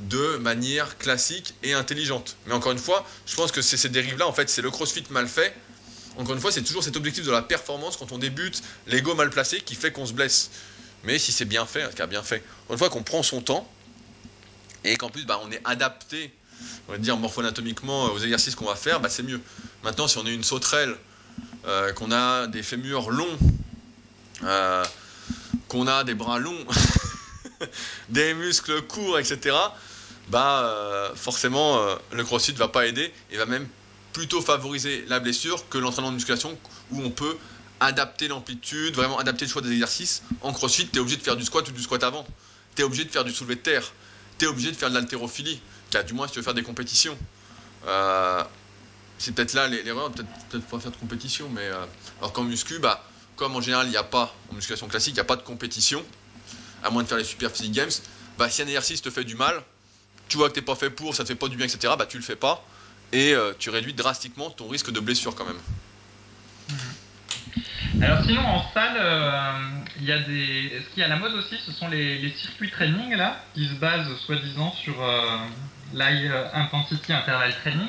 de 0.00 0.36
manière 0.36 0.96
classique 0.98 1.54
et 1.62 1.72
intelligente. 1.72 2.36
Mais 2.46 2.54
encore 2.54 2.72
une 2.72 2.78
fois, 2.78 3.04
je 3.26 3.34
pense 3.34 3.50
que 3.50 3.62
c'est 3.62 3.76
ces 3.76 3.88
dérives-là, 3.88 4.26
en 4.26 4.32
fait, 4.32 4.48
c'est 4.48 4.62
le 4.62 4.70
crossfit 4.70 5.04
mal 5.10 5.26
fait. 5.26 5.54
Encore 6.16 6.34
une 6.34 6.40
fois, 6.40 6.52
c'est 6.52 6.62
toujours 6.62 6.84
cet 6.84 6.96
objectif 6.96 7.24
de 7.24 7.30
la 7.30 7.42
performance 7.42 7.96
quand 7.96 8.12
on 8.12 8.18
débute, 8.18 8.62
l'ego 8.86 9.14
mal 9.14 9.30
placé 9.30 9.60
qui 9.60 9.74
fait 9.74 9.92
qu'on 9.92 10.06
se 10.06 10.12
blesse. 10.12 10.50
Mais 11.04 11.18
si 11.18 11.32
c'est 11.32 11.44
bien 11.44 11.66
fait, 11.66 11.88
ce 11.90 11.96
qui 11.96 12.02
a 12.02 12.06
bien 12.06 12.22
fait, 12.22 12.42
une 12.70 12.78
fois 12.78 12.90
qu'on 12.90 13.02
prend 13.02 13.22
son 13.22 13.40
temps, 13.40 13.68
et 14.84 14.96
qu'en 14.96 15.10
plus 15.10 15.24
bah, 15.24 15.40
on 15.44 15.50
est 15.50 15.60
adapté, 15.64 16.32
on 16.88 16.92
va 16.92 16.98
dire 16.98 17.16
morpho-anatomiquement 17.16 18.06
aux 18.06 18.18
exercices 18.18 18.54
qu'on 18.54 18.66
va 18.66 18.76
faire, 18.76 19.00
bah, 19.00 19.08
c'est 19.08 19.22
mieux. 19.22 19.40
Maintenant, 19.84 20.08
si 20.08 20.18
on 20.18 20.26
est 20.26 20.34
une 20.34 20.44
sauterelle, 20.44 20.96
euh, 21.66 21.92
qu'on 21.92 22.10
a 22.10 22.46
des 22.46 22.62
fémurs 22.62 23.10
longs, 23.10 23.38
euh, 24.44 24.84
qu'on 25.68 25.86
a 25.86 26.04
des 26.04 26.14
bras 26.14 26.38
longs, 26.38 26.66
des 28.08 28.34
muscles 28.34 28.82
courts, 28.82 29.18
etc., 29.18 29.56
bah, 30.28 30.62
euh, 30.64 31.14
forcément, 31.14 31.80
le 32.12 32.22
crossfit 32.22 32.52
va 32.52 32.68
pas 32.68 32.86
aider 32.86 33.12
et 33.30 33.38
va 33.38 33.46
même 33.46 33.66
plutôt 34.12 34.42
favoriser 34.42 35.04
la 35.08 35.20
blessure 35.20 35.68
que 35.70 35.78
l'entraînement 35.78 36.10
de 36.10 36.16
musculation 36.16 36.58
où 36.90 37.00
on 37.02 37.10
peut 37.10 37.36
adapter 37.80 38.28
l'amplitude, 38.28 38.94
vraiment 38.94 39.18
adapter 39.18 39.46
le 39.46 39.50
choix 39.50 39.62
des 39.62 39.72
exercices. 39.72 40.22
En 40.42 40.52
crossfit, 40.52 40.86
tu 40.88 40.98
es 40.98 41.00
obligé 41.00 41.16
de 41.16 41.22
faire 41.22 41.36
du 41.36 41.44
squat 41.44 41.66
ou 41.68 41.72
du 41.72 41.82
squat 41.82 42.02
avant. 42.02 42.26
Tu 42.74 42.82
es 42.82 42.84
obligé 42.84 43.04
de 43.04 43.10
faire 43.10 43.24
du 43.24 43.32
soulevé 43.32 43.54
de 43.54 43.60
terre 43.60 43.92
tu 44.38 44.44
es 44.44 44.48
obligé 44.48 44.70
de 44.70 44.76
faire 44.76 44.88
de 44.88 44.94
l'haltérophilie. 44.94 45.60
Du 46.06 46.14
moins, 46.14 46.26
si 46.26 46.34
tu 46.34 46.38
veux 46.38 46.44
faire 46.44 46.54
des 46.54 46.62
compétitions. 46.62 47.16
Euh, 47.86 48.42
c'est 49.18 49.34
peut-être 49.34 49.54
là 49.54 49.66
l'erreur, 49.66 50.12
peut-être 50.12 50.28
peut 50.50 50.60
pas 50.60 50.78
faire 50.78 50.92
de 50.92 50.96
compétition, 50.96 51.48
mais 51.48 51.62
euh, 51.62 51.84
alors 52.20 52.32
qu'en 52.32 52.44
muscu, 52.44 52.78
bah, 52.78 53.04
comme 53.38 53.56
en 53.56 53.60
général 53.60 53.86
il 53.86 53.90
n'y 53.90 53.96
a 53.96 54.02
pas, 54.02 54.34
en 54.50 54.54
musculation 54.54 54.88
classique, 54.88 55.12
il 55.12 55.14
n'y 55.14 55.20
a 55.20 55.24
pas 55.24 55.36
de 55.36 55.42
compétition, 55.42 56.04
à 56.84 56.90
moins 56.90 57.02
de 57.02 57.08
faire 57.08 57.16
les 57.16 57.24
super 57.24 57.50
physique 57.50 57.72
games, 57.72 57.90
bah, 58.36 58.50
si 58.50 58.60
un 58.60 58.66
exercice 58.66 59.00
te 59.00 59.10
fait 59.10 59.24
du 59.24 59.36
mal, 59.36 59.62
tu 60.28 60.36
vois 60.36 60.48
que 60.48 60.54
tu 60.54 60.60
n'es 60.60 60.66
pas 60.66 60.74
fait 60.74 60.90
pour, 60.90 61.14
ça 61.14 61.22
te 61.22 61.28
fait 61.28 61.34
pas 61.34 61.48
du 61.48 61.56
bien, 61.56 61.66
etc., 61.66 61.94
bah, 61.98 62.06
tu 62.06 62.18
le 62.18 62.22
fais 62.22 62.36
pas, 62.36 62.62
et 63.12 63.32
euh, 63.32 63.52
tu 63.58 63.70
réduis 63.70 63.94
drastiquement 63.94 64.50
ton 64.50 64.68
risque 64.68 64.90
de 64.90 65.00
blessure 65.00 65.34
quand 65.34 65.46
même. 65.46 65.60
Mmh. 66.68 66.74
Alors 68.02 68.24
sinon 68.24 68.42
en 68.42 68.62
salle, 68.72 68.96
euh, 68.96 69.52
il 69.98 70.04
y 70.04 70.12
a 70.12 70.18
des, 70.20 70.82
ce 70.84 70.94
qui 70.94 71.00
est 71.00 71.04
à 71.04 71.08
la 71.08 71.16
mode 71.16 71.34
aussi, 71.34 71.56
ce 71.64 71.72
sont 71.72 71.88
les, 71.88 72.32
circuits 72.36 72.70
training 72.70 73.16
là, 73.16 73.40
qui 73.54 73.66
se 73.66 73.74
basent 73.74 74.14
soi-disant 74.26 74.72
sur 74.72 75.02
euh, 75.02 75.38
l'high 75.94 76.30
intensity 76.52 77.12
interval 77.12 77.54
training, 77.60 77.88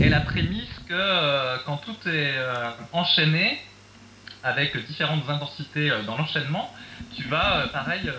et 0.00 0.08
la 0.08 0.20
prémisse 0.20 0.68
que 0.88 0.92
euh, 0.92 1.56
quand 1.66 1.78
tout 1.78 1.96
est 2.08 2.36
enchaîné 2.92 3.60
avec 4.42 4.76
différentes 4.86 5.28
intensités 5.28 5.90
dans 6.06 6.16
l'enchaînement, 6.16 6.72
tu 7.16 7.24
vas 7.24 7.68
pareil 7.72 8.10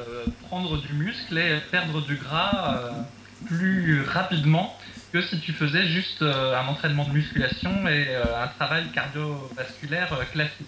prendre 0.48 0.78
du 0.78 0.94
muscle 0.94 1.38
et 1.38 1.60
perdre 1.72 2.02
du 2.02 2.16
gras 2.16 2.82
plus 3.48 4.04
rapidement 4.04 4.78
que 5.14 5.22
si 5.22 5.40
tu 5.40 5.54
faisais 5.54 5.88
juste 5.88 6.22
un 6.22 6.68
entraînement 6.68 7.06
de 7.06 7.12
musculation 7.12 7.88
et 7.88 8.16
un 8.16 8.48
travail 8.48 8.86
cardiovasculaire 8.94 10.10
classique. 10.32 10.68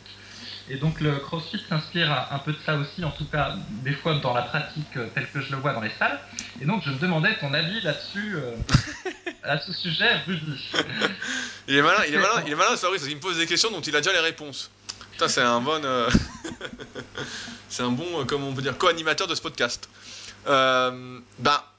Et 0.72 0.78
donc 0.78 1.02
le 1.02 1.18
CrossFit 1.18 1.62
s'inspire 1.68 2.28
un 2.32 2.40
peu 2.40 2.54
de 2.54 2.58
ça 2.66 2.76
aussi, 2.76 3.04
en 3.04 3.12
tout 3.12 3.26
cas 3.26 3.56
des 3.84 3.92
fois 3.92 4.16
dans 4.20 4.34
la 4.34 4.44
pratique 4.44 4.96
euh, 4.96 5.08
telle 5.14 5.30
que 5.30 5.42
je 5.42 5.52
le 5.52 5.58
vois 5.58 5.74
dans 5.74 5.82
les 5.82 5.92
salles. 6.00 6.18
Et 6.62 6.66
donc 6.66 6.84
je 6.86 6.92
me 6.92 6.98
demandais 6.98 7.36
ton 7.40 7.54
avis 7.54 7.82
là-dessus, 7.82 8.36
euh, 8.36 8.56
à 9.44 9.60
ce 9.60 9.74
sujet, 9.74 10.20
Rudy. 10.26 10.72
il 11.68 11.76
est 11.76 11.82
malin, 11.82 12.04
il 12.08 12.14
est 12.14 12.18
malin, 12.18 12.44
il 12.46 12.54
est 12.54 12.56
malin, 12.56 12.70
parce 12.70 13.06
qu'il 13.06 13.16
me 13.16 13.22
pose 13.22 13.38
des 13.38 13.48
questions 13.48 13.70
dont 13.70 13.82
il 13.82 13.94
a 13.96 14.00
déjà 14.00 14.14
les 14.14 14.20
réponses. 14.20 14.72
C'est 15.28 15.42
un 15.42 15.62
bon, 15.62 15.84
euh, 15.84 16.10
c'est 17.70 17.84
un 17.84 17.92
bon, 17.92 18.26
comme 18.26 18.44
on 18.44 18.54
peut 18.54 18.62
dire, 18.62 18.78
co-animateur 18.78 19.28
de 19.28 19.36
ce 19.36 19.42
podcast. 19.42 19.88
bah, 20.46 21.74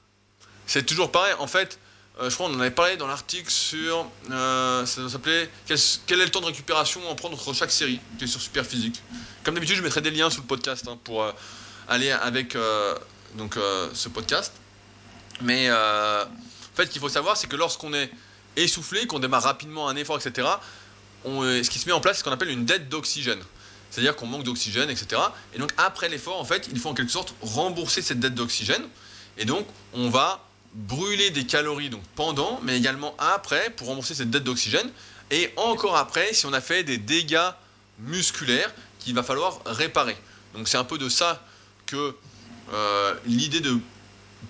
c'est 0.65 0.85
toujours 0.85 1.11
pareil. 1.11 1.33
En 1.39 1.47
fait, 1.47 1.77
euh, 2.19 2.29
je 2.29 2.35
crois 2.35 2.47
qu'on 2.47 2.55
en 2.55 2.59
avait 2.59 2.71
parlé 2.71 2.95
dans 2.95 3.07
l'article 3.07 3.49
sur. 3.49 4.05
Euh, 4.31 4.85
ça 4.85 5.09
s'appelait 5.09 5.49
quel, 5.65 6.21
est 6.21 6.25
le 6.25 6.29
temps 6.29 6.41
de 6.41 6.45
récupération 6.45 7.01
en 7.09 7.15
prendre 7.15 7.35
entre 7.35 7.53
chaque 7.53 7.71
série, 7.71 7.99
qui 8.17 8.25
est 8.25 8.27
sur 8.27 8.39
Super 8.39 8.65
Physique. 8.65 9.01
Comme 9.43 9.55
d'habitude, 9.55 9.75
je 9.77 9.81
mettrai 9.81 10.01
des 10.01 10.11
liens 10.11 10.29
sous 10.29 10.41
le 10.41 10.47
podcast 10.47 10.87
hein, 10.87 10.97
pour 11.03 11.23
euh, 11.23 11.31
aller 11.87 12.11
avec 12.11 12.55
donc, 13.35 13.57
ce 13.93 14.09
podcast. 14.09 14.53
Mais 15.41 15.69
en 15.71 16.25
fait, 16.75 16.85
ce 16.85 16.91
qu'il 16.91 17.01
faut 17.01 17.09
savoir, 17.09 17.35
c'est 17.35 17.47
que 17.47 17.55
lorsqu'on 17.55 17.93
est 17.93 18.09
essoufflé, 18.55 19.07
qu'on 19.07 19.19
démarre 19.19 19.43
rapidement 19.43 19.89
un 19.89 19.95
effort, 19.95 20.17
etc., 20.17 20.47
on, 21.25 21.41
ce 21.41 21.69
qui 21.69 21.79
se 21.79 21.85
met 21.85 21.91
en 21.91 22.01
place, 22.01 22.17
c'est 22.17 22.19
ce 22.19 22.23
qu'on 22.23 22.31
appelle 22.31 22.49
une 22.49 22.65
dette 22.65 22.89
d'oxygène. 22.89 23.39
C'est-à-dire 23.89 24.15
qu'on 24.15 24.25
manque 24.25 24.43
d'oxygène, 24.43 24.89
etc. 24.89 25.21
Et 25.53 25.59
donc, 25.59 25.71
après 25.77 26.09
l'effort, 26.09 26.39
en 26.39 26.45
fait, 26.45 26.67
il 26.71 26.79
faut 26.79 26.89
en 26.89 26.93
quelque 26.93 27.11
sorte 27.11 27.35
rembourser 27.41 28.01
cette 28.01 28.19
dette 28.19 28.33
d'oxygène. 28.33 28.83
Et 29.37 29.45
donc, 29.45 29.67
on 29.93 30.09
va 30.09 30.43
brûler 30.73 31.29
des 31.29 31.45
calories 31.45 31.89
donc 31.89 32.01
pendant, 32.15 32.59
mais 32.63 32.77
également 32.77 33.13
après 33.19 33.69
pour 33.69 33.87
rembourser 33.87 34.15
cette 34.15 34.31
dette 34.31 34.43
d'oxygène. 34.43 34.89
Et 35.31 35.51
encore 35.57 35.95
après, 35.95 36.33
si 36.33 36.45
on 36.45 36.53
a 36.53 36.61
fait 36.61 36.83
des 36.83 36.97
dégâts 36.97 37.51
musculaires 37.99 38.73
qu'il 38.99 39.13
va 39.13 39.23
falloir 39.23 39.61
réparer. 39.65 40.17
Donc 40.53 40.67
c'est 40.67 40.77
un 40.77 40.83
peu 40.83 40.97
de 40.97 41.09
ça 41.09 41.45
que 41.85 42.15
euh, 42.73 43.15
l'idée 43.25 43.59
de 43.59 43.77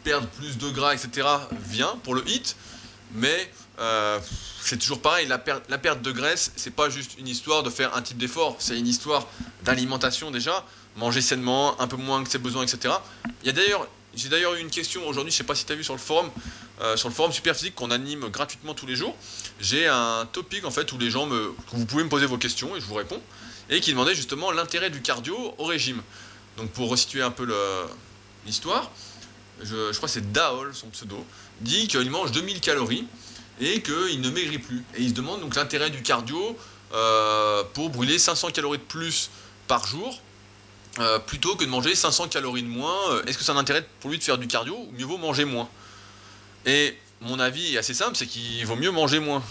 perdre 0.03 0.27
plus 0.27 0.57
de 0.57 0.69
gras, 0.69 0.93
etc. 0.93 1.27
vient 1.51 1.97
pour 2.03 2.15
le 2.15 2.27
HIT. 2.27 2.55
Mais 3.13 3.51
euh, 3.79 4.19
c'est 4.61 4.77
toujours 4.77 5.01
pareil, 5.01 5.27
la, 5.27 5.39
perte, 5.39 6.01
de 6.01 6.11
graisse, 6.11 6.51
c'est 6.55 6.73
pas 6.73 6.89
juste 6.89 7.17
une 7.17 7.27
histoire 7.27 7.63
de 7.63 7.69
faire 7.69 7.95
un 7.95 8.01
type 8.01 8.17
d'effort, 8.17 8.55
c'est 8.59 8.77
une 8.77 8.87
histoire 8.87 9.27
d'alimentation 9.63 10.31
déjà, 10.31 10.65
manger 10.95 11.21
sainement, 11.21 11.79
un 11.81 11.87
peu 11.87 11.97
moins 11.97 12.23
que 12.23 12.29
ses 12.29 12.37
besoins, 12.37 12.63
etc. 12.63 12.93
Il 13.41 13.47
y 13.47 13.49
a 13.49 13.53
d'ailleurs, 13.53 13.87
j'ai 14.15 14.29
d'ailleurs 14.29 14.53
eu 14.53 14.59
une 14.59 14.69
question 14.69 15.07
aujourd'hui, 15.07 15.31
je 15.31 15.37
sais 15.37 15.43
pas 15.43 15.55
si 15.55 15.65
tu 15.65 15.71
as 15.71 15.75
vu 15.75 15.83
sur 15.83 15.93
le 15.93 15.99
forum, 15.99 16.29
euh, 16.81 16.95
sur 16.97 17.09
le 17.09 17.15
forum 17.15 17.31
Superphysique 17.31 17.73
qu'on 17.73 17.89
anime 17.89 18.29
gratuitement 18.29 18.75
tous 18.75 18.85
les 18.85 18.95
jours. 18.95 19.15
J'ai 19.59 19.87
un 19.87 20.27
topic 20.31 20.65
en 20.65 20.71
fait 20.71 20.91
où 20.91 20.99
les 20.99 21.09
gens 21.09 21.25
me, 21.25 21.53
vous 21.71 21.85
pouvez 21.85 22.03
me 22.03 22.09
poser 22.09 22.27
vos 22.27 22.37
questions 22.37 22.75
et 22.75 22.79
je 22.79 22.85
vous 22.85 22.95
réponds, 22.95 23.21
et 23.69 23.81
qui 23.81 23.91
demandait 23.91 24.15
justement 24.15 24.51
l'intérêt 24.51 24.91
du 24.91 25.01
cardio 25.01 25.55
au 25.57 25.65
régime. 25.65 26.01
Donc 26.57 26.69
pour 26.71 26.89
resituer 26.89 27.23
un 27.23 27.31
peu 27.31 27.47
l'histoire, 28.45 28.91
je, 29.63 29.91
je 29.91 29.97
crois 29.97 30.07
que 30.07 30.13
c'est 30.13 30.31
Daol, 30.31 30.75
son 30.75 30.89
pseudo, 30.89 31.25
dit 31.61 31.87
qu'il 31.87 32.09
mange 32.11 32.31
2000 32.31 32.61
calories 32.61 33.07
et 33.59 33.81
qu'il 33.81 34.21
ne 34.21 34.29
maigrit 34.29 34.59
plus. 34.59 34.83
Et 34.95 35.01
il 35.01 35.09
se 35.09 35.13
demande 35.13 35.41
donc 35.41 35.55
l'intérêt 35.55 35.89
du 35.89 36.01
cardio 36.01 36.57
euh, 36.93 37.63
pour 37.73 37.89
brûler 37.89 38.19
500 38.19 38.51
calories 38.51 38.77
de 38.77 38.83
plus 38.83 39.29
par 39.67 39.87
jour 39.87 40.19
euh, 40.99 41.17
plutôt 41.17 41.55
que 41.55 41.63
de 41.63 41.69
manger 41.69 41.95
500 41.95 42.27
calories 42.27 42.63
de 42.63 42.67
moins. 42.67 43.11
Euh, 43.11 43.23
est-ce 43.25 43.37
que 43.37 43.43
c'est 43.43 43.51
un 43.51 43.57
intérêt 43.57 43.87
pour 43.99 44.11
lui 44.11 44.19
de 44.19 44.23
faire 44.23 44.37
du 44.37 44.47
cardio 44.47 44.75
ou 44.75 44.91
mieux 44.91 45.05
vaut 45.05 45.17
manger 45.17 45.45
moins? 45.45 45.67
Et 46.65 46.97
mon 47.21 47.39
avis 47.39 47.75
est 47.75 47.77
assez 47.77 47.93
simple, 47.93 48.15
c'est 48.15 48.27
qu'il 48.27 48.65
vaut 48.65 48.75
mieux 48.75 48.91
manger 48.91 49.19
moins. 49.19 49.43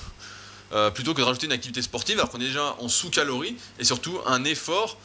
plutôt 0.95 1.13
que 1.13 1.21
de 1.21 1.27
rajouter 1.27 1.47
une 1.47 1.53
activité 1.53 1.83
sportive 1.83 2.19
alors 2.19 2.31
qu'on 2.31 2.41
est 2.41 2.47
déjà 2.47 2.77
en 2.79 2.89
sous-calories 2.89 3.57
et 3.79 3.85
surtout 3.85 4.19
un 4.27 4.45
effort 4.45 4.97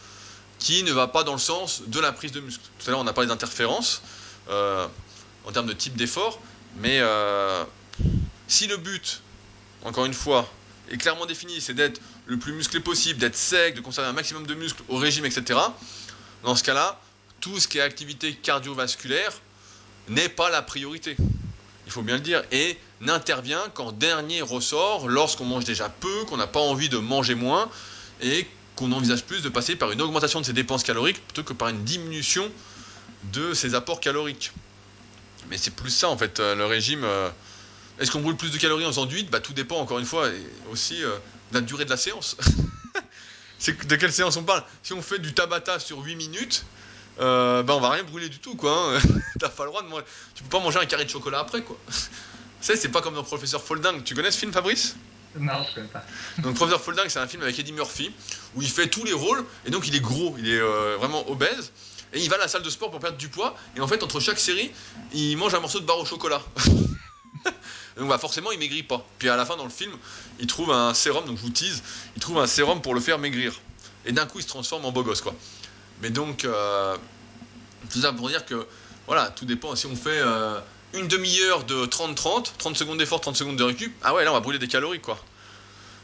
qui 0.60 0.84
ne 0.84 0.94
va 0.94 1.08
pas 1.08 1.24
dans 1.24 1.34
le 1.34 1.40
sens 1.40 1.84
de 1.88 2.00
la 2.00 2.12
prise 2.12 2.32
de 2.32 2.40
muscle. 2.40 2.64
Tout 2.80 2.88
à 2.88 2.92
l'heure 2.92 3.00
on 3.02 3.08
a 3.08 3.14
parlé 3.14 3.28
d'interférences 3.28 4.02
en 4.50 5.52
termes 5.52 5.68
de 5.68 5.74
type 5.74 5.96
d'effort, 5.98 6.40
mais 6.78 7.02
si 8.48 8.68
le 8.68 8.78
but, 8.78 9.22
encore 9.84 10.06
une 10.06 10.14
fois, 10.14 10.52
est 10.90 10.98
clairement 10.98 11.26
défini, 11.26 11.60
c'est 11.60 11.74
d'être 11.74 12.02
le 12.26 12.38
plus 12.38 12.54
musclé 12.54 12.80
possible, 12.80 13.20
d'être 13.20 13.36
sec, 13.36 13.76
de 13.76 13.82
conserver 13.82 14.10
un 14.10 14.14
maximum 14.14 14.48
de 14.48 14.54
muscles 14.54 14.82
au 14.90 14.98
régime, 14.98 15.26
etc., 15.26 15.60
dans 16.44 16.56
ce 16.56 16.64
cas-là, 16.64 17.00
tout 17.40 17.60
ce 17.60 17.68
qui 17.68 17.78
est 17.78 17.82
activité 17.82 18.34
cardiovasculaire 18.34 19.34
n'est 20.08 20.30
pas 20.30 20.50
la 20.50 20.62
priorité. 20.62 21.18
Il 21.86 21.92
faut 21.92 22.02
bien 22.02 22.16
le 22.16 22.22
dire. 22.22 22.44
Et 22.52 22.78
n'intervient 23.02 23.64
qu'en 23.74 23.92
dernier 23.92 24.42
ressort 24.42 25.08
lorsqu'on 25.08 25.46
mange 25.46 25.66
déjà 25.66 25.90
peu, 25.90 26.26
qu'on 26.26 26.38
n'a 26.38 26.48
pas 26.48 26.60
envie 26.60 26.90
de 26.90 26.98
manger 26.98 27.36
moins 27.36 27.70
et 28.22 28.48
qu'on 28.76 28.92
envisage 28.92 29.24
plus 29.24 29.42
de 29.42 29.50
passer 29.50 29.76
par 29.76 29.92
une 29.92 30.02
augmentation 30.02 30.42
de 30.42 30.46
ses 30.46 30.54
dépenses 30.54 30.84
caloriques 30.84 31.22
plutôt 31.26 31.44
que 31.44 31.54
par 31.54 31.70
une 31.70 31.84
diminution 31.84 32.50
de 33.34 33.54
ses 33.54 33.76
apports 33.76 34.00
caloriques. 34.00 34.52
Mais 35.50 35.58
c'est 35.58 35.74
plus 35.74 35.90
ça 35.90 36.10
en 36.10 36.18
fait, 36.18 36.40
euh, 36.40 36.56
le 36.56 36.66
régime. 36.66 37.04
Est-ce 38.00 38.12
qu'on 38.12 38.20
brûle 38.22 38.36
plus 38.36 38.52
de 38.52 38.58
calories 38.58 38.86
en 38.86 38.90
faisant 38.90 39.06
du 39.06 39.24
Bah 39.24 39.40
tout 39.40 39.54
dépend 39.54 39.78
encore 39.78 40.00
une 40.00 40.06
fois 40.06 40.30
et 40.30 40.46
aussi 40.72 41.04
euh, 41.04 41.18
de 41.52 41.56
la 41.56 41.62
durée 41.62 41.86
de 41.86 41.90
la 41.90 41.98
séance. 41.98 42.38
c'est 43.60 43.88
de 43.88 43.96
quelle 43.96 44.14
séance 44.14 44.38
on 44.38 44.44
parle? 44.44 44.64
Si 44.84 44.94
on 44.94 45.02
fait 45.02 45.20
du 45.20 45.34
tabata 45.34 45.80
sur 45.80 46.00
8 46.00 46.16
minutes, 46.16 46.66
euh, 47.20 47.64
bah 47.64 47.76
on 47.76 47.80
va 47.80 47.90
rien 47.90 48.04
brûler 48.04 48.30
du 48.30 48.40
tout 48.40 48.56
quoi. 48.56 48.96
Hein. 48.96 49.00
T'as 49.40 49.50
pas 49.50 49.64
le 49.64 49.72
droit 49.72 49.82
de 49.82 49.88
manger. 49.88 50.04
Tu 50.36 50.44
peux 50.44 50.50
pas 50.50 50.64
manger 50.64 50.80
un 50.80 50.86
carré 50.86 51.06
de 51.06 51.10
chocolat 51.10 51.40
après 51.40 51.64
quoi. 51.64 51.78
tu 51.90 51.96
sais, 52.62 52.76
c'est 52.76 52.90
pas 52.90 53.02
comme 53.02 53.16
dans 53.16 53.24
Professeur 53.24 53.64
Folding. 53.64 54.04
Tu 54.04 54.14
connais 54.14 54.32
ce 54.32 54.38
film 54.38 54.54
Fabrice? 54.54 54.96
Non, 55.40 55.54
je 55.68 55.76
connais 55.76 55.88
pas. 55.88 56.04
Donc 56.40 56.56
Professeur 56.56 56.82
Folding, 56.82 57.06
c'est 57.10 57.20
un 57.20 57.28
film 57.28 57.42
avec 57.42 57.58
Eddie 57.58 57.74
Murphy 57.74 58.12
où 58.56 58.62
il 58.62 58.70
fait 58.70 58.88
tous 58.88 59.06
les 59.06 59.14
rôles 59.14 59.44
et 59.66 59.72
donc 59.72 59.88
il 59.88 59.96
est 59.96 60.00
gros, 60.02 60.36
il 60.38 60.50
est 60.50 60.60
euh, 60.60 60.98
vraiment 61.00 61.28
obèse 61.30 61.72
et 62.14 62.20
il 62.20 62.30
va 62.30 62.36
à 62.36 62.40
la 62.40 62.48
salle 62.48 62.62
de 62.62 62.70
sport 62.70 62.92
pour 62.92 63.00
perdre 63.00 63.18
du 63.18 63.28
poids 63.28 63.56
et 63.76 63.82
en 63.82 63.88
fait 63.88 64.04
entre 64.04 64.20
chaque 64.20 64.40
série, 64.40 64.72
il 65.14 65.36
mange 65.36 65.56
un 65.56 65.60
morceau 65.60 65.80
de 65.80 65.86
barre 65.86 66.00
au 66.00 66.06
chocolat. 66.06 66.42
Donc 67.98 68.10
bah, 68.10 68.18
forcément, 68.18 68.52
il 68.52 68.60
maigrit 68.60 68.84
pas. 68.84 69.06
Puis 69.20 69.30
à 69.30 69.36
la 69.36 69.46
fin, 69.46 69.58
dans 69.58 69.64
le 69.64 69.70
film, 69.70 69.92
il 70.40 70.48
trouve 70.48 70.72
un 70.72 70.94
sérum, 70.94 71.26
donc 71.26 71.38
je 71.38 71.42
vous 71.42 71.50
tease, 71.50 71.84
il 72.16 72.22
trouve 72.22 72.40
un 72.40 72.48
sérum 72.48 72.82
pour 72.82 72.94
le 72.94 73.00
faire 73.00 73.20
maigrir. 73.20 73.54
Et 74.06 74.12
d'un 74.12 74.26
coup, 74.26 74.40
il 74.40 74.44
se 74.44 74.48
transforme 74.48 74.86
en 74.86 74.92
beau 74.92 75.04
gosse, 75.04 75.22
quoi. 75.22 75.36
Mais 76.02 76.10
donc, 76.10 76.46
euh, 76.46 76.96
tout 77.90 78.02
ça 78.02 78.14
pour 78.14 78.30
dire 78.30 78.46
que, 78.46 78.66
voilà, 79.08 79.30
tout 79.30 79.46
dépend. 79.46 79.76
Si 79.76 79.88
on 79.88 79.96
fait 79.96 80.20
euh, 80.20 80.60
une 80.94 81.08
demi-heure 81.08 81.64
de 81.64 81.86
30-30, 81.86 82.52
30 82.58 82.78
secondes 82.78 83.00
d'effort, 83.00 83.20
30 83.20 83.36
secondes 83.36 83.58
de 83.58 83.64
récup, 83.64 83.94
ah 84.04 84.14
ouais, 84.14 84.24
là, 84.24 84.32
on 84.32 84.36
va 84.36 84.40
brûler 84.40 84.60
des 84.60 84.68
calories, 84.68 85.02
quoi. 85.02 85.18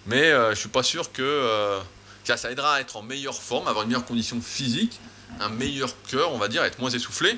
Mais 0.05 0.31
euh, 0.31 0.53
je 0.53 0.59
suis 0.59 0.69
pas 0.69 0.83
sûr 0.83 1.11
que 1.11 1.79
ça, 2.23 2.37
ça 2.37 2.51
aidera 2.51 2.75
à 2.75 2.81
être 2.81 2.97
en 2.97 3.03
meilleure 3.03 3.41
forme, 3.41 3.67
avoir 3.67 3.83
une 3.83 3.89
meilleure 3.89 4.05
condition 4.05 4.41
physique, 4.41 4.99
un 5.39 5.49
meilleur 5.49 5.93
cœur, 6.09 6.33
on 6.33 6.37
va 6.37 6.47
dire, 6.47 6.63
être 6.63 6.79
moins 6.79 6.89
essoufflé 6.89 7.37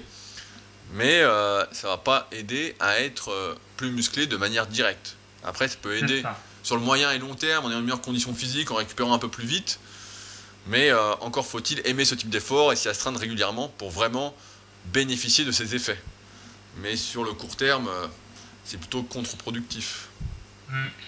mais 0.94 1.20
euh, 1.22 1.66
ça 1.72 1.88
va 1.88 1.98
pas 1.98 2.28
aider 2.32 2.76
à 2.80 3.00
être 3.00 3.32
euh, 3.32 3.56
plus 3.78 3.92
musclé 3.92 4.28
de 4.28 4.38
manière 4.38 4.68
directe. 4.68 5.16
Après, 5.44 5.68
ça 5.68 5.76
peut 5.82 5.98
aider 5.98 6.24
sur 6.64 6.76
le 6.76 6.82
moyen 6.82 7.12
et 7.12 7.20
long 7.20 7.36
terme, 7.36 7.66
en 7.66 7.70
ayant 7.70 7.80
une 7.80 7.86
meilleure 7.86 8.02
condition 8.02 8.34
physique, 8.34 8.72
en 8.72 8.76
récupérant 8.76 9.14
un 9.14 9.20
peu 9.20 9.30
plus 9.30 9.46
vite. 9.46 9.80
Mais 10.68 10.90
euh, 10.90 11.14
encore 11.18 11.46
faut-il 11.46 11.82
aimer 11.86 12.06
ce 12.06 12.16
type 12.16 12.30
d'effort 12.30 12.74
et 12.74 12.76
s'y 12.76 12.90
astreindre 12.90 13.20
régulièrement 13.20 13.68
pour 13.78 13.92
vraiment 13.92 14.36
bénéficier 14.86 15.46
de 15.46 15.52
ces 15.52 15.76
effets. 15.76 16.02
Mais 16.78 16.96
sur 16.96 17.24
le 17.24 17.34
court 17.34 17.56
terme, 17.56 17.90
c'est 18.64 18.78
plutôt 18.78 19.04
contre-productif. 19.04 20.10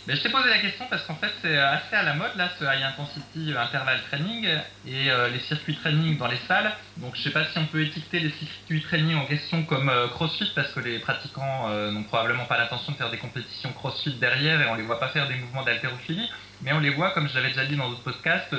Mais 0.06 0.16
je 0.16 0.22
t'ai 0.22 0.30
posé 0.30 0.50
la 0.50 0.60
question 0.60 0.86
parce 0.90 1.04
qu'en 1.04 1.16
fait 1.16 1.32
c'est 1.42 1.58
assez 1.58 1.96
à 1.96 2.04
la 2.04 2.14
mode 2.14 2.32
là 2.36 2.50
ce 2.60 2.64
high 2.64 2.84
intensity 2.84 3.54
euh, 3.54 3.62
interval 3.62 4.00
training 4.10 4.48
et 4.86 5.10
euh, 5.10 5.30
les 5.30 5.40
circuits 5.40 5.76
training 5.76 6.18
dans 6.18 6.28
les 6.28 6.38
salles. 6.48 6.72
Donc 6.98 7.16
je 7.16 7.24
sais 7.24 7.32
pas 7.32 7.44
si 7.46 7.58
on 7.58 7.66
peut 7.66 7.82
étiqueter 7.82 8.20
les 8.20 8.30
circuits 8.30 8.82
training 8.82 9.16
en 9.16 9.26
question 9.26 9.64
comme 9.64 9.90
euh, 9.90 10.08
CrossFit 10.10 10.52
parce 10.56 10.72
que 10.74 10.80
les 10.80 11.00
pratiquants 11.00 11.70
n'ont 11.92 12.04
probablement 12.04 12.46
pas 12.46 12.58
l'intention 12.58 12.92
de 12.92 12.98
faire 12.98 13.10
des 13.10 13.18
compétitions 13.18 13.72
CrossFit 13.74 14.14
derrière 14.14 14.62
et 14.62 14.68
on 14.68 14.76
les 14.76 14.84
voit 14.84 15.00
pas 15.00 15.10
faire 15.10 15.28
des 15.28 15.36
mouvements 15.36 15.64
d'haltérophilie, 15.64 16.30
mais 16.62 16.72
on 16.74 16.80
les 16.80 16.92
voit 16.92 17.12
comme 17.12 17.28
je 17.28 17.36
l'avais 17.36 17.50
déjà 17.50 17.66
dit 17.66 17.76
dans 17.76 17.90
d'autres 17.90 18.04
podcasts 18.04 18.54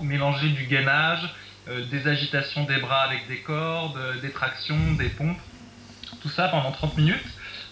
mélanger 0.00 0.48
du 0.48 0.66
gainage, 0.66 1.28
des 1.68 2.08
agitations 2.08 2.64
des 2.64 2.78
bras 2.78 3.02
avec 3.02 3.28
des 3.28 3.38
cordes, 3.40 3.98
des 4.22 4.30
tractions, 4.30 4.92
des 4.92 5.08
pompes, 5.08 5.38
tout 6.22 6.30
ça 6.30 6.48
pendant 6.48 6.72
30 6.72 6.96
minutes 6.96 7.26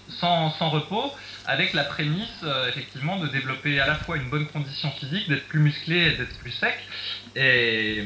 sans 0.09 0.71
repos 0.71 1.13
avec 1.49 1.73
la 1.73 1.85
prémisse 1.85 2.43
euh, 2.45 2.69
effectivement 2.69 3.19
de 3.19 3.27
développer 3.27 3.81
à 3.81 3.87
la 3.87 3.95
fois 3.95 4.19
une 4.19 4.29
bonne 4.29 4.47
condition 4.47 4.91
physique, 4.93 5.29
d'être 5.29 5.49
plus 5.49 5.61
musclé 5.61 5.97
et 5.97 6.11
d'être 6.13 6.39
plus 6.39 6.53
sec. 6.53 6.79
Et, 7.35 8.05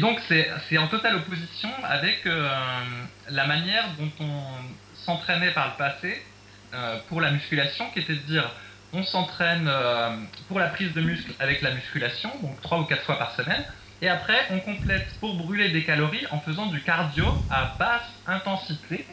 donc 0.00 0.18
c'est 0.28 0.78
en 0.78 0.88
totale 0.88 1.16
opposition 1.16 1.68
avec 1.84 2.26
euh, 2.26 2.48
la 3.30 3.46
manière 3.46 3.84
dont 3.98 4.10
on 4.20 4.42
s'entraînait 4.94 5.52
par 5.52 5.68
le 5.68 5.76
passé 5.76 6.22
euh, 6.74 6.98
pour 7.08 7.20
la 7.20 7.30
musculation, 7.30 7.84
qui 7.92 8.00
était 8.00 8.14
de 8.14 8.20
dire 8.20 8.50
on 8.92 9.02
s'entraîne 9.02 9.70
pour 10.48 10.58
la 10.58 10.68
prise 10.68 10.94
de 10.94 11.00
muscle 11.02 11.32
avec 11.38 11.60
la 11.60 11.72
musculation, 11.72 12.30
donc 12.40 12.60
trois 12.62 12.78
ou 12.78 12.84
quatre 12.84 13.02
fois 13.02 13.18
par 13.18 13.34
semaine. 13.34 13.64
Et 14.00 14.08
après, 14.08 14.38
on 14.50 14.60
complète 14.60 15.06
pour 15.20 15.34
brûler 15.34 15.70
des 15.70 15.82
calories 15.82 16.24
en 16.30 16.40
faisant 16.40 16.66
du 16.66 16.80
cardio 16.80 17.26
à 17.50 17.74
basse 17.78 18.10
intensité 18.26 19.04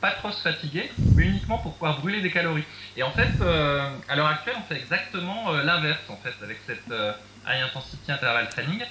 pas 0.00 0.12
trop 0.12 0.30
se 0.30 0.40
fatiguer, 0.40 0.90
mais 1.14 1.24
uniquement 1.24 1.58
pour 1.58 1.72
pouvoir 1.72 2.00
brûler 2.00 2.20
des 2.20 2.30
calories. 2.30 2.64
Et 2.96 3.02
en 3.02 3.10
fait, 3.12 3.30
euh, 3.40 3.90
à 4.08 4.16
l'heure 4.16 4.26
actuelle, 4.26 4.56
on 4.58 4.62
fait 4.62 4.80
exactement 4.80 5.52
euh, 5.52 5.62
l'inverse 5.62 6.02
en 6.08 6.16
fait 6.16 6.34
avec 6.42 6.58
cette 6.66 6.90
euh, 6.90 7.12
high 7.46 7.62
intensity 7.62 8.12
interval 8.12 8.48
training, 8.48 8.82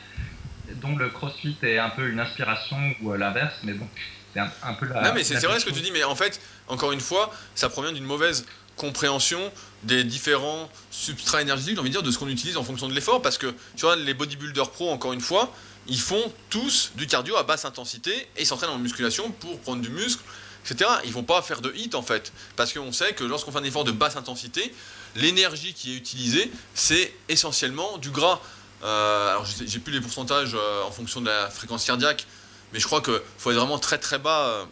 dont 0.76 0.96
le 0.96 1.10
CrossFit 1.10 1.58
est 1.64 1.78
un 1.78 1.90
peu 1.90 2.10
une 2.10 2.20
inspiration 2.20 2.78
ou 3.02 3.14
l'inverse, 3.14 3.56
mais 3.64 3.74
bon, 3.74 3.88
c'est 4.34 4.40
un, 4.40 4.74
peu 4.74 4.88
la. 4.88 5.02
Non, 5.02 5.14
mais 5.14 5.24
c'est 5.24 5.36
vrai 5.46 5.60
ce 5.60 5.66
que 5.66 5.72
tu 5.72 5.82
dis, 5.82 5.92
mais 5.92 6.04
en 6.04 6.16
fait, 6.16 6.42
encore 6.68 6.92
une 6.92 7.00
fois, 7.00 7.34
ça 7.56 7.70
provient 7.70 7.94
d'une 7.94 8.06
mauvaise 8.06 8.46
compréhension 8.76 9.52
des 9.84 10.04
différents 10.04 10.70
substrats 10.92 11.42
énergétiques, 11.42 11.80
envie 11.80 11.90
de 11.90 11.94
dire, 11.94 12.04
de 12.04 12.12
ce 12.12 12.20
qu'on 12.20 12.28
utilise 12.28 12.58
en 12.58 12.64
fonction 12.64 12.88
de 12.88 12.94
l'effort, 12.94 13.22
parce 13.22 13.38
que 13.38 13.48
tu 13.76 13.82
vois, 13.82 13.96
les 13.96 14.14
bodybuilders 14.14 14.70
pro, 14.72 14.92
encore 14.92 15.14
une 15.14 15.22
fois, 15.22 15.52
ils 15.88 16.00
font 16.00 16.32
tous 16.50 16.92
du 16.96 17.08
cardio 17.08 17.38
à 17.38 17.44
basse 17.44 17.66
intensité 17.66 18.12
et 18.36 18.42
ils 18.42 18.46
s'entraînent 18.46 18.70
en 18.70 18.78
musculation 18.78 19.32
pour 19.32 19.60
prendre 19.62 19.82
du 19.82 19.90
muscle 19.90 20.22
etc. 20.70 20.90
Ils 21.06 21.14
vont 21.14 21.24
pas 21.24 21.42
faire 21.42 21.62
de 21.62 21.72
hit 21.74 21.96
en 21.96 22.02
fait, 22.02 22.32
parce 22.56 22.74
qu'on 22.74 22.92
sait 22.92 23.14
que 23.14 23.24
lorsqu'on 23.24 23.52
fait 23.52 23.60
un 23.60 23.64
effort 23.64 23.84
de 23.84 23.92
basse 23.92 24.16
intensité, 24.16 24.74
l'énergie 25.16 25.74
qui 25.74 25.94
est 25.94 25.96
utilisée, 25.96 26.52
c'est 26.74 27.14
essentiellement 27.30 27.98
du 27.98 28.12
gras. 28.12 28.42
Euh, 28.84 29.32
alors 29.32 29.46
j'ai 29.46 29.80
plus 29.80 29.94
les 29.94 30.02
pourcentages 30.02 30.56
euh, 30.56 30.84
en 30.84 30.92
fonction 30.92 31.22
de 31.22 31.28
la 31.28 31.50
fréquence 31.50 31.86
cardiaque, 31.86 32.28
mais 32.74 32.80
je 32.80 32.86
crois 32.86 33.02
qu'il 33.02 33.20
faut 33.38 33.52
être 33.52 33.58
vraiment 33.58 33.80
très 33.80 33.98
très 33.98 34.20
bas 34.20 34.48
euh, 34.50 34.66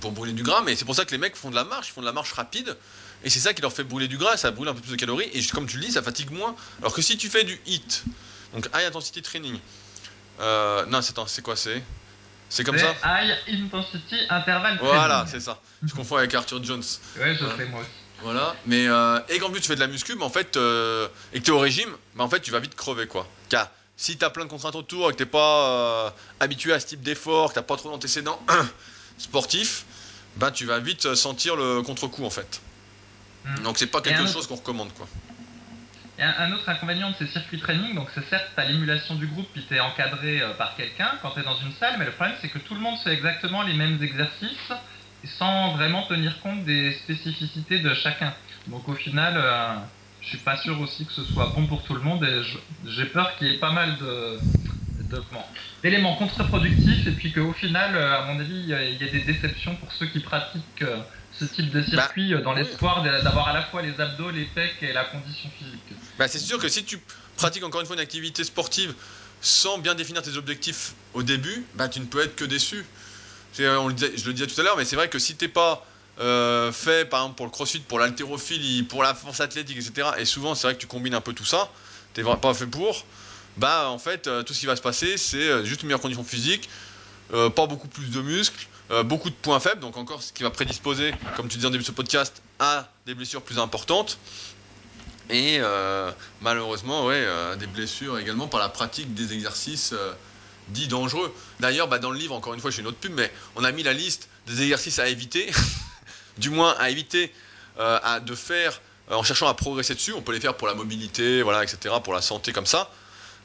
pour 0.00 0.12
brûler 0.12 0.32
du 0.32 0.42
gras. 0.42 0.62
Mais 0.62 0.76
c'est 0.76 0.84
pour 0.84 0.94
ça 0.94 1.04
que 1.04 1.12
les 1.12 1.18
mecs 1.18 1.36
font 1.36 1.50
de 1.50 1.54
la 1.54 1.64
marche, 1.64 1.88
ils 1.88 1.92
font 1.92 2.00
de 2.00 2.06
la 2.06 2.12
marche 2.12 2.32
rapide, 2.32 2.76
et 3.24 3.30
c'est 3.30 3.40
ça 3.40 3.54
qui 3.54 3.62
leur 3.62 3.72
fait 3.72 3.84
brûler 3.84 4.08
du 4.08 4.18
gras, 4.18 4.36
ça 4.36 4.50
brûle 4.50 4.68
un 4.68 4.74
peu 4.74 4.80
plus 4.80 4.92
de 4.92 4.96
calories, 4.96 5.30
et 5.32 5.44
comme 5.46 5.66
tu 5.66 5.76
le 5.76 5.84
dis, 5.84 5.92
ça 5.92 6.02
fatigue 6.02 6.30
moins. 6.30 6.56
Alors 6.80 6.92
que 6.92 7.02
si 7.02 7.16
tu 7.16 7.28
fais 7.28 7.44
du 7.44 7.60
hit, 7.66 8.04
donc 8.54 8.68
high 8.74 8.86
intensity 8.86 9.22
training, 9.22 9.58
non, 10.40 11.00
c'est 11.02 11.42
quoi 11.42 11.56
c'est 11.56 11.82
C'est 12.52 12.64
comme 12.64 12.78
ça 12.78 12.94
High 13.02 13.34
Intensity 13.48 14.16
Interval 14.28 14.78
Voilà, 14.82 15.24
c'est 15.26 15.40
ça. 15.40 15.58
Je 15.82 15.94
confonds 15.94 16.16
avec 16.16 16.34
Arthur 16.34 16.62
Jones. 16.62 16.82
Ouais, 17.18 17.34
je 17.34 17.46
sais, 17.56 17.64
moi 17.70 17.80
aussi. 17.80 17.88
Voilà, 18.20 18.54
mais 18.66 18.86
euh, 18.86 19.18
et 19.30 19.38
qu'en 19.40 19.50
plus 19.50 19.60
tu 19.60 19.66
fais 19.66 19.74
de 19.74 19.80
la 19.80 19.88
muscu, 19.88 20.14
mais 20.14 20.22
en 20.22 20.30
fait, 20.30 20.56
euh, 20.56 21.08
et 21.32 21.40
que 21.40 21.44
tu 21.44 21.50
es 21.50 21.54
au 21.54 21.58
régime, 21.58 21.90
mais 22.14 22.22
en 22.22 22.28
fait 22.28 22.38
tu 22.38 22.52
vas 22.52 22.60
vite 22.60 22.76
crever 22.76 23.08
quoi. 23.08 23.26
Car 23.48 23.68
si 23.96 24.16
tu 24.16 24.24
as 24.24 24.30
plein 24.30 24.44
de 24.44 24.50
contraintes 24.50 24.76
autour 24.76 25.08
et 25.08 25.12
que 25.12 25.18
tu 25.18 25.26
pas 25.26 26.06
euh, 26.06 26.10
habitué 26.38 26.72
à 26.72 26.78
ce 26.78 26.86
type 26.86 27.02
d'effort, 27.02 27.52
que 27.52 27.58
tu 27.58 27.66
pas 27.66 27.76
trop 27.76 27.90
d'antécédents 27.90 28.40
sportifs, 29.18 29.86
ben 30.36 30.52
tu 30.52 30.66
vas 30.66 30.78
vite 30.78 31.16
sentir 31.16 31.56
le 31.56 31.82
contre-coup 31.82 32.24
en 32.24 32.30
fait. 32.30 32.60
Hmm. 33.44 33.62
Donc 33.64 33.78
c'est 33.78 33.88
pas 33.88 34.02
quelque 34.02 34.28
chose 34.28 34.46
qu'on 34.46 34.56
recommande 34.56 34.92
quoi. 34.92 35.08
Un, 36.22 36.52
autre 36.52 36.68
inconvénient 36.68 37.10
de 37.10 37.16
ces 37.16 37.26
circuits 37.26 37.58
training, 37.58 37.94
donc 37.94 38.08
c'est 38.14 38.24
certes 38.26 38.52
à 38.56 38.64
l'émulation 38.64 39.16
du 39.16 39.26
groupe 39.26 39.48
puis 39.52 39.64
tu 39.66 39.74
es 39.74 39.80
encadré 39.80 40.40
par 40.56 40.76
quelqu'un 40.76 41.10
quand 41.20 41.30
tu 41.30 41.40
es 41.40 41.42
dans 41.42 41.56
une 41.56 41.72
salle, 41.72 41.96
mais 41.98 42.04
le 42.04 42.12
problème 42.12 42.36
c'est 42.40 42.48
que 42.48 42.58
tout 42.58 42.74
le 42.74 42.80
monde 42.80 42.96
fait 42.98 43.12
exactement 43.12 43.62
les 43.62 43.74
mêmes 43.74 44.00
exercices 44.02 44.72
sans 45.24 45.72
vraiment 45.72 46.02
tenir 46.06 46.40
compte 46.40 46.64
des 46.64 46.92
spécificités 46.92 47.78
de 47.78 47.94
chacun. 47.94 48.34
Donc 48.66 48.88
au 48.88 48.94
final, 48.94 49.34
euh, 49.36 49.74
je 50.20 50.28
suis 50.28 50.38
pas 50.38 50.56
sûr 50.56 50.80
aussi 50.80 51.06
que 51.06 51.12
ce 51.12 51.24
soit 51.24 51.52
bon 51.54 51.66
pour 51.66 51.82
tout 51.84 51.94
le 51.94 52.00
monde 52.00 52.24
et 52.24 52.42
j'ai 52.86 53.06
peur 53.06 53.36
qu'il 53.36 53.48
y 53.48 53.54
ait 53.54 53.58
pas 53.58 53.72
mal 53.72 53.96
d'éléments 55.82 56.16
contre-productifs 56.16 57.06
et 57.06 57.12
puis 57.12 57.32
qu'au 57.32 57.52
final, 57.52 57.96
euh, 57.96 58.20
à 58.20 58.24
mon 58.26 58.40
avis, 58.40 58.54
il 58.54 58.68
y, 58.68 58.72
ait 58.72 59.10
des 59.10 59.20
déceptions 59.20 59.74
pour 59.76 59.92
ceux 59.92 60.06
qui 60.06 60.20
pratiquent 60.20 60.82
euh, 60.82 60.98
ce 61.38 61.44
type 61.44 61.70
de 61.70 61.82
circuit 61.82 62.34
bah, 62.34 62.40
dans 62.40 62.52
l'espoir 62.52 63.02
d'avoir 63.02 63.48
à 63.48 63.52
la 63.52 63.62
fois 63.62 63.82
les 63.82 64.00
abdos, 64.00 64.30
les 64.30 64.44
pecs 64.44 64.76
et 64.82 64.92
la 64.92 65.04
condition 65.04 65.50
physique. 65.58 65.98
Bah, 66.18 66.28
c'est 66.28 66.38
sûr 66.38 66.58
que 66.58 66.68
si 66.68 66.84
tu 66.84 67.00
pratiques 67.36 67.64
encore 67.64 67.80
une 67.80 67.86
fois 67.86 67.96
une 67.96 68.02
activité 68.02 68.44
sportive 68.44 68.94
sans 69.40 69.78
bien 69.78 69.94
définir 69.94 70.22
tes 70.22 70.36
objectifs 70.36 70.94
au 71.14 71.22
début, 71.22 71.66
bah, 71.74 71.88
tu 71.88 72.00
ne 72.00 72.06
peux 72.06 72.22
être 72.22 72.36
que 72.36 72.44
déçu. 72.44 72.84
On 73.58 73.88
le 73.88 73.94
je 73.96 74.26
le 74.26 74.32
disais 74.32 74.46
tout 74.46 74.58
à 74.60 74.64
l'heure, 74.64 74.76
mais 74.76 74.84
c'est 74.84 74.96
vrai 74.96 75.08
que 75.08 75.18
si 75.18 75.34
t'es 75.34 75.48
pas 75.48 75.86
euh, 76.20 76.72
fait, 76.72 77.08
par 77.08 77.20
exemple, 77.20 77.36
pour 77.36 77.46
le 77.46 77.52
crossfit, 77.52 77.80
pour 77.80 77.98
l'haltérophilie, 77.98 78.82
pour 78.82 79.02
la 79.02 79.14
force 79.14 79.40
athlétique, 79.40 79.76
etc., 79.76 80.10
et 80.18 80.24
souvent, 80.24 80.54
c'est 80.54 80.66
vrai 80.66 80.74
que 80.74 80.80
tu 80.80 80.86
combines 80.86 81.14
un 81.14 81.20
peu 81.20 81.32
tout 81.32 81.44
ça, 81.44 81.70
t'es 82.14 82.22
pas 82.22 82.54
fait 82.54 82.66
pour, 82.66 83.04
bah, 83.56 83.88
en 83.88 83.98
fait, 83.98 84.26
euh, 84.26 84.42
tout 84.42 84.54
ce 84.54 84.60
qui 84.60 84.66
va 84.66 84.76
se 84.76 84.82
passer, 84.82 85.16
c'est 85.16 85.36
euh, 85.36 85.64
juste 85.64 85.82
une 85.82 85.88
meilleure 85.88 86.00
condition 86.00 86.24
physique, 86.24 86.68
pas 87.30 87.66
beaucoup 87.66 87.88
plus 87.88 88.10
de 88.10 88.20
muscles, 88.20 88.66
beaucoup 89.04 89.30
de 89.30 89.34
points 89.34 89.60
faibles, 89.60 89.80
donc 89.80 89.96
encore 89.96 90.22
ce 90.22 90.32
qui 90.32 90.42
va 90.42 90.50
prédisposer, 90.50 91.14
comme 91.36 91.48
tu 91.48 91.56
disais 91.56 91.66
en 91.66 91.70
début 91.70 91.82
de 91.82 91.86
ce 91.86 91.92
podcast, 91.92 92.42
à 92.58 92.88
des 93.06 93.14
blessures 93.14 93.42
plus 93.42 93.58
importantes. 93.58 94.18
Et 95.30 95.60
malheureusement, 96.42 97.06
ouais, 97.06 97.26
des 97.58 97.66
blessures 97.66 98.18
également 98.18 98.48
par 98.48 98.60
la 98.60 98.68
pratique 98.68 99.14
des 99.14 99.32
exercices 99.32 99.94
dit 100.68 100.88
dangereux. 100.88 101.34
D'ailleurs, 101.60 101.88
bah, 101.88 101.98
dans 101.98 102.10
le 102.10 102.18
livre, 102.18 102.34
encore 102.34 102.54
une 102.54 102.60
fois, 102.60 102.70
j'ai 102.70 102.80
une 102.80 102.86
autre 102.86 102.98
pub, 102.98 103.12
mais 103.12 103.30
on 103.56 103.64
a 103.64 103.72
mis 103.72 103.82
la 103.82 103.92
liste 103.92 104.28
des 104.46 104.62
exercices 104.62 104.98
à 104.98 105.08
éviter, 105.08 105.50
du 106.38 106.50
moins 106.50 106.74
à 106.78 106.90
éviter 106.90 107.32
euh, 107.78 107.98
à, 108.02 108.20
de 108.20 108.34
faire 108.34 108.80
euh, 109.10 109.14
en 109.14 109.22
cherchant 109.22 109.48
à 109.48 109.54
progresser 109.54 109.94
dessus. 109.94 110.12
On 110.12 110.22
peut 110.22 110.32
les 110.32 110.40
faire 110.40 110.56
pour 110.56 110.68
la 110.68 110.74
mobilité, 110.74 111.42
voilà, 111.42 111.62
etc., 111.62 111.94
pour 112.02 112.14
la 112.14 112.22
santé 112.22 112.52
comme 112.52 112.66
ça. 112.66 112.90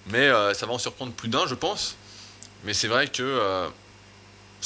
Mais 0.08 0.28
euh, 0.28 0.54
ça 0.54 0.66
va 0.66 0.74
en 0.74 0.78
surprendre 0.78 1.14
plus 1.14 1.30
d'un, 1.30 1.48
je 1.48 1.56
pense. 1.56 1.96
Mais 2.64 2.74
c'est 2.74 2.88
vrai 2.88 3.08
que 3.08 3.70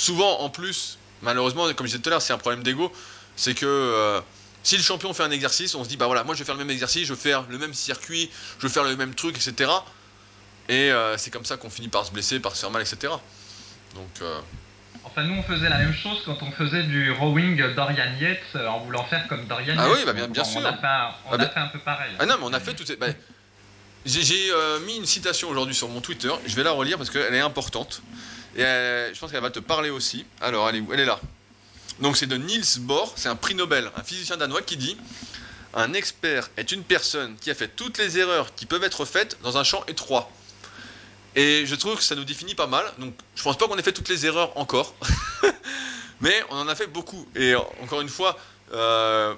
souvent, 0.01 0.39
en 0.39 0.49
plus, 0.49 0.97
malheureusement, 1.21 1.71
comme 1.73 1.87
je 1.87 1.91
disais 1.91 2.01
tout 2.01 2.09
à 2.09 2.11
l'heure, 2.11 2.21
c'est 2.21 2.33
un 2.33 2.37
problème 2.37 2.63
d'ego. 2.63 2.91
C'est 3.35 3.53
que 3.53 4.21
si 4.63 4.77
le 4.77 4.83
champion 4.83 5.13
fait 5.13 5.23
un 5.23 5.31
exercice, 5.31 5.75
on 5.75 5.83
se 5.83 5.89
dit, 5.89 5.97
bah 5.97 6.05
voilà, 6.05 6.23
moi 6.23 6.35
je 6.35 6.39
vais 6.39 6.45
faire 6.45 6.55
le 6.55 6.63
même 6.63 6.69
exercice, 6.69 7.07
je 7.07 7.13
vais 7.13 7.19
faire 7.19 7.45
le 7.49 7.57
même 7.57 7.73
circuit, 7.73 8.29
je 8.59 8.67
vais 8.67 8.73
faire 8.73 8.83
le 8.83 8.95
même 8.95 9.15
truc, 9.15 9.35
etc. 9.35 9.71
Et 10.69 10.91
euh, 10.91 11.17
c'est 11.17 11.31
comme 11.31 11.45
ça 11.45 11.57
qu'on 11.57 11.69
finit 11.69 11.87
par 11.87 12.05
se 12.05 12.11
blesser, 12.11 12.39
par 12.39 12.55
se 12.55 12.61
faire 12.61 12.71
mal, 12.71 12.81
etc. 12.81 13.13
Donc. 13.95 14.09
Euh, 14.21 14.39
enfin, 15.03 15.23
nous, 15.23 15.35
on 15.35 15.43
faisait 15.43 15.69
la 15.69 15.79
même 15.79 15.93
chose 15.93 16.21
quand 16.25 16.37
on 16.41 16.51
faisait 16.51 16.83
du 16.83 17.11
rowing 17.11 17.57
Dorian 17.75 18.13
Yates 18.19 18.39
euh, 18.55 18.67
en 18.67 18.79
voulant 18.79 19.03
faire 19.05 19.27
comme 19.27 19.47
Dorian 19.47 19.75
ah 19.77 19.87
Yates. 19.87 19.91
Ah 19.91 19.97
oui, 19.97 20.05
bah 20.05 20.13
bien, 20.13 20.27
bien 20.27 20.43
sûr. 20.43 20.61
On, 20.61 20.65
a, 20.65 20.77
fait 20.77 20.87
un, 20.87 21.09
on 21.29 21.33
ah 21.33 21.43
a 21.43 21.49
fait 21.49 21.59
un 21.59 21.67
peu 21.67 21.79
pareil. 21.79 22.11
Ah 22.19 22.25
non, 22.25 22.35
mais 22.39 22.45
on 22.45 22.53
a 22.53 22.59
fait 22.59 22.75
ces. 22.85 22.95
Bah, 22.95 23.07
j'ai 24.05 24.21
mis 24.85 24.97
une 24.97 25.05
citation 25.05 25.49
aujourd'hui 25.49 25.75
sur 25.75 25.89
mon 25.89 26.01
Twitter. 26.01 26.31
Je 26.45 26.55
vais 26.55 26.63
la 26.63 26.71
relire 26.71 26.97
parce 26.97 27.09
qu'elle 27.09 27.35
est 27.35 27.39
importante. 27.39 28.01
Et 28.55 28.61
je 28.61 29.19
pense 29.19 29.31
qu'elle 29.31 29.41
va 29.41 29.51
te 29.51 29.59
parler 29.59 29.89
aussi. 29.89 30.25
Alors, 30.41 30.69
elle 30.69 30.77
est 30.77 30.79
où? 30.81 30.93
Elle 30.93 30.99
est 30.99 31.05
là. 31.05 31.19
Donc, 31.99 32.17
c'est 32.17 32.25
de 32.25 32.37
Niels 32.37 32.63
Bohr. 32.79 33.13
C'est 33.15 33.29
un 33.29 33.35
prix 33.35 33.55
Nobel, 33.55 33.89
un 33.95 34.03
physicien 34.03 34.37
danois 34.37 34.61
qui 34.61 34.77
dit 34.77 34.97
Un 35.73 35.93
expert 35.93 36.49
est 36.57 36.71
une 36.71 36.83
personne 36.83 37.35
qui 37.39 37.49
a 37.51 37.55
fait 37.55 37.69
toutes 37.69 37.97
les 37.97 38.17
erreurs 38.17 38.53
qui 38.55 38.65
peuvent 38.65 38.83
être 38.83 39.05
faites 39.05 39.37
dans 39.43 39.57
un 39.57 39.63
champ 39.63 39.83
étroit. 39.87 40.29
Et 41.35 41.65
je 41.65 41.75
trouve 41.75 41.95
que 41.95 42.03
ça 42.03 42.15
nous 42.15 42.25
définit 42.25 42.55
pas 42.55 42.67
mal. 42.67 42.85
Donc 42.97 43.13
je 43.35 43.43
pense 43.43 43.57
pas 43.57 43.67
qu'on 43.67 43.77
ait 43.77 43.83
fait 43.83 43.93
toutes 43.93 44.09
les 44.09 44.25
erreurs 44.25 44.57
encore. 44.57 44.93
Mais 46.21 46.43
on 46.49 46.57
en 46.57 46.67
a 46.67 46.75
fait 46.75 46.87
beaucoup. 46.87 47.27
Et 47.35 47.55
encore 47.81 48.01
une 48.01 48.09
fois, 48.09 48.37
euh, 48.73 49.33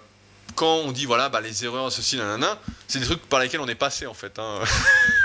quand 0.55 0.76
on 0.78 0.91
dit 0.91 1.05
voilà, 1.05 1.30
bah, 1.30 1.41
les 1.41 1.64
erreurs, 1.66 1.91
ceci, 1.91 2.18
nanana, 2.18 2.59
c'est 2.88 2.99
des 2.99 3.05
trucs 3.05 3.22
par 3.28 3.39
lesquels 3.39 3.61
on 3.61 3.68
est 3.68 3.76
passé 3.76 4.07
en 4.07 4.14
fait. 4.14 4.38
Hein. 4.39 4.59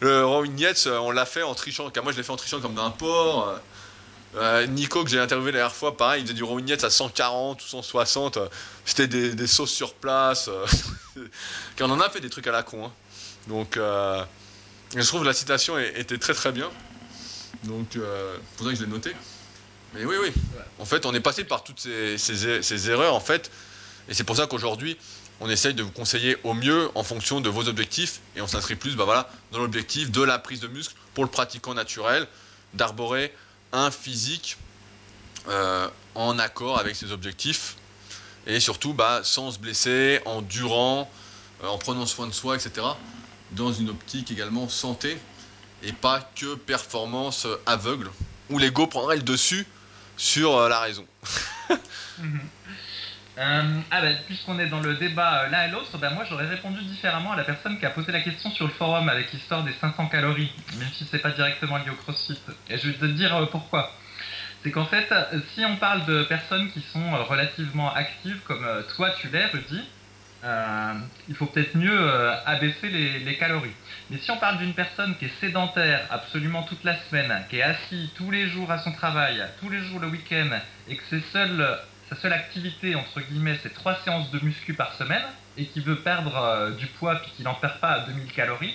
le 0.00 0.24
Rowing 0.24 0.58
Yates, 0.58 0.86
on 0.86 1.10
l'a 1.10 1.26
fait 1.26 1.42
en 1.42 1.54
trichant. 1.54 1.90
Car 1.90 2.04
moi 2.04 2.12
je 2.12 2.16
l'ai 2.16 2.22
fait 2.22 2.32
en 2.32 2.36
trichant 2.36 2.60
comme 2.60 2.74
d'un 2.74 2.90
port. 2.90 3.58
Euh, 4.36 4.66
Nico, 4.66 5.04
que 5.04 5.10
j'ai 5.10 5.20
interviewé 5.20 5.52
la 5.52 5.58
dernière 5.58 5.76
fois, 5.76 5.96
pareil, 5.96 6.22
il 6.22 6.24
faisait 6.24 6.34
du 6.34 6.42
Rowing 6.42 6.66
Yates 6.68 6.84
à 6.84 6.90
140 6.90 7.62
ou 7.62 7.66
160. 7.66 8.38
C'était 8.84 9.06
des, 9.06 9.34
des 9.34 9.46
sauces 9.46 9.70
sur 9.72 9.94
place. 9.94 10.50
Car 11.76 11.88
on 11.88 11.92
en 11.92 12.00
a 12.00 12.10
fait 12.10 12.20
des 12.20 12.30
trucs 12.30 12.46
à 12.46 12.52
la 12.52 12.62
con. 12.62 12.86
Hein. 12.86 12.92
Donc. 13.48 13.76
Euh, 13.76 14.24
je 14.96 15.06
trouve 15.06 15.22
que 15.22 15.26
la 15.26 15.32
citation 15.32 15.78
était 15.78 16.18
très 16.18 16.34
très 16.34 16.52
bien. 16.52 16.70
Donc, 17.64 17.96
euh, 17.96 18.36
faudrait 18.56 18.74
que 18.74 18.80
je 18.80 18.84
l'ai 18.84 18.90
noté. 18.90 19.12
Mais 19.94 20.04
oui, 20.04 20.16
oui. 20.20 20.32
En 20.78 20.84
fait, 20.84 21.06
on 21.06 21.14
est 21.14 21.20
passé 21.20 21.44
par 21.44 21.64
toutes 21.64 21.80
ces, 21.80 22.90
erreurs, 22.90 23.14
en 23.14 23.20
fait. 23.20 23.50
Et 24.08 24.14
c'est 24.14 24.24
pour 24.24 24.36
ça 24.36 24.46
qu'aujourd'hui, 24.46 24.96
on 25.40 25.50
essaye 25.50 25.74
de 25.74 25.82
vous 25.82 25.90
conseiller 25.90 26.36
au 26.44 26.54
mieux 26.54 26.90
en 26.94 27.02
fonction 27.02 27.40
de 27.40 27.48
vos 27.48 27.68
objectifs. 27.68 28.20
Et 28.36 28.40
on 28.40 28.46
s'inscrit 28.46 28.76
plus 28.76 28.96
bah 28.96 29.04
voilà, 29.04 29.28
dans 29.52 29.58
l'objectif 29.58 30.10
de 30.10 30.22
la 30.22 30.38
prise 30.38 30.60
de 30.60 30.68
muscle 30.68 30.94
pour 31.14 31.24
le 31.24 31.30
pratiquant 31.30 31.74
naturel, 31.74 32.26
d'arborer 32.74 33.34
un 33.72 33.90
physique 33.90 34.56
euh, 35.48 35.88
en 36.14 36.38
accord 36.38 36.78
avec 36.78 36.96
ses 36.96 37.12
objectifs. 37.12 37.76
Et 38.46 38.60
surtout, 38.60 38.92
bah, 38.92 39.20
sans 39.22 39.52
se 39.52 39.58
blesser, 39.58 40.20
en 40.26 40.42
durant, 40.42 41.10
euh, 41.62 41.68
en 41.68 41.78
prenant 41.78 42.06
soin 42.06 42.26
de 42.26 42.32
soi, 42.32 42.56
etc 42.56 42.82
dans 43.54 43.72
une 43.72 43.90
optique 43.90 44.30
également 44.30 44.68
santé 44.68 45.16
et 45.82 45.92
pas 45.92 46.20
que 46.34 46.54
performance 46.54 47.46
aveugle, 47.66 48.10
où 48.50 48.58
l'ego 48.58 48.86
prendrait 48.86 49.16
le 49.16 49.22
dessus 49.22 49.66
sur 50.16 50.56
euh, 50.56 50.68
la 50.68 50.80
raison. 50.80 51.06
Euh, 53.36 53.80
ah 53.90 54.00
ben, 54.00 54.16
puisqu'on 54.26 54.58
est 54.60 54.68
dans 54.68 54.80
le 54.80 54.94
débat 54.94 55.42
euh, 55.42 55.48
l'un 55.48 55.66
et 55.66 55.70
l'autre, 55.70 55.98
ben 55.98 56.10
moi 56.10 56.24
j'aurais 56.28 56.46
répondu 56.46 56.80
différemment 56.82 57.32
à 57.32 57.36
la 57.36 57.42
personne 57.42 57.78
qui 57.80 57.86
a 57.86 57.90
posé 57.90 58.12
la 58.12 58.20
question 58.20 58.50
sur 58.52 58.66
le 58.66 58.72
forum 58.72 59.08
avec 59.08 59.32
l'histoire 59.32 59.64
des 59.64 59.72
500 59.72 60.06
calories, 60.06 60.52
même 60.78 60.88
si 60.92 61.04
c'est 61.10 61.18
pas 61.18 61.30
directement 61.30 61.78
lié 61.78 61.90
au 61.90 61.96
crossfit. 61.96 62.38
Et 62.70 62.78
je 62.78 62.88
vais 62.88 62.94
te 62.94 63.06
dire 63.06 63.48
pourquoi. 63.50 63.90
C'est 64.62 64.70
qu'en 64.70 64.86
fait, 64.86 65.12
si 65.54 65.64
on 65.64 65.76
parle 65.76 66.06
de 66.06 66.22
personnes 66.22 66.70
qui 66.70 66.80
sont 66.80 67.24
relativement 67.24 67.92
actives, 67.92 68.40
comme 68.46 68.64
toi 68.96 69.10
tu 69.20 69.28
l'es, 69.28 69.46
Rudy, 69.46 69.82
euh, 70.44 70.92
il 71.26 71.34
faut 71.34 71.46
peut-être 71.46 71.74
mieux 71.74 71.98
euh, 71.98 72.34
abaisser 72.44 72.90
les, 72.90 73.36
calories. 73.36 73.72
Mais 74.10 74.18
si 74.18 74.30
on 74.30 74.36
parle 74.36 74.58
d'une 74.58 74.74
personne 74.74 75.16
qui 75.16 75.24
est 75.24 75.40
sédentaire 75.40 76.06
absolument 76.10 76.64
toute 76.64 76.84
la 76.84 76.96
semaine, 77.04 77.44
qui 77.48 77.56
est 77.56 77.62
assis 77.62 78.10
tous 78.14 78.30
les 78.30 78.48
jours 78.48 78.70
à 78.70 78.78
son 78.78 78.92
travail, 78.92 79.42
tous 79.60 79.70
les 79.70 79.80
jours 79.84 80.00
le 80.00 80.08
week-end, 80.08 80.50
et 80.86 80.96
que 80.96 81.02
sa 82.14 82.20
seule 82.20 82.32
activité, 82.32 82.94
entre 82.94 83.20
guillemets, 83.20 83.58
c'est 83.62 83.72
trois 83.74 83.98
séances 84.04 84.30
de 84.30 84.38
muscu 84.40 84.74
par 84.74 84.94
semaine, 84.94 85.24
et 85.56 85.66
qui 85.66 85.80
veut 85.80 85.96
perdre 85.96 86.36
euh, 86.36 86.70
du 86.72 86.86
poids 86.86 87.16
puis 87.16 87.32
qui 87.36 87.42
n'en 87.42 87.54
perd 87.54 87.80
pas 87.80 87.90
à 87.90 88.00
2000 88.00 88.32
calories, 88.32 88.74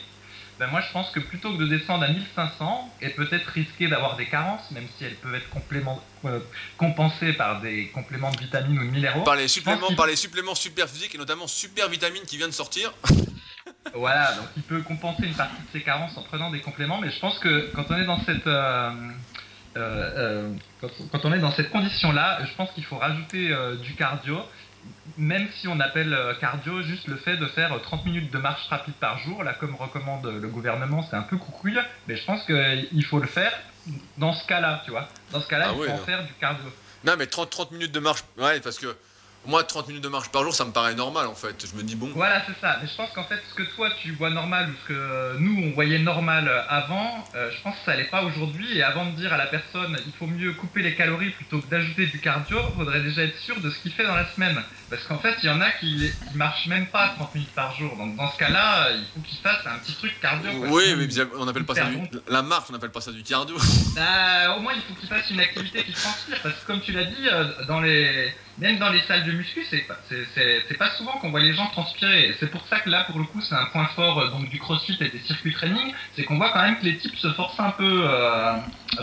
ben 0.60 0.68
moi 0.68 0.82
je 0.82 0.92
pense 0.92 1.10
que 1.12 1.22
plutôt 1.22 1.54
que 1.54 1.58
de 1.58 1.68
descendre 1.68 2.04
à 2.04 2.10
1500 2.10 2.94
et 3.02 3.10
peut-être 3.12 3.48
risquer 3.48 3.88
d'avoir 3.88 4.18
des 4.18 4.26
carences, 4.26 4.70
même 4.72 4.88
si 4.98 5.06
elles 5.06 5.16
peuvent 5.16 5.36
être 5.36 5.48
euh, 6.26 6.40
compensées 6.78 7.32
par 7.34 7.62
des 7.62 7.88
compléments 7.90 8.32
de 8.32 8.40
vitamines 8.40 8.78
ou 8.78 8.84
de 8.84 8.90
minéraux. 8.90 9.24
Par 9.24 9.38
les 9.38 9.48
suppléments, 9.48 9.94
par 9.96 10.08
les 10.08 10.18
suppléments 10.18 10.56
super 10.56 10.90
physiques 10.90 11.16
et 11.16 11.18
notamment 11.18 11.48
super 11.48 11.88
vitamines 11.88 12.24
qui 12.24 12.36
viennent 12.36 12.50
de 12.50 12.56
sortir. 12.56 12.94
voilà, 13.94 14.34
donc 14.34 14.48
il 14.58 14.64
peut 14.64 14.82
compenser 14.82 15.24
une 15.24 15.36
partie 15.36 15.62
de 15.62 15.80
ses 15.80 15.82
carences 15.82 16.18
en 16.18 16.24
prenant 16.24 16.52
des 16.52 16.60
compléments, 16.60 17.00
mais 17.00 17.12
je 17.12 17.20
pense 17.20 17.40
que 17.40 17.72
quand 17.74 17.86
on 17.90 17.98
est 17.98 18.06
dans 18.06 18.22
cette 18.26 18.48
euh, 18.48 18.92
euh, 19.80 20.54
quand, 21.12 21.26
on 21.26 21.34
est 21.34 21.40
dans 21.40 21.52
cette 21.52 21.70
condition-là, 21.70 22.40
je 22.46 22.56
pense 22.56 22.72
qu'il 22.72 22.84
faut 22.86 22.98
rajouter 22.98 23.54
du 23.82 23.96
cardio 23.96 24.40
même 25.18 25.48
si 25.60 25.68
on 25.68 25.80
appelle 25.80 26.14
euh, 26.14 26.34
cardio 26.36 26.82
juste 26.82 27.08
le 27.08 27.18
fait 27.18 27.38
de 27.38 27.46
faire 27.48 27.78
30 27.82 28.06
minutes 28.06 28.32
de 28.32 28.38
marche 28.38 28.68
rapide 28.70 28.94
par 28.96 29.18
jour, 29.20 29.44
là 29.44 29.54
comme 29.54 29.76
recommande 29.76 30.26
le 30.26 30.48
gouvernement, 30.48 31.06
c'est 31.10 31.16
un 31.16 31.24
peu 31.24 31.38
coucouille, 31.38 31.80
mais 32.08 32.16
je 32.16 32.26
pense 32.26 32.44
qu'il 32.46 33.06
faut 33.06 33.20
le 33.20 33.28
faire 33.28 33.52
dans 34.18 34.34
ce 34.34 34.46
cas-là, 34.48 34.82
tu 34.86 34.92
vois. 34.92 35.08
Dans 35.32 35.42
ce 35.42 35.48
cas-là, 35.48 35.68
ah 35.70 35.74
il 35.78 35.86
faut 35.86 35.92
en 35.92 35.98
faire 36.06 36.24
du 36.24 36.34
cardio. 36.34 36.66
Non, 37.06 37.14
mais 37.18 37.28
30, 37.28 37.50
30 37.50 37.72
minutes 37.72 37.92
de 37.92 38.00
marche, 38.00 38.24
ouais, 38.38 38.60
parce 38.60 38.78
que 38.78 38.96
moi, 39.46 39.64
30 39.64 39.88
minutes 39.88 40.04
de 40.04 40.10
marche 40.10 40.30
par 40.30 40.44
jour, 40.44 40.54
ça 40.54 40.66
me 40.66 40.72
paraît 40.72 40.96
normal 40.96 41.28
en 41.28 41.36
fait. 41.36 41.66
Je 41.66 41.76
me 41.78 41.84
dis 41.84 41.96
bon. 41.96 42.12
Voilà, 42.14 42.44
c'est 42.46 42.60
ça. 42.60 42.78
Mais 42.82 42.88
je 42.88 42.96
pense 42.96 43.10
qu'en 43.12 43.24
fait, 43.24 43.42
ce 43.50 43.56
que 43.56 43.64
toi 43.76 43.90
tu 44.02 44.12
vois 44.12 44.30
normal 44.30 44.70
ou 44.70 44.74
ce 44.84 44.88
que 44.94 45.38
nous 45.40 45.64
on 45.64 45.72
voyait 45.72 46.00
normal 46.00 46.50
avant, 46.70 47.26
euh, 47.36 47.50
je 47.56 47.62
pense 47.62 47.76
que 47.78 47.86
ça 47.86 47.96
l'est 47.96 48.10
pas 48.10 48.24
aujourd'hui. 48.24 48.78
Et 48.78 48.84
avant 48.84 49.06
de 49.06 49.16
dire 49.16 49.34
à 49.34 49.38
la 49.38 49.48
personne, 49.48 49.98
il 50.06 50.12
faut 50.14 50.28
mieux 50.28 50.54
couper 50.54 50.82
les 50.82 50.96
calories 50.96 51.32
plutôt 51.32 51.60
que 51.62 51.68
d'ajouter 51.68 52.06
du 52.08 52.20
cardio, 52.20 52.60
faudrait 52.76 53.02
déjà 53.02 53.24
être 53.24 53.38
sûr 53.40 53.60
de 53.60 53.70
ce 53.70 53.80
qu'il 53.80 53.92
fait 53.94 54.06
dans 54.06 54.16
la 54.16 54.28
semaine. 54.34 54.62
Parce 54.90 55.04
qu'en 55.04 55.20
fait, 55.20 55.36
il 55.44 55.48
y 55.48 55.52
en 55.52 55.62
a 55.62 55.72
qui, 55.72 56.12
qui 56.32 56.38
marchent 56.38 56.68
même 56.68 56.88
pas 56.88 57.10
30 57.16 57.36
minutes 57.36 57.54
par 57.54 57.76
jour. 57.76 57.96
Donc 57.96 58.16
dans 58.16 58.32
ce 58.32 58.38
cas-là, 58.38 58.92
il 58.92 59.06
faut 59.14 59.22
qu'il 59.22 59.38
fasse 59.40 59.66
un 59.66 59.78
petit 59.80 59.94
truc 59.94 60.20
cardio. 60.20 60.52
quoi. 60.52 60.68
Oui, 60.70 60.96
mais 60.98 61.08
on 61.38 61.48
appelle 61.48 61.66
pas 61.66 61.76
ça 61.76 61.86
du... 61.86 61.98
La 62.28 62.42
marche, 62.42 62.66
on 62.72 62.76
appelle 62.76 62.92
pas 62.92 63.02
ça 63.02 63.12
du 63.12 63.24
cardio. 63.24 63.58
Bah, 63.96 64.56
au 64.58 64.62
moins, 64.62 64.74
il 64.74 64.82
faut 64.82 64.94
qu'il 65.00 65.10
fasse 65.10 65.30
une 65.30 65.40
activité 65.40 65.84
qui 65.84 65.94
transpire. 65.94 66.40
Parce 66.42 66.56
que, 66.56 66.68
comme 66.68 66.82
tu 66.82 66.92
l'as 66.92 67.06
dit, 67.06 67.28
euh, 67.28 67.66
dans 67.68 67.82
les... 67.82 68.34
même 68.60 68.78
dans 68.78 68.90
les 68.90 69.02
salles 69.02 69.26
de 69.26 69.32
muscu, 69.32 69.66
c'est 69.70 69.88
pas, 69.88 70.00
pas 70.78 70.92
souvent 70.98 71.14
qu'on 71.14 71.30
voit 71.30 71.40
les 71.40 71.54
gens 71.54 71.68
transpirer. 71.68 72.36
C'est 72.40 72.52
pour 72.52 72.66
ça 72.68 72.80
que 72.80 72.90
là, 72.90 73.06
pour 73.06 73.20
le 73.20 73.26
coup, 73.26 73.42
c'est 73.42 73.56
un 73.56 73.66
point 73.68 73.88
fort 73.96 74.20
euh, 74.20 74.28
donc, 74.30 74.50
du 74.50 74.60
crossfit 74.60 74.98
et 75.00 75.10
des 75.10 75.20
circuits 75.20 75.54
training. 75.54 75.94
C'est 76.16 76.24
qu'on 76.24 76.38
voit 76.38 76.52
quand 76.52 76.62
même 76.62 76.78
que 76.80 76.86
les 76.86 76.98
types 76.98 77.18
se 77.18 77.32
forcent 77.34 77.60
un 77.60 77.72
peu 77.72 78.04
euh, 78.04 78.54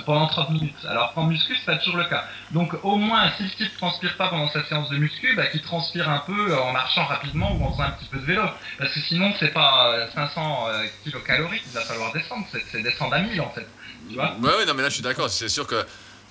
pendant 0.05 0.27
30 0.27 0.51
minutes. 0.51 0.85
Alors 0.89 1.15
qu'en 1.15 1.27
muscu, 1.27 1.57
c'est 1.57 1.65
pas 1.65 1.77
toujours 1.77 1.97
le 1.97 2.05
cas. 2.05 2.25
Donc, 2.51 2.75
au 2.83 2.97
moins, 2.97 3.31
si 3.37 3.45
le 3.45 3.51
type 3.51 3.77
transpire 3.77 4.17
pas 4.17 4.29
pendant 4.29 4.49
sa 4.51 4.65
séance 4.65 4.91
de 4.91 4.97
muscu, 4.97 5.35
bah, 5.35 5.47
qu'il 5.47 5.63
transpire 5.63 6.09
un 6.09 6.21
peu 6.21 6.53
euh, 6.53 6.59
en 6.59 6.73
marchant 6.73 7.05
rapidement 7.05 7.57
ou 7.57 7.65
en 7.65 7.73
faisant 7.73 7.85
un 7.85 7.91
petit 7.93 8.09
peu 8.11 8.19
de 8.19 8.25
vélo. 8.25 8.43
Parce 8.79 8.93
que 8.93 9.01
sinon, 9.01 9.33
c'est 9.39 9.53
pas 9.53 9.93
euh, 9.93 10.07
500 10.15 10.67
euh, 10.69 10.85
kilocalories 11.05 11.61
qu'il 11.61 11.73
va 11.73 11.81
falloir 11.83 12.13
descendre. 12.13 12.47
C'est 12.71 12.83
descendre 12.83 13.15
à 13.15 13.21
1000 13.21 13.41
en 13.41 13.51
fait. 13.51 13.67
Tu 14.09 14.15
vois? 14.15 14.37
Ouais, 14.41 14.57
ouais, 14.59 14.67
non, 14.67 14.75
mais 14.75 14.83
là, 14.83 14.89
je 14.89 14.95
suis 14.95 15.03
d'accord. 15.03 15.31
C'est 15.31 15.49
sûr 15.49 15.67
que 15.67 15.85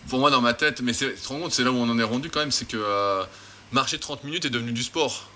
pour 0.10 0.20
moi, 0.20 0.30
dans 0.30 0.42
ma 0.42 0.54
tête, 0.54 0.82
mais 0.82 0.94
tu 0.94 1.14
te 1.14 1.28
rends 1.28 1.40
compte, 1.40 1.52
c'est 1.52 1.64
là 1.64 1.72
où 1.72 1.78
on 1.78 1.90
en 1.90 2.00
est 2.00 2.04
rendu 2.04 2.30
quand 2.30 2.40
même, 2.40 2.52
c'est 2.52 2.68
que 2.68 2.78
euh, 2.78 3.24
marcher 3.72 4.00
30 4.00 4.24
minutes 4.24 4.46
est 4.46 4.50
devenu 4.50 4.72
du 4.72 4.84
sport. 4.84 5.30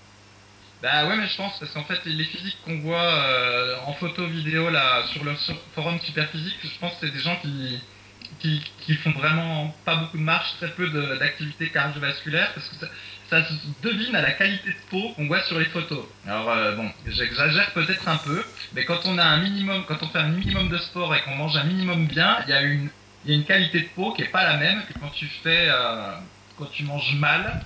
Bah 0.82 1.06
ouais, 1.06 1.16
mais 1.16 1.28
je 1.28 1.36
pense 1.36 1.58
parce 1.58 1.72
qu'en 1.72 1.84
fait 1.84 2.00
les 2.06 2.24
physiques 2.24 2.56
qu'on 2.64 2.78
voit 2.80 3.02
euh, 3.02 3.76
en 3.84 3.92
photo, 3.94 4.26
vidéo 4.26 4.70
là 4.70 5.04
sur 5.12 5.22
le 5.24 5.34
forum 5.74 6.00
Superphysique, 6.00 6.56
je 6.62 6.78
pense 6.80 6.92
que 6.92 7.06
c'est 7.06 7.12
des 7.12 7.18
gens 7.18 7.36
qui, 7.42 8.62
qui 8.86 8.94
font 8.94 9.10
vraiment 9.10 9.74
pas 9.84 9.96
beaucoup 9.96 10.16
de 10.16 10.22
marche, 10.22 10.54
très 10.56 10.70
peu 10.70 10.88
d'activité 11.18 11.68
cardiovasculaire 11.68 12.50
parce 12.54 12.66
que 12.68 12.76
ça, 12.76 12.86
ça 13.28 13.44
se 13.46 13.52
devine 13.82 14.16
à 14.16 14.22
la 14.22 14.32
qualité 14.32 14.70
de 14.70 14.90
peau 14.90 15.10
qu'on 15.16 15.26
voit 15.26 15.42
sur 15.42 15.58
les 15.58 15.66
photos. 15.66 16.06
Alors 16.26 16.50
euh, 16.50 16.74
bon, 16.76 16.90
j'exagère 17.06 17.70
peut-être 17.72 18.08
un 18.08 18.16
peu, 18.16 18.42
mais 18.72 18.86
quand 18.86 19.00
on 19.04 19.18
a 19.18 19.24
un 19.24 19.42
minimum, 19.42 19.84
quand 19.86 20.02
on 20.02 20.08
fait 20.08 20.20
un 20.20 20.28
minimum 20.28 20.70
de 20.70 20.78
sport 20.78 21.14
et 21.14 21.20
qu'on 21.22 21.36
mange 21.36 21.56
un 21.58 21.64
minimum 21.64 22.06
bien, 22.06 22.38
il 22.46 22.50
y 22.50 22.54
a 22.54 22.62
une 22.62 22.88
il 23.24 23.30
y 23.30 23.34
a 23.34 23.36
une 23.36 23.44
qualité 23.44 23.80
de 23.82 23.88
peau 23.94 24.12
qui 24.12 24.22
est 24.22 24.28
pas 24.30 24.44
la 24.44 24.56
même 24.56 24.82
que 24.86 24.98
quand 24.98 25.10
tu 25.10 25.26
fais 25.42 25.68
euh, 25.70 26.12
quand 26.56 26.66
tu 26.66 26.84
manges 26.84 27.14
mal 27.16 27.64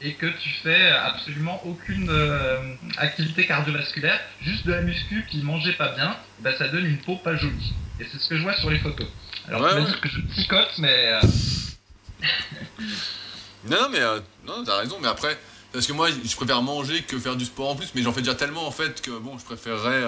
et 0.00 0.14
que 0.14 0.26
tu 0.26 0.48
fais 0.62 0.90
absolument 0.90 1.64
aucune 1.66 2.08
euh, 2.10 2.74
activité 2.98 3.46
cardiovasculaire, 3.46 4.20
juste 4.42 4.66
de 4.66 4.72
la 4.72 4.82
muscu 4.82 5.24
qui 5.30 5.38
mangeait 5.42 5.74
pas 5.74 5.94
bien, 5.94 6.16
bah 6.40 6.56
ça 6.58 6.68
donne 6.68 6.84
une 6.86 6.98
peau 6.98 7.16
pas 7.16 7.36
jolie. 7.36 7.72
Et 8.00 8.04
c'est 8.10 8.18
ce 8.18 8.28
que 8.28 8.36
je 8.36 8.42
vois 8.42 8.54
sur 8.56 8.70
les 8.70 8.78
photos. 8.80 9.06
Alors 9.46 9.62
Ouais, 9.62 9.68
tu 9.68 9.74
vas 9.74 9.80
ouais. 9.82 9.86
dire 9.86 10.00
que 10.00 10.08
je 10.08 10.20
psychote, 10.20 10.72
mais 10.78 11.12
euh, 11.12 11.20
Non, 13.70 13.88
mais 13.90 14.00
euh, 14.00 14.20
non, 14.46 14.62
t'as 14.64 14.78
raison, 14.78 14.98
mais 15.00 15.08
après, 15.08 15.38
parce 15.72 15.86
que 15.86 15.92
moi, 15.92 16.08
je 16.10 16.36
préfère 16.36 16.60
manger 16.60 17.02
que 17.02 17.18
faire 17.18 17.36
du 17.36 17.44
sport 17.46 17.70
en 17.70 17.76
plus, 17.76 17.92
mais 17.94 18.02
j'en 18.02 18.12
fais 18.12 18.20
déjà 18.20 18.34
tellement 18.34 18.66
en 18.66 18.70
fait 18.72 19.00
que 19.00 19.10
bon, 19.18 19.38
je 19.38 19.44
préférerais. 19.44 20.02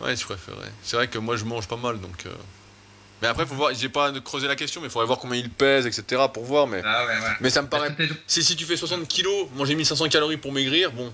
Ouais, 0.00 0.14
je 0.14 0.24
préférerais. 0.24 0.70
C'est 0.82 0.96
vrai 0.96 1.08
que 1.08 1.18
moi, 1.18 1.36
je 1.36 1.44
mange 1.44 1.66
pas 1.66 1.76
mal, 1.76 2.00
donc. 2.00 2.26
Mais 3.24 3.30
après, 3.30 3.46
faut 3.46 3.54
voir, 3.54 3.72
j'ai 3.72 3.88
pas 3.88 4.12
creusé 4.20 4.46
la 4.46 4.54
question, 4.54 4.82
mais 4.82 4.88
il 4.88 4.90
faudrait 4.90 5.06
voir 5.06 5.18
combien 5.18 5.38
il 5.38 5.48
pèse, 5.48 5.86
etc. 5.86 6.24
pour 6.30 6.44
voir, 6.44 6.66
mais. 6.66 6.82
ah 6.84 7.06
ouais 7.06 7.12
ouais. 7.14 7.36
Mais 7.40 7.48
ça 7.48 7.62
me 7.62 7.68
Bah, 7.68 7.78
paraît. 7.78 7.96
Si, 8.26 8.44
si 8.44 8.54
tu 8.54 8.66
fais 8.66 8.76
60 8.76 9.08
kilos, 9.08 9.48
manger 9.54 9.74
1500 9.74 10.10
calories 10.10 10.36
pour 10.36 10.52
maigrir, 10.52 10.92
bon. 10.92 11.10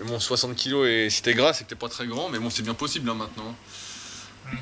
Mais 0.00 0.06
bon, 0.06 0.18
60 0.18 0.56
kilos 0.56 0.88
et 0.88 1.10
si 1.10 1.22
t'es 1.22 1.34
gras, 1.34 1.52
c'est 1.52 1.62
que 1.62 1.68
t'es 1.68 1.76
pas 1.76 1.88
très 1.88 2.08
grand, 2.08 2.28
mais 2.28 2.40
bon, 2.40 2.50
c'est 2.50 2.64
bien 2.64 2.74
possible 2.74 3.08
hein, 3.08 3.14
maintenant. 3.14 3.54
Mhm. 4.50 4.58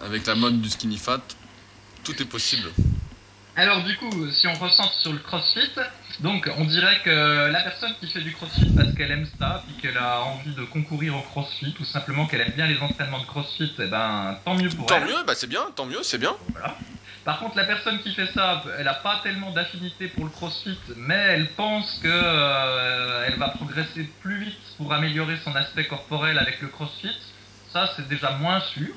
Avec 0.00 0.26
la 0.26 0.34
mode 0.34 0.62
du 0.62 0.70
skinny 0.70 0.96
fat, 0.96 1.20
tout 2.04 2.22
est 2.22 2.24
possible. 2.24 2.70
Alors 3.58 3.82
du 3.82 3.96
coup, 3.96 4.30
si 4.30 4.46
on 4.46 4.54
recentre 4.54 4.94
sur 4.94 5.12
le 5.12 5.18
crossfit, 5.18 5.68
donc 6.20 6.48
on 6.58 6.64
dirait 6.64 7.00
que 7.04 7.50
la 7.50 7.60
personne 7.62 7.92
qui 7.98 8.06
fait 8.06 8.20
du 8.20 8.32
crossfit 8.32 8.70
parce 8.76 8.92
qu'elle 8.94 9.10
aime 9.10 9.26
ça, 9.36 9.64
puis 9.66 9.74
qu'elle 9.82 9.98
a 9.98 10.20
envie 10.20 10.54
de 10.54 10.62
concourir 10.62 11.16
au 11.16 11.22
crossfit, 11.22 11.74
ou 11.80 11.84
simplement 11.84 12.26
qu'elle 12.26 12.42
aime 12.42 12.52
bien 12.52 12.68
les 12.68 12.78
entraînements 12.78 13.18
de 13.18 13.26
crossfit, 13.26 13.72
eh 13.80 13.86
ben 13.86 14.38
tant 14.44 14.54
mieux 14.54 14.68
pour 14.68 14.86
Tant 14.86 14.98
elle. 14.98 15.06
mieux, 15.06 15.24
bah 15.26 15.34
c'est 15.34 15.48
bien, 15.48 15.62
tant 15.74 15.86
mieux, 15.86 16.04
c'est 16.04 16.18
bien. 16.18 16.36
Voilà. 16.52 16.76
Par 17.24 17.40
contre, 17.40 17.56
la 17.56 17.64
personne 17.64 18.00
qui 18.00 18.14
fait 18.14 18.28
ça, 18.32 18.62
elle 18.78 18.84
n'a 18.84 18.94
pas 18.94 19.18
tellement 19.24 19.50
d'affinité 19.50 20.06
pour 20.06 20.24
le 20.24 20.30
crossfit, 20.30 20.78
mais 20.96 21.16
elle 21.16 21.48
pense 21.56 21.98
que 22.00 22.08
euh, 22.08 23.24
elle 23.26 23.40
va 23.40 23.48
progresser 23.48 24.04
plus 24.22 24.38
vite 24.38 24.58
pour 24.76 24.92
améliorer 24.92 25.36
son 25.44 25.56
aspect 25.56 25.88
corporel 25.88 26.38
avec 26.38 26.62
le 26.62 26.68
crossfit. 26.68 27.10
Ça, 27.72 27.90
c'est 27.96 28.06
déjà 28.06 28.30
moins 28.38 28.60
sûr. 28.72 28.94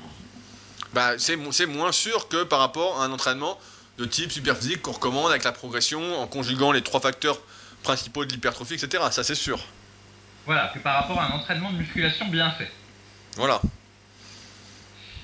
Bah, 0.94 1.18
c'est 1.18 1.66
moins 1.66 1.90
sûr 1.90 2.28
que 2.28 2.44
par 2.44 2.60
rapport 2.60 3.00
à 3.00 3.06
un 3.06 3.12
entraînement 3.12 3.58
de 3.98 4.04
type 4.04 4.32
super 4.32 4.56
physique 4.56 4.82
qu'on 4.82 4.92
recommande 4.92 5.30
avec 5.30 5.44
la 5.44 5.52
progression 5.52 6.20
en 6.20 6.26
conjuguant 6.26 6.72
les 6.72 6.82
trois 6.82 7.00
facteurs 7.00 7.38
principaux 7.82 8.24
de 8.24 8.32
l'hypertrophie, 8.32 8.74
etc. 8.74 9.04
Ça, 9.10 9.24
c'est 9.24 9.34
sûr. 9.34 9.60
Voilà, 10.46 10.70
que 10.74 10.78
par 10.78 11.00
rapport 11.00 11.20
à 11.20 11.26
un 11.26 11.30
entraînement 11.30 11.70
de 11.70 11.78
musculation 11.78 12.26
bien 12.28 12.50
fait. 12.52 12.70
Voilà. 13.36 13.60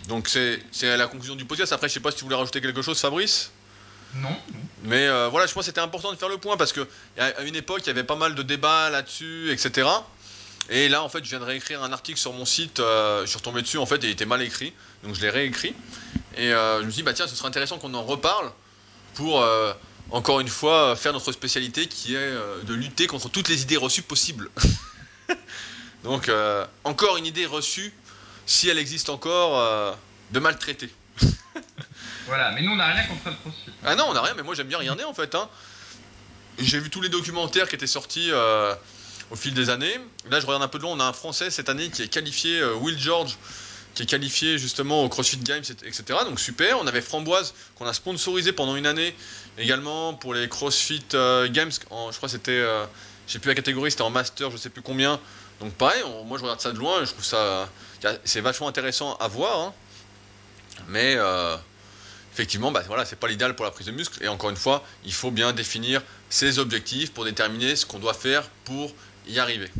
Donc, 0.08 0.28
c'est 0.28 0.62
la 0.82 1.06
conclusion 1.06 1.34
du 1.34 1.44
podcast. 1.44 1.72
Après, 1.72 1.88
je 1.88 1.94
sais 1.94 2.00
pas 2.00 2.10
si 2.10 2.18
tu 2.18 2.24
voulais 2.24 2.36
rajouter 2.36 2.60
quelque 2.60 2.82
chose, 2.82 3.00
Fabrice 3.00 3.50
Non. 4.14 4.36
Mais 4.84 5.06
euh, 5.06 5.28
voilà, 5.28 5.46
je 5.46 5.52
pense 5.52 5.62
que 5.62 5.66
c'était 5.66 5.80
important 5.80 6.12
de 6.12 6.16
faire 6.16 6.28
le 6.28 6.38
point 6.38 6.56
parce 6.56 6.72
que 6.72 6.88
à 7.18 7.42
une 7.42 7.56
époque, 7.56 7.80
il 7.84 7.88
y 7.88 7.90
avait 7.90 8.04
pas 8.04 8.16
mal 8.16 8.34
de 8.34 8.42
débats 8.42 8.90
là-dessus, 8.90 9.50
etc. 9.50 9.88
Et 10.70 10.88
là, 10.88 11.02
en 11.02 11.08
fait, 11.08 11.24
je 11.24 11.30
viens 11.30 11.40
de 11.40 11.44
réécrire 11.44 11.82
un 11.82 11.92
article 11.92 12.18
sur 12.18 12.32
mon 12.32 12.44
site. 12.44 12.80
euh, 12.80 13.22
je 13.22 13.26
suis 13.26 13.38
retombé 13.38 13.62
dessus, 13.62 13.78
en 13.78 13.86
fait, 13.86 14.02
et 14.04 14.08
il 14.08 14.10
était 14.10 14.26
mal 14.26 14.42
écrit. 14.42 14.74
Donc, 15.02 15.14
je 15.14 15.20
l'ai 15.20 15.30
réécrit. 15.30 15.74
Et 16.36 16.52
euh, 16.52 16.80
je 16.80 16.86
me 16.86 16.90
suis 16.90 16.98
dit, 16.98 17.02
bah 17.04 17.14
tiens, 17.14 17.26
ce 17.26 17.34
serait 17.34 17.48
intéressant 17.48 17.78
qu'on 17.78 17.94
en 17.94 18.02
reparle 18.02 18.52
pour, 19.14 19.40
euh, 19.40 19.72
encore 20.10 20.40
une 20.40 20.48
fois, 20.48 20.94
faire 20.94 21.12
notre 21.14 21.32
spécialité 21.32 21.86
qui 21.86 22.14
est 22.14 22.30
de 22.64 22.74
lutter 22.74 23.06
contre 23.06 23.30
toutes 23.30 23.48
les 23.48 23.62
idées 23.62 23.78
reçues 23.78 24.02
possibles. 24.02 24.50
Donc, 26.04 26.30
encore 26.84 27.16
une 27.16 27.26
idée 27.26 27.46
reçue, 27.46 27.92
si 28.46 28.68
elle 28.68 28.78
existe 28.78 29.08
encore, 29.08 29.96
de 30.30 30.38
maltraiter. 30.38 30.90
Voilà, 32.26 32.50
mais 32.50 32.60
nous, 32.60 32.72
on 32.72 32.76
n'a 32.76 32.92
rien 32.92 33.04
contre 33.06 33.30
le 33.30 33.34
crossfit. 33.36 33.70
Ah 33.82 33.94
non, 33.94 34.04
on 34.08 34.12
n'a 34.12 34.20
rien, 34.20 34.34
mais 34.34 34.42
moi 34.42 34.54
j'aime 34.54 34.66
bien 34.66 34.76
regarder 34.76 35.02
en 35.02 35.14
fait. 35.14 35.34
Hein. 35.34 35.48
J'ai 36.58 36.78
vu 36.78 36.90
tous 36.90 37.00
les 37.00 37.08
documentaires 37.08 37.70
qui 37.70 37.74
étaient 37.74 37.86
sortis 37.86 38.30
au 39.30 39.36
fil 39.36 39.54
des 39.54 39.70
années. 39.70 39.98
Là, 40.30 40.40
je 40.40 40.46
regarde 40.46 40.62
un 40.62 40.68
peu 40.68 40.78
de 40.78 40.84
loin. 40.84 40.92
On 40.92 41.00
a 41.00 41.04
un 41.04 41.12
Français 41.12 41.50
cette 41.50 41.68
année 41.68 41.90
qui 41.90 42.02
est 42.02 42.08
qualifié, 42.08 42.60
euh, 42.60 42.74
Will 42.74 42.98
George, 42.98 43.36
qui 43.94 44.02
est 44.02 44.06
qualifié 44.06 44.58
justement 44.58 45.04
au 45.04 45.08
CrossFit 45.08 45.38
Games, 45.38 45.64
etc. 45.84 46.04
Donc 46.24 46.40
super. 46.40 46.78
On 46.80 46.86
avait 46.86 47.00
Framboise 47.00 47.54
qu'on 47.76 47.86
a 47.86 47.92
sponsorisé 47.92 48.52
pendant 48.52 48.76
une 48.76 48.86
année 48.86 49.14
également 49.58 50.14
pour 50.14 50.34
les 50.34 50.48
CrossFit 50.48 51.04
euh, 51.14 51.48
Games. 51.48 51.70
Je 51.72 51.86
crois 51.86 52.12
que 52.20 52.28
c'était, 52.28 52.52
euh, 52.52 52.84
je 53.26 53.32
sais 53.32 53.38
plus 53.38 53.48
la 53.48 53.54
catégorie, 53.54 53.90
c'était 53.90 54.02
en 54.02 54.10
master, 54.10 54.50
je 54.50 54.56
sais 54.56 54.70
plus 54.70 54.82
combien. 54.82 55.20
Donc 55.60 55.72
pareil, 55.74 56.02
moi 56.26 56.38
je 56.38 56.44
regarde 56.44 56.60
ça 56.60 56.72
de 56.72 56.78
loin. 56.78 57.04
Je 57.04 57.10
trouve 57.10 57.24
ça, 57.24 57.68
c'est 58.24 58.40
vachement 58.40 58.68
intéressant 58.68 59.16
à 59.16 59.26
voir. 59.26 59.60
hein. 59.60 59.74
Mais 60.86 61.16
effectivement, 62.32 62.70
bah, 62.70 62.84
voilà, 62.86 63.04
c'est 63.04 63.18
pas 63.18 63.26
l'idéal 63.26 63.56
pour 63.56 63.64
la 63.64 63.72
prise 63.72 63.88
de 63.88 63.92
muscle. 63.92 64.22
Et 64.22 64.28
encore 64.28 64.50
une 64.50 64.56
fois, 64.56 64.84
il 65.04 65.12
faut 65.12 65.32
bien 65.32 65.52
définir 65.52 66.00
ses 66.30 66.60
objectifs 66.60 67.12
pour 67.12 67.24
déterminer 67.24 67.74
ce 67.74 67.84
qu'on 67.84 67.98
doit 67.98 68.14
faire 68.14 68.48
pour 68.64 68.94
y 69.28 69.38
arriver. 69.38 69.70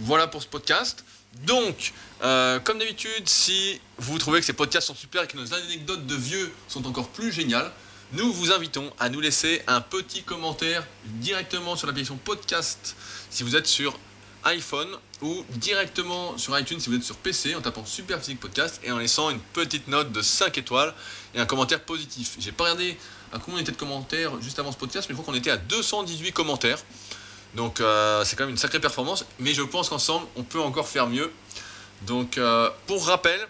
Voilà 0.00 0.26
pour 0.26 0.42
ce 0.42 0.48
podcast. 0.48 1.04
Donc, 1.44 1.92
euh, 2.22 2.58
comme 2.60 2.78
d'habitude, 2.78 3.28
si 3.28 3.80
vous 3.98 4.18
trouvez 4.18 4.40
que 4.40 4.46
ces 4.46 4.52
podcasts 4.52 4.86
sont 4.86 4.94
super 4.94 5.22
et 5.22 5.26
que 5.26 5.36
nos 5.36 5.54
anecdotes 5.54 6.06
de 6.06 6.14
vieux 6.14 6.52
sont 6.68 6.86
encore 6.86 7.08
plus 7.08 7.32
géniales, 7.32 7.70
nous 8.12 8.32
vous 8.32 8.50
invitons 8.50 8.92
à 8.98 9.08
nous 9.08 9.20
laisser 9.20 9.62
un 9.68 9.80
petit 9.80 10.22
commentaire 10.22 10.84
directement 11.04 11.76
sur 11.76 11.86
l'application 11.86 12.16
podcast 12.16 12.96
si 13.30 13.44
vous 13.44 13.54
êtes 13.54 13.68
sur 13.68 13.96
iPhone 14.44 14.88
ou 15.22 15.44
directement 15.50 16.36
sur 16.36 16.58
iTunes 16.58 16.80
si 16.80 16.88
vous 16.88 16.96
êtes 16.96 17.04
sur 17.04 17.16
PC 17.16 17.54
en 17.54 17.60
tapant 17.60 17.84
Super 17.84 18.18
Physique 18.18 18.40
Podcast 18.40 18.80
et 18.82 18.90
en 18.90 18.98
laissant 18.98 19.30
une 19.30 19.38
petite 19.38 19.86
note 19.86 20.10
de 20.12 20.22
5 20.22 20.56
étoiles 20.58 20.92
et 21.34 21.40
un 21.40 21.46
commentaire 21.46 21.84
positif. 21.84 22.36
J'ai 22.40 22.52
pas 22.52 22.64
regardé 22.64 22.96
à 23.32 23.38
combien 23.38 23.58
on 23.58 23.62
était 23.62 23.72
de 23.72 23.76
commentaires 23.76 24.40
juste 24.40 24.58
avant 24.58 24.72
ce 24.72 24.78
podcast, 24.78 25.08
mais 25.08 25.14
je 25.14 25.20
crois 25.20 25.32
qu'on 25.32 25.38
était 25.38 25.50
à 25.50 25.56
218 25.56 26.32
commentaires. 26.32 26.82
Donc 27.54 27.80
euh, 27.80 28.24
c'est 28.24 28.36
quand 28.36 28.44
même 28.44 28.50
une 28.50 28.56
sacrée 28.56 28.80
performance, 28.80 29.24
mais 29.38 29.54
je 29.54 29.62
pense 29.62 29.88
qu'ensemble 29.88 30.26
on 30.36 30.42
peut 30.42 30.60
encore 30.60 30.88
faire 30.88 31.06
mieux. 31.06 31.30
Donc 32.06 32.38
euh, 32.38 32.70
pour 32.86 33.06
rappel, 33.06 33.40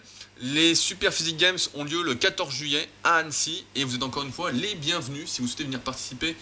les 0.41 0.73
Super 0.73 1.13
Physique 1.13 1.37
Games 1.37 1.59
ont 1.75 1.83
lieu 1.83 2.01
le 2.01 2.15
14 2.15 2.53
juillet 2.53 2.89
à 3.03 3.17
Annecy 3.17 3.65
et 3.75 3.83
vous 3.83 3.95
êtes 3.95 4.03
encore 4.03 4.23
une 4.23 4.31
fois 4.31 4.51
les 4.51 4.75
bienvenus 4.75 5.29
si 5.29 5.41
vous 5.41 5.47
souhaitez 5.47 5.65
venir 5.65 5.79
participer, 5.79 6.35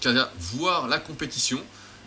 cas 0.00 0.30
voir 0.38 0.88
la 0.88 0.98
compétition. 0.98 1.60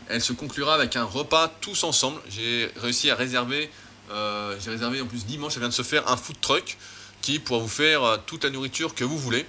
Elle 0.08 0.22
se 0.22 0.34
conclura 0.34 0.76
avec 0.76 0.96
un 0.96 1.04
repas 1.04 1.48
tous 1.62 1.84
ensemble. 1.84 2.22
J'ai 2.30 2.72
réussi 2.78 3.10
à 3.10 3.16
réserver, 3.16 3.70
euh, 4.12 4.56
j'ai 4.64 4.70
réservé 4.70 5.02
en 5.02 5.08
plus 5.08 5.26
dimanche, 5.26 5.54
ça 5.54 5.60
vient 5.60 5.70
de 5.70 5.74
se 5.74 5.82
faire 5.82 6.08
un 6.10 6.18
food 6.18 6.40
truck 6.40 6.78
qui 7.22 7.40
pourra 7.40 7.60
vous 7.60 7.68
faire 7.68 8.04
euh, 8.04 8.18
toute 8.26 8.44
la 8.44 8.50
nourriture 8.50 8.94
que 8.94 9.04
vous 9.04 9.18
voulez. 9.18 9.46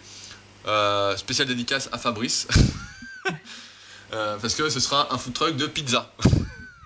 Euh, 0.66 1.16
spéciale 1.16 1.46
dédicace 1.46 1.88
à 1.92 1.98
Fabrice. 1.98 2.48
Euh, 4.12 4.38
parce 4.38 4.54
que 4.54 4.68
ce 4.68 4.80
sera 4.80 5.12
un 5.12 5.18
food 5.18 5.34
truck 5.34 5.56
de 5.56 5.66
pizza. 5.66 6.12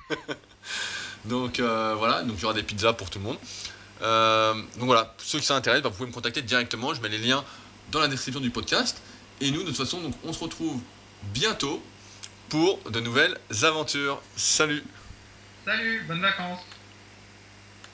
donc 1.26 1.60
euh, 1.60 1.94
voilà, 1.96 2.22
donc 2.22 2.36
il 2.38 2.42
y 2.42 2.44
aura 2.44 2.54
des 2.54 2.62
pizzas 2.62 2.94
pour 2.94 3.10
tout 3.10 3.18
le 3.18 3.24
monde. 3.24 3.38
Euh, 4.02 4.54
donc 4.54 4.86
voilà, 4.86 5.14
ceux 5.18 5.38
qui 5.38 5.46
s'intéressent, 5.46 5.82
bah, 5.82 5.88
vous 5.90 5.96
pouvez 5.96 6.08
me 6.08 6.14
contacter 6.14 6.42
directement. 6.42 6.94
Je 6.94 7.02
mets 7.02 7.08
les 7.08 7.18
liens 7.18 7.44
dans 7.90 8.00
la 8.00 8.08
description 8.08 8.40
du 8.40 8.50
podcast. 8.50 9.02
Et 9.40 9.50
nous, 9.50 9.62
de 9.62 9.68
toute 9.68 9.76
façon, 9.76 10.00
donc, 10.00 10.14
on 10.24 10.32
se 10.32 10.40
retrouve 10.40 10.80
bientôt 11.34 11.82
pour 12.48 12.78
de 12.90 13.00
nouvelles 13.00 13.38
aventures. 13.62 14.20
Salut 14.36 14.82
Salut, 15.64 16.02
bonnes 16.08 16.22
vacances 16.22 16.60